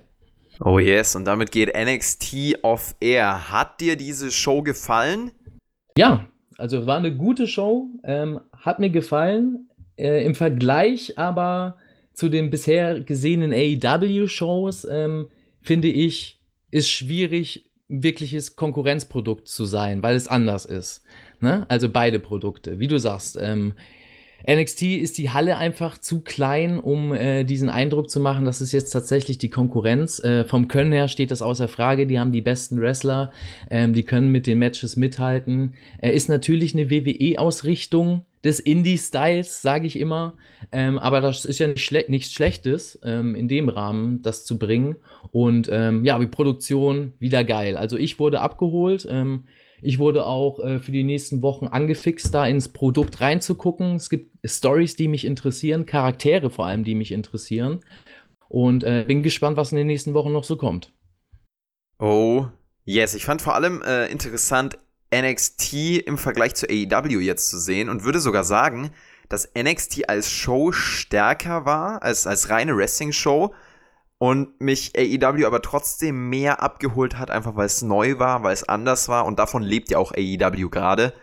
Oh 0.62 0.78
yes, 0.78 1.16
und 1.16 1.24
damit 1.24 1.52
geht 1.52 1.74
NXT 1.74 2.58
off 2.62 2.94
Air. 3.00 3.50
Hat 3.50 3.80
dir 3.80 3.96
diese 3.96 4.30
Show 4.30 4.62
gefallen? 4.62 5.30
Ja, 5.96 6.26
also 6.58 6.86
war 6.86 6.98
eine 6.98 7.16
gute 7.16 7.46
Show, 7.46 7.88
ähm, 8.04 8.40
hat 8.52 8.78
mir 8.78 8.90
gefallen. 8.90 9.70
Äh, 9.96 10.24
Im 10.24 10.34
Vergleich 10.34 11.18
aber 11.18 11.76
zu 12.12 12.28
den 12.28 12.50
bisher 12.50 13.00
gesehenen 13.00 13.52
AEW-Shows, 13.52 14.86
ähm, 14.90 15.28
finde 15.62 15.88
ich, 15.88 16.38
ist 16.70 16.90
schwierig, 16.90 17.70
wirkliches 17.88 18.56
Konkurrenzprodukt 18.56 19.48
zu 19.48 19.64
sein, 19.64 20.02
weil 20.02 20.14
es 20.14 20.28
anders 20.28 20.66
ist. 20.66 21.02
Ne? 21.40 21.64
Also 21.68 21.88
beide 21.88 22.18
Produkte. 22.18 22.78
Wie 22.78 22.88
du 22.88 22.98
sagst, 22.98 23.38
ähm, 23.40 23.74
NXT 24.48 24.82
ist 24.82 25.18
die 25.18 25.30
Halle 25.30 25.58
einfach 25.58 25.98
zu 25.98 26.20
klein, 26.20 26.78
um 26.78 27.12
äh, 27.12 27.44
diesen 27.44 27.68
Eindruck 27.68 28.08
zu 28.08 28.20
machen, 28.20 28.44
das 28.44 28.60
ist 28.60 28.72
jetzt 28.72 28.90
tatsächlich 28.90 29.38
die 29.38 29.50
Konkurrenz. 29.50 30.18
Äh, 30.20 30.44
vom 30.44 30.68
Können 30.68 30.92
her 30.92 31.08
steht 31.08 31.30
das 31.30 31.42
außer 31.42 31.68
Frage. 31.68 32.06
Die 32.06 32.18
haben 32.18 32.32
die 32.32 32.40
besten 32.40 32.80
Wrestler, 32.80 33.32
ähm, 33.70 33.92
die 33.92 34.02
können 34.02 34.32
mit 34.32 34.46
den 34.46 34.58
Matches 34.58 34.96
mithalten. 34.96 35.74
Er 35.98 36.14
ist 36.14 36.28
natürlich 36.28 36.74
eine 36.74 36.90
WWE-Ausrichtung 36.90 38.24
des 38.42 38.60
Indie-Styles, 38.60 39.60
sage 39.60 39.86
ich 39.86 39.98
immer. 39.98 40.34
Ähm, 40.72 40.98
aber 40.98 41.20
das 41.20 41.44
ist 41.44 41.58
ja 41.58 41.66
nicht 41.66 41.84
schle 41.84 42.04
nichts 42.08 42.32
Schlechtes, 42.32 42.98
ähm, 43.04 43.34
in 43.34 43.48
dem 43.48 43.68
Rahmen 43.68 44.22
das 44.22 44.46
zu 44.46 44.58
bringen. 44.58 44.96
Und 45.32 45.68
ähm, 45.70 46.04
ja, 46.04 46.18
die 46.18 46.26
Produktion 46.26 47.12
wieder 47.18 47.44
geil. 47.44 47.76
Also 47.76 47.98
ich 47.98 48.18
wurde 48.18 48.40
abgeholt. 48.40 49.06
Ich 49.82 49.98
wurde 49.98 50.26
auch 50.26 50.58
äh, 50.60 50.78
für 50.78 50.92
die 50.92 51.04
nächsten 51.04 51.42
Wochen 51.42 51.66
angefixt, 51.66 52.34
da 52.34 52.46
ins 52.46 52.68
Produkt 52.68 53.20
reinzugucken. 53.20 53.96
Es 53.96 54.10
gibt 54.10 54.36
Stories, 54.44 54.96
die 54.96 55.08
mich 55.08 55.24
interessieren, 55.24 55.86
Charaktere 55.86 56.50
vor 56.50 56.66
allem, 56.66 56.84
die 56.84 56.94
mich 56.94 57.12
interessieren. 57.12 57.80
Und 58.48 58.84
äh, 58.84 59.04
bin 59.06 59.22
gespannt, 59.22 59.56
was 59.56 59.72
in 59.72 59.78
den 59.78 59.86
nächsten 59.86 60.14
Wochen 60.14 60.32
noch 60.32 60.44
so 60.44 60.56
kommt. 60.56 60.92
Oh, 61.98 62.46
yes. 62.84 63.14
Ich 63.14 63.24
fand 63.24 63.42
vor 63.42 63.54
allem 63.54 63.82
äh, 63.82 64.06
interessant, 64.06 64.78
NXT 65.14 65.74
im 66.06 66.18
Vergleich 66.18 66.54
zu 66.54 66.66
AEW 66.68 67.20
jetzt 67.20 67.48
zu 67.48 67.58
sehen 67.58 67.88
und 67.88 68.04
würde 68.04 68.20
sogar 68.20 68.44
sagen, 68.44 68.90
dass 69.28 69.50
NXT 69.56 70.08
als 70.08 70.30
Show 70.30 70.72
stärker 70.72 71.64
war, 71.64 72.02
als, 72.02 72.26
als 72.26 72.50
reine 72.50 72.76
Wrestling-Show, 72.76 73.54
und 74.20 74.60
mich 74.60 74.92
AEW 74.98 75.46
aber 75.46 75.62
trotzdem 75.62 76.28
mehr 76.28 76.62
abgeholt 76.62 77.18
hat, 77.18 77.30
einfach 77.30 77.56
weil 77.56 77.64
es 77.64 77.80
neu 77.80 78.18
war, 78.18 78.42
weil 78.42 78.52
es 78.52 78.68
anders 78.68 79.08
war 79.08 79.24
und 79.24 79.38
davon 79.38 79.62
lebt 79.62 79.90
ja 79.90 79.96
auch 79.96 80.12
AEW 80.12 80.68
gerade. 80.68 81.14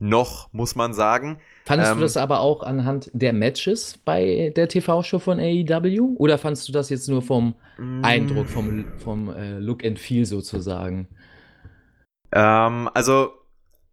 Noch, 0.00 0.52
muss 0.52 0.74
man 0.74 0.92
sagen. 0.92 1.38
Fandest 1.64 1.92
ähm, 1.92 1.98
du 1.98 2.02
das 2.04 2.16
aber 2.16 2.40
auch 2.40 2.62
anhand 2.62 3.10
der 3.12 3.34
Matches 3.34 3.98
bei 3.98 4.52
der 4.56 4.66
TV-Show 4.66 5.18
von 5.20 5.38
AEW? 5.38 6.16
Oder 6.16 6.38
fandest 6.38 6.66
du 6.66 6.72
das 6.72 6.88
jetzt 6.88 7.06
nur 7.08 7.22
vom 7.22 7.54
mm. 7.78 8.02
Eindruck, 8.02 8.48
vom, 8.48 8.86
vom 8.98 9.28
äh, 9.28 9.58
Look 9.58 9.84
and 9.84 9.98
Feel 9.98 10.24
sozusagen? 10.24 11.06
Ähm, 12.32 12.88
also, 12.94 13.28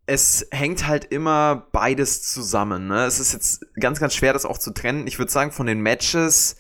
es 0.06 0.48
hängt 0.50 0.88
halt 0.88 1.06
immer 1.06 1.68
beides 1.74 2.24
zusammen. 2.24 2.88
Ne? 2.88 3.04
Es 3.04 3.20
ist 3.20 3.34
jetzt 3.34 3.66
ganz, 3.80 4.00
ganz 4.00 4.16
schwer, 4.16 4.32
das 4.32 4.46
auch 4.46 4.58
zu 4.58 4.72
trennen. 4.72 5.06
Ich 5.06 5.20
würde 5.20 5.32
sagen, 5.32 5.52
von 5.52 5.68
den 5.68 5.82
Matches 5.82 6.56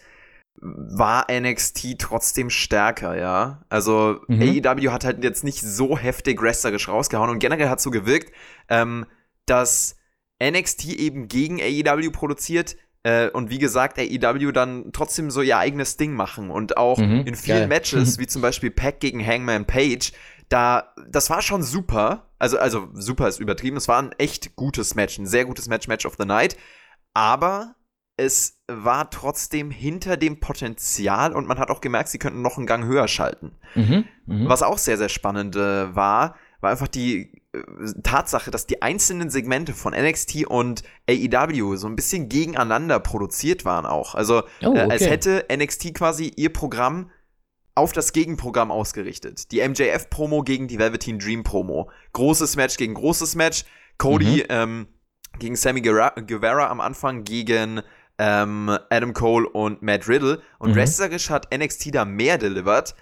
war 0.60 1.28
NXT 1.32 1.99
trotzdem 1.99 2.49
stärker, 2.49 3.18
ja. 3.18 3.64
Also 3.70 4.20
mhm. 4.28 4.64
AEW 4.66 4.91
hat 4.91 5.05
halt 5.05 5.24
jetzt 5.24 5.43
nicht 5.43 5.62
so 5.62 5.97
heftig 5.97 6.41
wrestlerisch 6.41 6.88
rausgehauen 6.88 7.30
und 7.30 7.39
generell 7.39 7.70
hat 7.70 7.80
so 7.80 7.91
gewirkt, 7.91 8.32
ähm, 8.70 9.05
dass 9.45 9.97
NXT 10.43 10.86
eben 10.86 11.28
gegen 11.28 11.60
AEW 11.62 12.12
produziert 12.12 12.76
äh, 13.03 13.30
und 13.30 13.49
wie 13.49 13.60
gesagt, 13.60 13.99
AEW 13.99 14.51
dann 14.51 14.91
trotzdem 14.91 15.32
so 15.32 15.41
ihr 15.41 15.58
eigenes 15.58 15.97
Ding 15.97 16.14
machen 16.14 16.49
und 16.49 16.78
auch 16.78 16.97
mhm, 16.97 17.24
in 17.26 17.36
vielen 17.36 17.60
geil. 17.60 17.68
Matches, 17.68 18.18
wie 18.20 18.28
zum 18.28 18.41
Beispiel 18.41 18.72
Pack 18.72 18.99
gegen 18.99 19.26
Hangman 19.26 19.66
Page, 19.66 20.12
da, 20.49 20.93
das 21.10 21.30
war 21.30 21.41
schon 21.41 21.64
super. 21.64 22.30
Also, 22.39 22.58
also 22.58 22.89
super 22.93 23.28
ist 23.28 23.39
übertrieben. 23.39 23.78
Es 23.78 23.88
war 23.88 24.01
ein 24.01 24.12
echt 24.18 24.55
gutes 24.55 24.95
Match, 24.95 25.18
ein 25.18 25.26
sehr 25.26 25.45
gutes 25.45 25.68
Match, 25.68 25.88
Match 25.88 26.05
of 26.05 26.16
the 26.18 26.26
Night. 26.26 26.58
Aber 27.14 27.76
es 28.18 28.59
war 28.68 29.09
trotzdem 29.11 29.70
hinter 29.70 30.18
dem 30.18 30.39
Potenzial 30.39 31.34
und 31.34 31.47
man 31.47 31.59
hat 31.59 31.70
auch 31.70 31.82
gemerkt, 31.82 32.09
sie 32.09 32.18
könnten 32.18 32.41
noch 32.41 32.57
einen 32.57 32.65
Gang 32.65 32.84
höher 32.84 33.07
schalten. 33.07 33.51
Mhm, 33.76 34.05
mh. 34.26 34.49
Was 34.49 34.63
auch 34.63 34.80
sehr, 34.80 34.97
sehr 34.97 35.09
spannend 35.09 35.55
äh, 35.55 35.95
war, 35.95 36.36
war 36.59 36.72
einfach 36.72 36.88
die 36.88 37.32
äh, 37.53 37.61
Tatsache, 38.01 38.49
dass 38.49 38.65
die 38.65 38.82
einzelnen 38.82 39.30
Segmente 39.30 39.74
von 39.74 39.93
NXT 39.93 40.47
und 40.47 40.82
AEW 41.07 41.76
so 41.76 41.88
ein 41.88 41.95
bisschen 41.95 42.28
gegeneinander 42.28 42.99
produziert 42.99 43.65
waren 43.65 43.86
auch. 43.86 44.15
Also 44.15 44.43
oh, 44.63 44.70
okay. 44.70 44.80
äh, 44.80 44.91
als 44.91 45.05
hätte 45.05 45.45
NXT 45.55 45.93
quasi 45.93 46.34
ihr 46.36 46.51
Programm 46.51 47.11
auf 47.76 47.93
das 47.93 48.11
Gegenprogramm 48.11 48.72
ausgerichtet. 48.72 49.51
Die 49.51 49.61
MJF-Promo 49.61 50.41
gegen 50.41 50.68
die 50.68 50.80
Velveteen 50.80 51.20
Dream-Promo. 51.20 51.91
Großes 52.13 52.55
Match 52.55 52.78
gegen 52.78 52.95
großes 52.95 53.36
Match. 53.36 53.65
Cody 53.99 54.38
mhm. 54.38 54.43
ähm, 54.49 54.88
gegen 55.38 55.55
Sammy 55.55 55.82
Guevara 55.82 56.70
am 56.70 56.82
Anfang 56.82 57.24
gegen 57.24 57.82
ähm, 58.18 58.78
Adam 58.89 59.13
Cole 59.13 59.47
und 59.47 59.82
Matt 59.82 60.07
Riddle. 60.07 60.41
Und 60.59 60.72
mhm. 60.72 60.76
wrestlerisch 60.76 61.30
hat 61.30 61.47
NXT 61.55 61.95
da 61.95 62.05
mehr 62.05 62.38
delivered. 62.38 62.95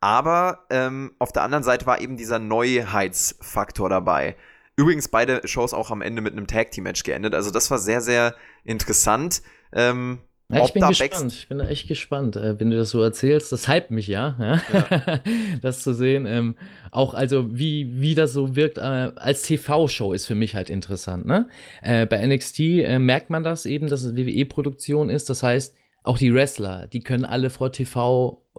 Aber 0.00 0.66
ähm, 0.70 1.12
auf 1.18 1.32
der 1.32 1.42
anderen 1.42 1.64
Seite 1.64 1.86
war 1.86 2.00
eben 2.00 2.16
dieser 2.16 2.38
Neuheitsfaktor 2.38 3.88
dabei. 3.88 4.36
Übrigens 4.76 5.08
beide 5.08 5.46
Shows 5.46 5.74
auch 5.74 5.90
am 5.90 6.02
Ende 6.02 6.22
mit 6.22 6.34
einem 6.34 6.46
Tag 6.46 6.70
Team 6.70 6.84
Match 6.84 7.02
geendet. 7.02 7.34
Also 7.34 7.50
das 7.50 7.70
war 7.70 7.78
sehr, 7.78 8.00
sehr 8.00 8.36
interessant. 8.62 9.42
Ähm, 9.72 10.20
ja, 10.50 10.64
ich 10.64 10.72
bin 10.72 10.86
gespannt. 10.86 11.32
Ich 11.32 11.48
bin 11.48 11.60
echt 11.60 11.88
gespannt, 11.88 12.36
äh, 12.36 12.58
wenn 12.58 12.70
du 12.70 12.76
das 12.76 12.90
so 12.90 13.02
erzählst. 13.02 13.52
Das 13.52 13.68
hypt 13.68 13.90
mich 13.90 14.06
ja, 14.06 14.36
ja? 14.38 14.62
ja. 14.72 15.20
das 15.62 15.82
zu 15.82 15.92
sehen. 15.92 16.24
Ähm, 16.24 16.56
auch 16.90 17.12
also, 17.12 17.54
wie, 17.56 18.00
wie 18.00 18.14
das 18.14 18.32
so 18.32 18.56
wirkt 18.56 18.78
äh, 18.78 18.80
als 18.80 19.42
TV-Show 19.42 20.14
ist 20.14 20.26
für 20.26 20.34
mich 20.34 20.54
halt 20.54 20.70
interessant. 20.70 21.26
Ne? 21.26 21.48
Äh, 21.82 22.06
bei 22.06 22.26
NXT 22.26 22.60
äh, 22.60 22.98
merkt 22.98 23.28
man 23.28 23.42
das 23.42 23.66
eben, 23.66 23.88
dass 23.88 24.04
es 24.04 24.16
WWE-Produktion 24.16 25.10
ist. 25.10 25.28
Das 25.28 25.42
heißt, 25.42 25.74
auch 26.02 26.16
die 26.16 26.32
Wrestler, 26.32 26.86
die 26.86 27.00
können 27.00 27.26
alle 27.26 27.50
vor 27.50 27.70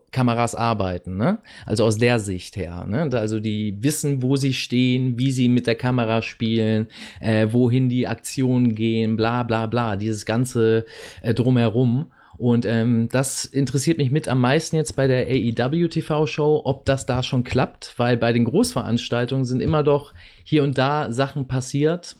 TV-Kameras 0.09 0.55
arbeiten, 0.55 1.17
ne? 1.17 1.39
Also 1.65 1.85
aus 1.85 1.97
der 1.97 2.19
Sicht 2.19 2.55
her, 2.55 2.85
ne? 2.87 3.09
Also 3.13 3.39
die 3.39 3.77
wissen, 3.81 4.21
wo 4.21 4.35
sie 4.35 4.53
stehen, 4.53 5.17
wie 5.17 5.31
sie 5.31 5.49
mit 5.49 5.67
der 5.67 5.75
Kamera 5.75 6.21
spielen, 6.21 6.87
äh, 7.19 7.47
wohin 7.51 7.89
die 7.89 8.07
Aktionen 8.07 8.75
gehen, 8.75 9.15
bla 9.15 9.43
bla 9.43 9.67
bla, 9.67 9.95
dieses 9.95 10.25
ganze 10.25 10.85
äh, 11.21 11.33
drumherum. 11.33 12.11
Und 12.37 12.65
ähm, 12.65 13.09
das 13.11 13.43
interessiert 13.43 13.97
mich 13.97 14.11
mit 14.11 14.29
am 14.29 14.39
meisten 14.39 14.77
jetzt 14.77 14.95
bei 14.95 15.07
der 15.07 15.27
AEW 15.27 15.89
TV-Show, 15.89 16.61
ob 16.63 16.85
das 16.85 17.05
da 17.05 17.21
schon 17.21 17.43
klappt, 17.43 17.95
weil 17.97 18.15
bei 18.15 18.31
den 18.31 18.45
Großveranstaltungen 18.45 19.43
sind 19.43 19.61
immer 19.61 19.83
doch 19.83 20.13
hier 20.45 20.63
und 20.63 20.77
da 20.77 21.11
Sachen 21.11 21.49
passiert, 21.49 22.15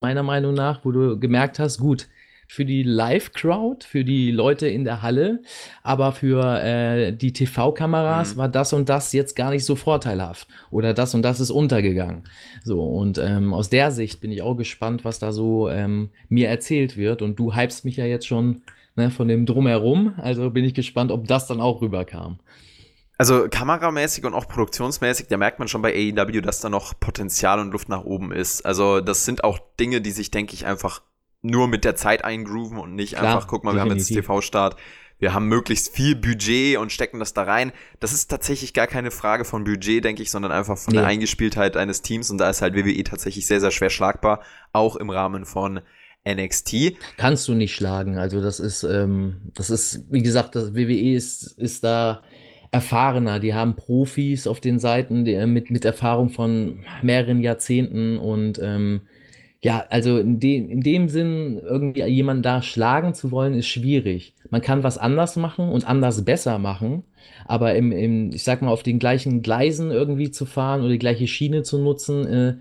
meiner 0.00 0.22
Meinung 0.22 0.54
nach, 0.54 0.84
wo 0.84 0.92
du 0.92 1.18
gemerkt 1.18 1.58
hast, 1.58 1.78
gut, 1.78 2.06
für 2.48 2.64
die 2.64 2.82
Live-Crowd, 2.82 3.86
für 3.86 4.04
die 4.04 4.30
Leute 4.30 4.68
in 4.68 4.84
der 4.84 5.02
Halle, 5.02 5.42
aber 5.82 6.12
für 6.12 6.60
äh, 6.62 7.12
die 7.12 7.32
TV-Kameras 7.32 8.34
mhm. 8.34 8.38
war 8.38 8.48
das 8.48 8.72
und 8.72 8.88
das 8.88 9.12
jetzt 9.12 9.36
gar 9.36 9.50
nicht 9.50 9.64
so 9.64 9.76
vorteilhaft 9.76 10.48
oder 10.70 10.94
das 10.94 11.14
und 11.14 11.22
das 11.22 11.40
ist 11.40 11.50
untergegangen. 11.50 12.24
So 12.64 12.82
und 12.82 13.18
ähm, 13.18 13.52
aus 13.54 13.70
der 13.70 13.90
Sicht 13.90 14.20
bin 14.20 14.32
ich 14.32 14.42
auch 14.42 14.56
gespannt, 14.56 15.04
was 15.04 15.18
da 15.18 15.32
so 15.32 15.68
ähm, 15.68 16.10
mir 16.28 16.48
erzählt 16.48 16.96
wird 16.96 17.22
und 17.22 17.38
du 17.38 17.54
hypst 17.54 17.84
mich 17.84 17.96
ja 17.96 18.04
jetzt 18.04 18.26
schon 18.26 18.62
ne, 18.96 19.10
von 19.10 19.28
dem 19.28 19.46
drumherum, 19.46 20.14
also 20.18 20.50
bin 20.50 20.64
ich 20.64 20.74
gespannt, 20.74 21.12
ob 21.12 21.26
das 21.26 21.46
dann 21.46 21.60
auch 21.60 21.80
rüberkam. 21.80 22.38
Also 23.18 23.46
kameramäßig 23.48 24.24
und 24.24 24.34
auch 24.34 24.46
produktionsmäßig, 24.46 25.28
da 25.28 25.38
merkt 25.38 25.58
man 25.58 25.68
schon 25.68 25.80
bei 25.80 25.94
AEW, 25.94 26.42
dass 26.42 26.60
da 26.60 26.68
noch 26.68 26.98
Potenzial 27.00 27.60
und 27.60 27.70
Luft 27.70 27.88
nach 27.88 28.04
oben 28.04 28.30
ist. 28.30 28.66
Also 28.66 29.00
das 29.00 29.24
sind 29.24 29.42
auch 29.42 29.58
Dinge, 29.80 30.02
die 30.02 30.10
sich, 30.10 30.30
denke 30.30 30.52
ich, 30.52 30.66
einfach 30.66 31.00
nur 31.46 31.68
mit 31.68 31.84
der 31.84 31.96
Zeit 31.96 32.24
eingrooven 32.24 32.78
und 32.78 32.94
nicht 32.94 33.16
Klar, 33.16 33.34
einfach, 33.34 33.48
guck 33.48 33.64
mal, 33.64 33.72
definitiv. 33.72 33.86
wir 33.86 33.90
haben 33.90 33.98
jetzt 33.98 34.26
TV-Start, 34.26 34.76
wir 35.18 35.32
haben 35.32 35.48
möglichst 35.48 35.94
viel 35.94 36.14
Budget 36.14 36.76
und 36.76 36.92
stecken 36.92 37.18
das 37.18 37.32
da 37.32 37.44
rein. 37.44 37.72
Das 38.00 38.12
ist 38.12 38.28
tatsächlich 38.28 38.74
gar 38.74 38.86
keine 38.86 39.10
Frage 39.10 39.44
von 39.44 39.64
Budget, 39.64 40.04
denke 40.04 40.22
ich, 40.22 40.30
sondern 40.30 40.52
einfach 40.52 40.76
von 40.76 40.92
nee. 40.92 41.00
der 41.00 41.06
Eingespieltheit 41.06 41.76
eines 41.76 42.02
Teams 42.02 42.30
und 42.30 42.38
da 42.38 42.50
ist 42.50 42.60
halt 42.60 42.74
WWE 42.74 43.02
tatsächlich 43.04 43.46
sehr, 43.46 43.60
sehr 43.60 43.70
schwer 43.70 43.90
schlagbar, 43.90 44.42
auch 44.72 44.96
im 44.96 45.08
Rahmen 45.08 45.46
von 45.46 45.80
NXT. 46.28 46.96
Kannst 47.16 47.48
du 47.48 47.54
nicht 47.54 47.74
schlagen, 47.74 48.18
also 48.18 48.42
das 48.42 48.60
ist, 48.60 48.82
ähm, 48.82 49.52
das 49.54 49.70
ist, 49.70 50.04
wie 50.10 50.22
gesagt, 50.22 50.54
das 50.54 50.74
WWE 50.74 51.14
ist, 51.14 51.56
ist 51.58 51.84
da 51.84 52.22
erfahrener, 52.72 53.40
die 53.40 53.54
haben 53.54 53.76
Profis 53.76 54.46
auf 54.46 54.60
den 54.60 54.78
Seiten 54.78 55.24
die, 55.24 55.46
mit, 55.46 55.70
mit 55.70 55.84
Erfahrung 55.84 56.28
von 56.30 56.84
mehreren 57.00 57.40
Jahrzehnten 57.40 58.18
und 58.18 58.58
ähm, 58.62 59.02
ja, 59.66 59.84
also 59.90 60.18
in, 60.18 60.38
de 60.38 60.58
in 60.58 60.80
dem 60.80 61.08
Sinn, 61.08 61.60
irgendwie 61.60 62.04
jemanden 62.04 62.44
da 62.44 62.62
schlagen 62.62 63.14
zu 63.14 63.32
wollen, 63.32 63.52
ist 63.52 63.66
schwierig. 63.66 64.32
Man 64.48 64.60
kann 64.60 64.84
was 64.84 64.96
anders 64.96 65.34
machen 65.34 65.70
und 65.70 65.84
anders 65.84 66.24
besser 66.24 66.60
machen, 66.60 67.02
aber 67.44 67.74
im, 67.74 67.92
im 67.92 68.30
ich 68.32 68.42
sag 68.42 68.62
mal, 68.62 68.70
auf 68.70 68.82
den 68.82 68.98
gleichen 68.98 69.42
Gleisen 69.42 69.90
irgendwie 69.90 70.30
zu 70.30 70.46
fahren 70.46 70.80
oder 70.80 70.90
die 70.90 70.98
gleiche 70.98 71.26
Schiene 71.26 71.62
zu 71.62 71.78
nutzen, 71.78 72.26
äh, 72.26 72.54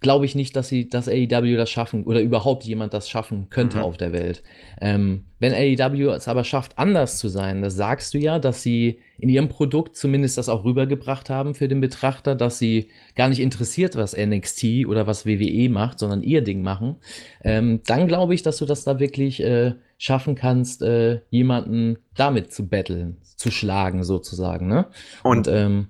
glaube 0.00 0.24
ich 0.24 0.34
nicht, 0.34 0.56
dass 0.56 0.68
sie, 0.68 0.88
dass 0.88 1.08
AEW 1.08 1.56
das 1.56 1.70
schaffen 1.70 2.04
oder 2.04 2.20
überhaupt 2.20 2.64
jemand 2.64 2.94
das 2.94 3.08
schaffen 3.08 3.48
könnte 3.50 3.78
mhm. 3.78 3.84
auf 3.84 3.96
der 3.96 4.12
Welt. 4.12 4.42
Ähm, 4.80 5.24
wenn 5.40 5.52
AEW 5.52 6.10
es 6.10 6.28
aber 6.28 6.44
schafft, 6.44 6.78
anders 6.78 7.18
zu 7.18 7.28
sein, 7.28 7.62
das 7.62 7.74
sagst 7.74 8.14
du 8.14 8.18
ja, 8.18 8.38
dass 8.38 8.62
sie 8.62 8.98
in 9.18 9.28
ihrem 9.28 9.48
Produkt 9.48 9.96
zumindest 9.96 10.38
das 10.38 10.48
auch 10.48 10.64
rübergebracht 10.64 11.30
haben 11.30 11.54
für 11.54 11.68
den 11.68 11.80
Betrachter, 11.80 12.34
dass 12.34 12.58
sie 12.58 12.88
gar 13.14 13.28
nicht 13.28 13.40
interessiert, 13.40 13.96
was 13.96 14.16
NXT 14.16 14.86
oder 14.86 15.06
was 15.06 15.26
WWE 15.26 15.68
macht, 15.68 15.98
sondern 15.98 16.22
ihr 16.22 16.42
Ding 16.42 16.62
machen, 16.62 16.96
ähm, 17.44 17.80
dann 17.86 18.08
glaube 18.08 18.34
ich, 18.34 18.42
dass 18.42 18.58
du 18.58 18.64
das 18.64 18.84
da 18.84 18.98
wirklich 19.00 19.42
äh, 19.42 19.74
schaffen 19.98 20.36
kannst, 20.36 20.80
äh, 20.82 21.22
jemanden 21.28 21.98
damit 22.16 22.52
zu 22.52 22.68
battlen, 22.68 23.18
zu 23.36 23.50
schlagen 23.50 24.04
sozusagen. 24.04 24.68
Ne? 24.68 24.88
Und, 25.22 25.48
Und 25.48 25.54
ähm, 25.54 25.88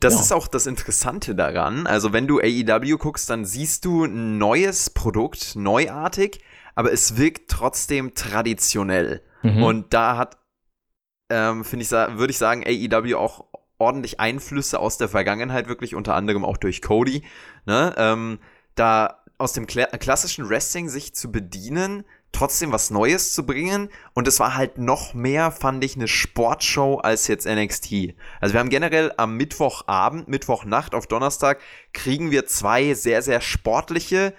das 0.00 0.14
ja. 0.14 0.20
ist 0.20 0.32
auch 0.32 0.48
das 0.48 0.66
Interessante 0.66 1.34
daran. 1.34 1.86
Also 1.86 2.12
wenn 2.12 2.26
du 2.26 2.40
AEW 2.40 2.98
guckst, 2.98 3.30
dann 3.30 3.44
siehst 3.44 3.84
du 3.84 4.04
ein 4.04 4.36
neues 4.38 4.90
Produkt, 4.90 5.54
neuartig, 5.54 6.40
aber 6.74 6.92
es 6.92 7.16
wirkt 7.16 7.50
trotzdem 7.50 8.14
traditionell. 8.14 9.22
Mhm. 9.42 9.62
Und 9.62 9.94
da 9.94 10.16
hat, 10.16 10.36
ähm, 11.30 11.64
finde 11.64 11.84
ich, 11.84 11.90
würde 11.90 12.32
ich 12.32 12.38
sagen, 12.38 12.64
AEW 12.66 13.16
auch 13.16 13.46
ordentlich 13.78 14.20
Einflüsse 14.20 14.78
aus 14.80 14.98
der 14.98 15.08
Vergangenheit, 15.08 15.68
wirklich 15.68 15.94
unter 15.94 16.14
anderem 16.14 16.44
auch 16.44 16.56
durch 16.56 16.82
Cody. 16.82 17.22
Ne? 17.66 17.94
Ähm, 17.96 18.40
da 18.74 19.22
aus 19.38 19.52
dem 19.52 19.66
klassischen 19.66 20.48
Wrestling 20.48 20.88
sich 20.88 21.14
zu 21.14 21.30
bedienen, 21.30 22.04
trotzdem 22.34 22.72
was 22.72 22.90
Neues 22.90 23.32
zu 23.32 23.46
bringen. 23.46 23.88
Und 24.12 24.28
es 24.28 24.40
war 24.40 24.54
halt 24.54 24.78
noch 24.78 25.14
mehr, 25.14 25.50
fand 25.50 25.84
ich, 25.84 25.96
eine 25.96 26.08
Sportshow 26.08 26.98
als 26.98 27.28
jetzt 27.28 27.46
NXT. 27.46 28.14
Also 28.40 28.54
wir 28.54 28.60
haben 28.60 28.70
generell 28.70 29.12
am 29.16 29.36
Mittwochabend, 29.36 30.28
Mittwochnacht 30.28 30.94
auf 30.94 31.06
Donnerstag, 31.06 31.60
kriegen 31.92 32.30
wir 32.30 32.46
zwei 32.46 32.94
sehr, 32.94 33.22
sehr 33.22 33.40
sportliche 33.40 34.34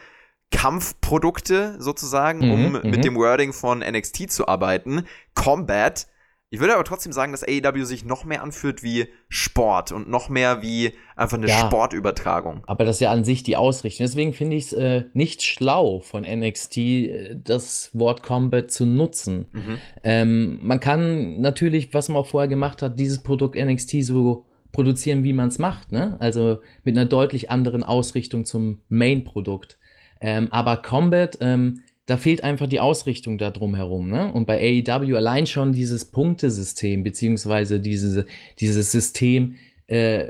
Kampfprodukte 0.52 1.76
sozusagen, 1.80 2.40
mhm, 2.40 2.52
um 2.52 2.72
mhm. 2.72 2.90
mit 2.90 3.04
dem 3.04 3.16
Wording 3.16 3.54
von 3.54 3.80
NXT 3.80 4.32
zu 4.32 4.48
arbeiten. 4.48 5.06
Combat 5.34 6.08
Ich 6.56 6.62
würde 6.62 6.74
aber 6.74 6.86
trotzdem 6.86 7.12
sagen, 7.12 7.34
dass 7.34 7.44
AEW 7.44 7.84
sich 7.84 8.06
noch 8.06 8.24
mehr 8.24 8.42
anfühlt 8.42 8.82
wie 8.82 9.08
Sport 9.28 9.92
und 9.92 10.10
noch 10.10 10.30
mehr 10.30 10.62
wie 10.62 10.94
einfach 11.18 11.38
eine 11.38 11.50
ja, 11.50 11.60
Sportübertragung. 11.60 12.64
Aber 12.66 12.86
das 12.86 12.96
ist 12.96 13.00
ja 13.02 13.12
an 13.12 13.26
sich 13.26 13.44
die 13.44 13.58
Ausrichtung. 13.58 14.06
Deswegen 14.06 14.32
finde 14.32 14.56
ich 14.56 14.68
es 14.68 14.74
äh, 14.74 15.04
nicht 15.12 15.44
schlau 15.44 16.00
von 16.00 16.24
NXT, 16.24 16.78
äh, 16.78 17.36
das 17.36 17.90
Wort 17.92 18.24
Combat 18.24 18.72
zu 18.72 18.86
nutzen. 18.86 19.48
Mhm. 19.52 19.78
Ähm, 20.06 20.60
man 20.62 20.80
kann 20.80 21.42
natürlich, 21.42 21.94
was 21.94 22.08
man 22.08 22.20
auch 22.20 22.28
vorher 22.28 22.48
gemacht 22.48 22.82
hat, 22.82 22.98
dieses 22.98 23.22
Produkt 23.22 23.58
NXT 23.58 24.06
so 24.06 24.46
produzieren, 24.72 25.26
wie 25.26 25.34
man 25.34 25.50
es 25.50 25.60
macht. 25.60 25.92
Ne? 25.92 26.16
Also 26.22 26.60
mit 26.86 26.96
einer 26.96 27.06
deutlich 27.06 27.52
anderen 27.52 27.84
Ausrichtung 27.84 28.46
zum 28.46 28.80
Main-Produkt. 28.88 29.78
Ähm, 30.22 30.48
aber 30.52 30.78
Combat, 30.78 31.38
ähm, 31.42 31.82
da 32.06 32.18
fehlt 32.18 32.44
einfach 32.44 32.68
die 32.68 32.80
Ausrichtung 32.80 33.38
da 33.38 33.52
drumherum. 33.52 34.10
Ne? 34.10 34.32
Und 34.32 34.46
bei 34.46 34.60
AEW 34.60 35.16
allein 35.16 35.48
schon 35.48 35.74
dieses 35.74 36.06
Punktesystem, 36.06 37.04
beziehungsweise 37.04 37.80
diese, 37.80 38.26
dieses 38.60 38.92
System, 38.92 39.56
äh, 39.88 40.28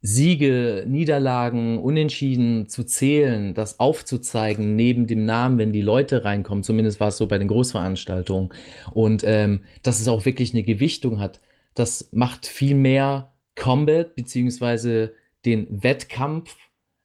Siege, 0.00 0.84
Niederlagen, 0.86 1.78
Unentschieden 1.78 2.68
zu 2.68 2.84
zählen, 2.84 3.52
das 3.52 3.80
aufzuzeigen 3.80 4.76
neben 4.76 5.08
dem 5.08 5.24
Namen, 5.24 5.58
wenn 5.58 5.72
die 5.72 5.82
Leute 5.82 6.24
reinkommen. 6.24 6.62
Zumindest 6.62 7.00
war 7.00 7.08
es 7.08 7.16
so 7.16 7.26
bei 7.26 7.38
den 7.38 7.48
Großveranstaltungen. 7.48 8.50
Und 8.92 9.24
ähm, 9.26 9.62
dass 9.82 10.00
es 10.00 10.06
auch 10.06 10.24
wirklich 10.24 10.54
eine 10.54 10.62
Gewichtung 10.62 11.18
hat, 11.18 11.40
das 11.74 12.08
macht 12.12 12.46
viel 12.46 12.76
mehr 12.76 13.32
Combat 13.56 14.14
beziehungsweise 14.14 15.14
den 15.44 15.66
Wettkampf 15.82 16.56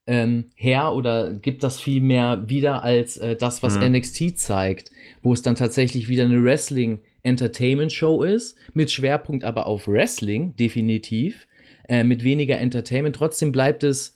ähm, 0.06 0.52
her 0.56 0.94
oder 0.94 1.34
gibt 1.34 1.64
das 1.64 1.80
viel 1.80 2.02
mehr 2.02 2.44
wieder 2.48 2.84
als 2.84 3.18
äh, 3.18 3.36
das, 3.36 3.64
was 3.64 3.78
mhm. 3.78 3.94
NXT 3.94 4.38
zeigt, 4.38 4.92
wo 5.22 5.34
es 5.34 5.42
dann 5.42 5.56
tatsächlich 5.56 6.10
wieder 6.10 6.26
eine 6.26 6.44
Wrestling 6.44 7.00
Entertainment 7.24 7.92
Show 7.92 8.24
ist, 8.24 8.58
mit 8.74 8.92
Schwerpunkt 8.92 9.46
aber 9.46 9.66
auf 9.66 9.88
Wrestling, 9.88 10.56
definitiv, 10.58 11.48
äh, 11.88 12.04
mit 12.04 12.24
weniger 12.24 12.58
Entertainment. 12.58 13.16
Trotzdem 13.16 13.52
bleibt 13.52 13.84
es, 13.84 14.14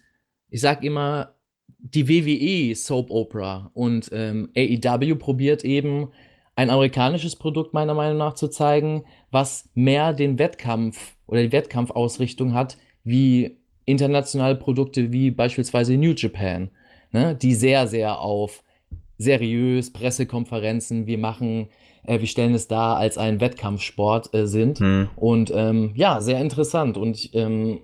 ich 0.50 0.60
sag 0.60 0.84
immer, 0.84 1.36
die 1.80 2.10
WWE 2.10 2.76
Soap 2.76 3.10
Opera 3.10 3.72
und 3.74 4.10
ähm, 4.12 4.50
AEW 4.56 5.16
probiert 5.16 5.64
eben 5.64 6.10
ein 6.56 6.70
amerikanisches 6.70 7.36
Produkt 7.36 7.74
meiner 7.74 7.94
Meinung 7.94 8.18
nach 8.18 8.34
zu 8.34 8.48
zeigen, 8.48 9.04
was 9.32 9.70
mehr 9.74 10.12
den 10.14 10.40
Wettkampf 10.40 11.16
oder 11.28 11.44
die 11.44 11.52
Wettkampfausrichtung 11.52 12.54
hat, 12.54 12.78
wie 13.04 13.58
internationale 13.88 14.56
Produkte 14.56 15.12
wie 15.12 15.32
beispielsweise 15.32 15.98
New 15.98 16.14
Japan, 16.14 16.70
ne, 17.12 17.36
die 17.36 17.56
sehr, 17.56 17.88
sehr 17.88 18.20
auf 18.20 18.64
seriös 19.18 19.92
Pressekonferenzen, 19.92 21.08
wir 21.08 21.18
machen, 21.18 21.70
äh, 22.04 22.20
wir 22.20 22.28
stellen 22.28 22.54
es 22.54 22.68
dar 22.68 22.98
als 22.98 23.18
einen 23.18 23.42
Wettkampfsport 23.42 24.34
äh, 24.34 24.46
sind. 24.46 24.80
Hm. 24.80 25.10
Und 25.16 25.52
ähm, 25.56 25.94
ja, 25.96 26.22
sehr 26.22 26.40
interessant. 26.40 26.98
Und 26.98 27.16
ich 27.16 27.34
ähm, 27.34 27.80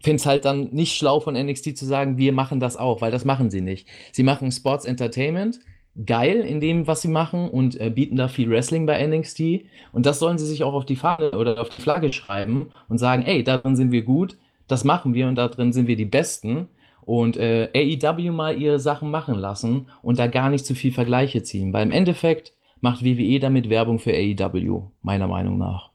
finde 0.00 0.16
es 0.16 0.26
halt 0.26 0.44
dann 0.44 0.70
nicht 0.70 0.96
schlau 0.96 1.20
von 1.20 1.34
NXT 1.34 1.76
zu 1.76 1.84
sagen, 1.84 2.16
wir 2.16 2.32
machen 2.32 2.60
das 2.60 2.76
auch, 2.76 3.00
weil 3.00 3.10
das 3.10 3.24
machen 3.24 3.50
sie 3.50 3.60
nicht. 3.60 3.88
Sie 4.12 4.22
machen 4.22 4.52
Sports 4.52 4.84
Entertainment, 4.84 5.58
geil 6.06 6.40
in 6.40 6.60
dem, 6.60 6.86
was 6.86 7.02
sie 7.02 7.08
machen 7.08 7.48
und 7.48 7.80
äh, 7.80 7.90
bieten 7.90 8.16
da 8.16 8.28
viel 8.28 8.50
Wrestling 8.50 8.86
bei 8.86 9.04
NXT. 9.04 9.66
Und 9.92 10.06
das 10.06 10.20
sollen 10.20 10.38
sie 10.38 10.46
sich 10.46 10.62
auch 10.62 10.74
auf 10.74 10.86
die 10.86 10.96
Fahne 10.96 11.32
oder 11.32 11.60
auf 11.60 11.68
die 11.68 11.82
Flagge 11.82 12.12
schreiben 12.12 12.70
und 12.88 12.98
sagen, 12.98 13.24
ey, 13.24 13.44
darin 13.44 13.76
sind 13.76 13.92
wir 13.92 14.02
gut, 14.02 14.38
das 14.68 14.84
machen 14.84 15.14
wir 15.14 15.28
und 15.28 15.36
da 15.36 15.48
drin 15.48 15.72
sind 15.72 15.86
wir 15.86 15.96
die 15.96 16.04
Besten. 16.04 16.68
Und 17.02 17.36
äh, 17.36 17.68
AEW 17.74 18.32
mal 18.32 18.58
ihre 18.58 18.80
Sachen 18.80 19.10
machen 19.10 19.34
lassen 19.34 19.88
und 20.00 20.18
da 20.18 20.26
gar 20.26 20.48
nicht 20.48 20.64
zu 20.64 20.74
viel 20.74 20.90
Vergleiche 20.90 21.42
ziehen. 21.42 21.72
Weil 21.74 21.82
im 21.82 21.92
Endeffekt 21.92 22.54
macht 22.80 23.04
WWE 23.04 23.40
damit 23.40 23.68
Werbung 23.68 23.98
für 23.98 24.12
AEW, 24.12 24.84
meiner 25.02 25.26
Meinung 25.26 25.58
nach. 25.58 25.90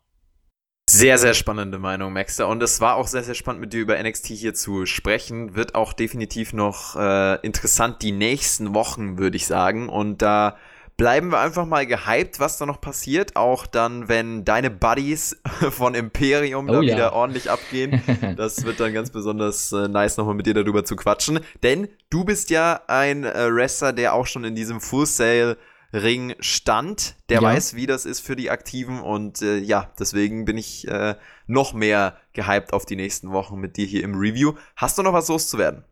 Sehr, 0.89 1.19
sehr 1.19 1.35
spannende 1.35 1.77
Meinung, 1.77 2.13
Maxter. 2.13 2.47
Und 2.47 2.63
es 2.63 2.81
war 2.81 2.95
auch 2.95 3.05
sehr, 3.05 3.21
sehr 3.21 3.35
spannend, 3.35 3.61
mit 3.61 3.73
dir 3.73 3.81
über 3.81 4.01
NXT 4.01 4.27
hier 4.29 4.53
zu 4.55 4.87
sprechen. 4.87 5.55
Wird 5.55 5.75
auch 5.75 5.93
definitiv 5.93 6.51
noch 6.51 6.95
äh, 6.95 7.35
interessant 7.45 8.01
die 8.01 8.11
nächsten 8.11 8.73
Wochen, 8.73 9.19
würde 9.19 9.37
ich 9.37 9.45
sagen. 9.45 9.87
Und 9.87 10.23
da 10.23 10.57
bleiben 10.99 11.31
wir 11.31 11.39
einfach 11.39 11.65
mal 11.65 11.87
gehypt, 11.87 12.41
was 12.41 12.57
da 12.57 12.65
noch 12.65 12.81
passiert. 12.81 13.37
Auch 13.37 13.65
dann, 13.65 14.09
wenn 14.09 14.43
deine 14.43 14.69
Buddies 14.69 15.41
von 15.71 15.95
Imperium 15.95 16.69
oh, 16.69 16.73
da 16.73 16.81
ja. 16.81 16.93
wieder 16.93 17.13
ordentlich 17.13 17.49
abgehen. 17.49 18.03
Das 18.35 18.63
wird 18.65 18.79
dann 18.79 18.93
ganz 18.93 19.09
besonders 19.09 19.71
äh, 19.71 19.87
nice, 19.87 20.17
nochmal 20.17 20.35
mit 20.35 20.45
dir 20.45 20.53
darüber 20.53 20.83
zu 20.83 20.95
quatschen. 20.95 21.39
Denn 21.63 21.87
du 22.09 22.25
bist 22.25 22.49
ja 22.49 22.81
ein 22.87 23.23
äh, 23.23 23.53
Wrestler, 23.53 23.93
der 23.93 24.13
auch 24.13 24.27
schon 24.27 24.43
in 24.43 24.55
diesem 24.55 24.81
Full 24.81 25.05
Sale 25.05 25.57
Ring 25.93 26.35
stand. 26.39 27.15
Der 27.29 27.41
ja. 27.41 27.43
weiß, 27.43 27.75
wie 27.75 27.87
das 27.87 28.05
ist 28.05 28.19
für 28.19 28.35
die 28.35 28.49
Aktiven 28.49 28.99
und 28.99 29.41
äh, 29.41 29.57
ja, 29.57 29.91
deswegen 29.97 30.45
bin 30.45 30.57
ich 30.57 30.87
äh, 30.87 31.15
noch 31.47 31.73
mehr 31.73 32.17
gehypt 32.33 32.73
auf 32.73 32.85
die 32.85 32.97
nächsten 32.97 33.31
Wochen 33.31 33.59
mit 33.59 33.77
dir 33.77 33.85
hier 33.85 34.03
im 34.03 34.15
Review. 34.15 34.53
Hast 34.75 34.97
du 34.97 35.03
noch 35.03 35.13
was 35.13 35.29
loszuwerden? 35.29 35.83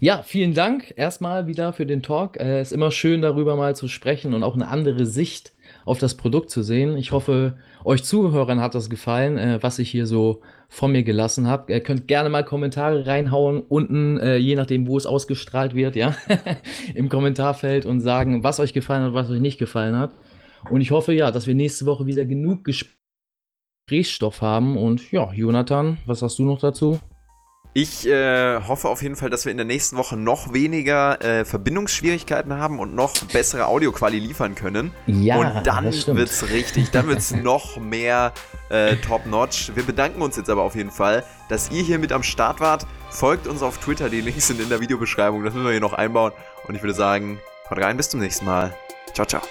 Ja, 0.00 0.22
vielen 0.22 0.54
Dank 0.54 0.92
erstmal 0.96 1.46
wieder 1.46 1.72
für 1.72 1.86
den 1.86 2.02
Talk. 2.02 2.36
Es 2.36 2.42
äh, 2.42 2.62
ist 2.62 2.72
immer 2.72 2.90
schön, 2.90 3.22
darüber 3.22 3.56
mal 3.56 3.76
zu 3.76 3.88
sprechen 3.88 4.34
und 4.34 4.42
auch 4.42 4.54
eine 4.54 4.68
andere 4.68 5.06
Sicht 5.06 5.52
auf 5.84 5.98
das 5.98 6.16
Produkt 6.16 6.50
zu 6.50 6.62
sehen. 6.62 6.96
Ich 6.96 7.12
hoffe, 7.12 7.56
euch 7.84 8.02
Zuhörern 8.02 8.60
hat 8.60 8.74
das 8.74 8.90
gefallen, 8.90 9.38
äh, 9.38 9.58
was 9.62 9.78
ich 9.78 9.90
hier 9.90 10.06
so 10.06 10.40
von 10.68 10.92
mir 10.92 11.04
gelassen 11.04 11.46
habe. 11.46 11.72
Ihr 11.72 11.80
könnt 11.80 12.08
gerne 12.08 12.28
mal 12.28 12.44
Kommentare 12.44 13.06
reinhauen, 13.06 13.60
unten, 13.60 14.18
äh, 14.18 14.36
je 14.36 14.56
nachdem, 14.56 14.86
wo 14.88 14.96
es 14.96 15.06
ausgestrahlt 15.06 15.74
wird, 15.74 15.94
ja, 15.94 16.16
im 16.94 17.08
Kommentarfeld 17.08 17.86
und 17.86 18.00
sagen, 18.00 18.42
was 18.42 18.60
euch 18.60 18.72
gefallen 18.72 19.04
hat, 19.04 19.14
was 19.14 19.30
euch 19.30 19.40
nicht 19.40 19.58
gefallen 19.58 19.96
hat. 19.96 20.12
Und 20.70 20.80
ich 20.80 20.90
hoffe, 20.90 21.12
ja, 21.12 21.30
dass 21.30 21.46
wir 21.46 21.54
nächste 21.54 21.86
Woche 21.86 22.06
wieder 22.06 22.24
genug 22.24 22.64
Gesprächsstoff 22.64 24.42
haben. 24.42 24.76
Und 24.76 25.12
ja, 25.12 25.32
Jonathan, 25.32 25.98
was 26.06 26.22
hast 26.22 26.38
du 26.38 26.44
noch 26.44 26.58
dazu? 26.58 26.98
Ich 27.76 28.06
äh, 28.06 28.60
hoffe 28.60 28.88
auf 28.88 29.02
jeden 29.02 29.16
Fall, 29.16 29.30
dass 29.30 29.46
wir 29.46 29.50
in 29.50 29.56
der 29.56 29.66
nächsten 29.66 29.96
Woche 29.96 30.16
noch 30.16 30.52
weniger 30.52 31.20
äh, 31.20 31.44
Verbindungsschwierigkeiten 31.44 32.54
haben 32.54 32.78
und 32.78 32.94
noch 32.94 33.12
bessere 33.32 33.66
Audioquali 33.66 34.20
liefern 34.20 34.54
können. 34.54 34.92
Ja, 35.08 35.38
und 35.38 35.66
dann 35.66 35.86
wird 35.86 36.28
es 36.28 36.50
richtig, 36.50 36.92
dann 36.92 37.08
wird 37.08 37.18
es 37.18 37.32
noch 37.34 37.76
mehr 37.76 38.32
äh, 38.68 38.94
top-notch. 38.96 39.72
Wir 39.74 39.82
bedanken 39.82 40.22
uns 40.22 40.36
jetzt 40.36 40.50
aber 40.50 40.62
auf 40.62 40.76
jeden 40.76 40.92
Fall, 40.92 41.24
dass 41.48 41.72
ihr 41.72 41.82
hier 41.82 41.98
mit 41.98 42.12
am 42.12 42.22
Start 42.22 42.60
wart. 42.60 42.86
Folgt 43.10 43.48
uns 43.48 43.60
auf 43.60 43.78
Twitter, 43.78 44.08
die 44.08 44.20
Links 44.20 44.46
sind 44.46 44.60
in 44.60 44.68
der 44.68 44.78
Videobeschreibung, 44.78 45.42
das 45.42 45.52
müssen 45.52 45.64
wir 45.64 45.72
hier 45.72 45.80
noch 45.80 45.94
einbauen. 45.94 46.30
Und 46.68 46.76
ich 46.76 46.82
würde 46.82 46.94
sagen, 46.94 47.40
haut 47.68 47.78
rein, 47.78 47.96
bis 47.96 48.08
zum 48.08 48.20
nächsten 48.20 48.44
Mal. 48.44 48.72
Ciao, 49.14 49.26
ciao. 49.26 49.42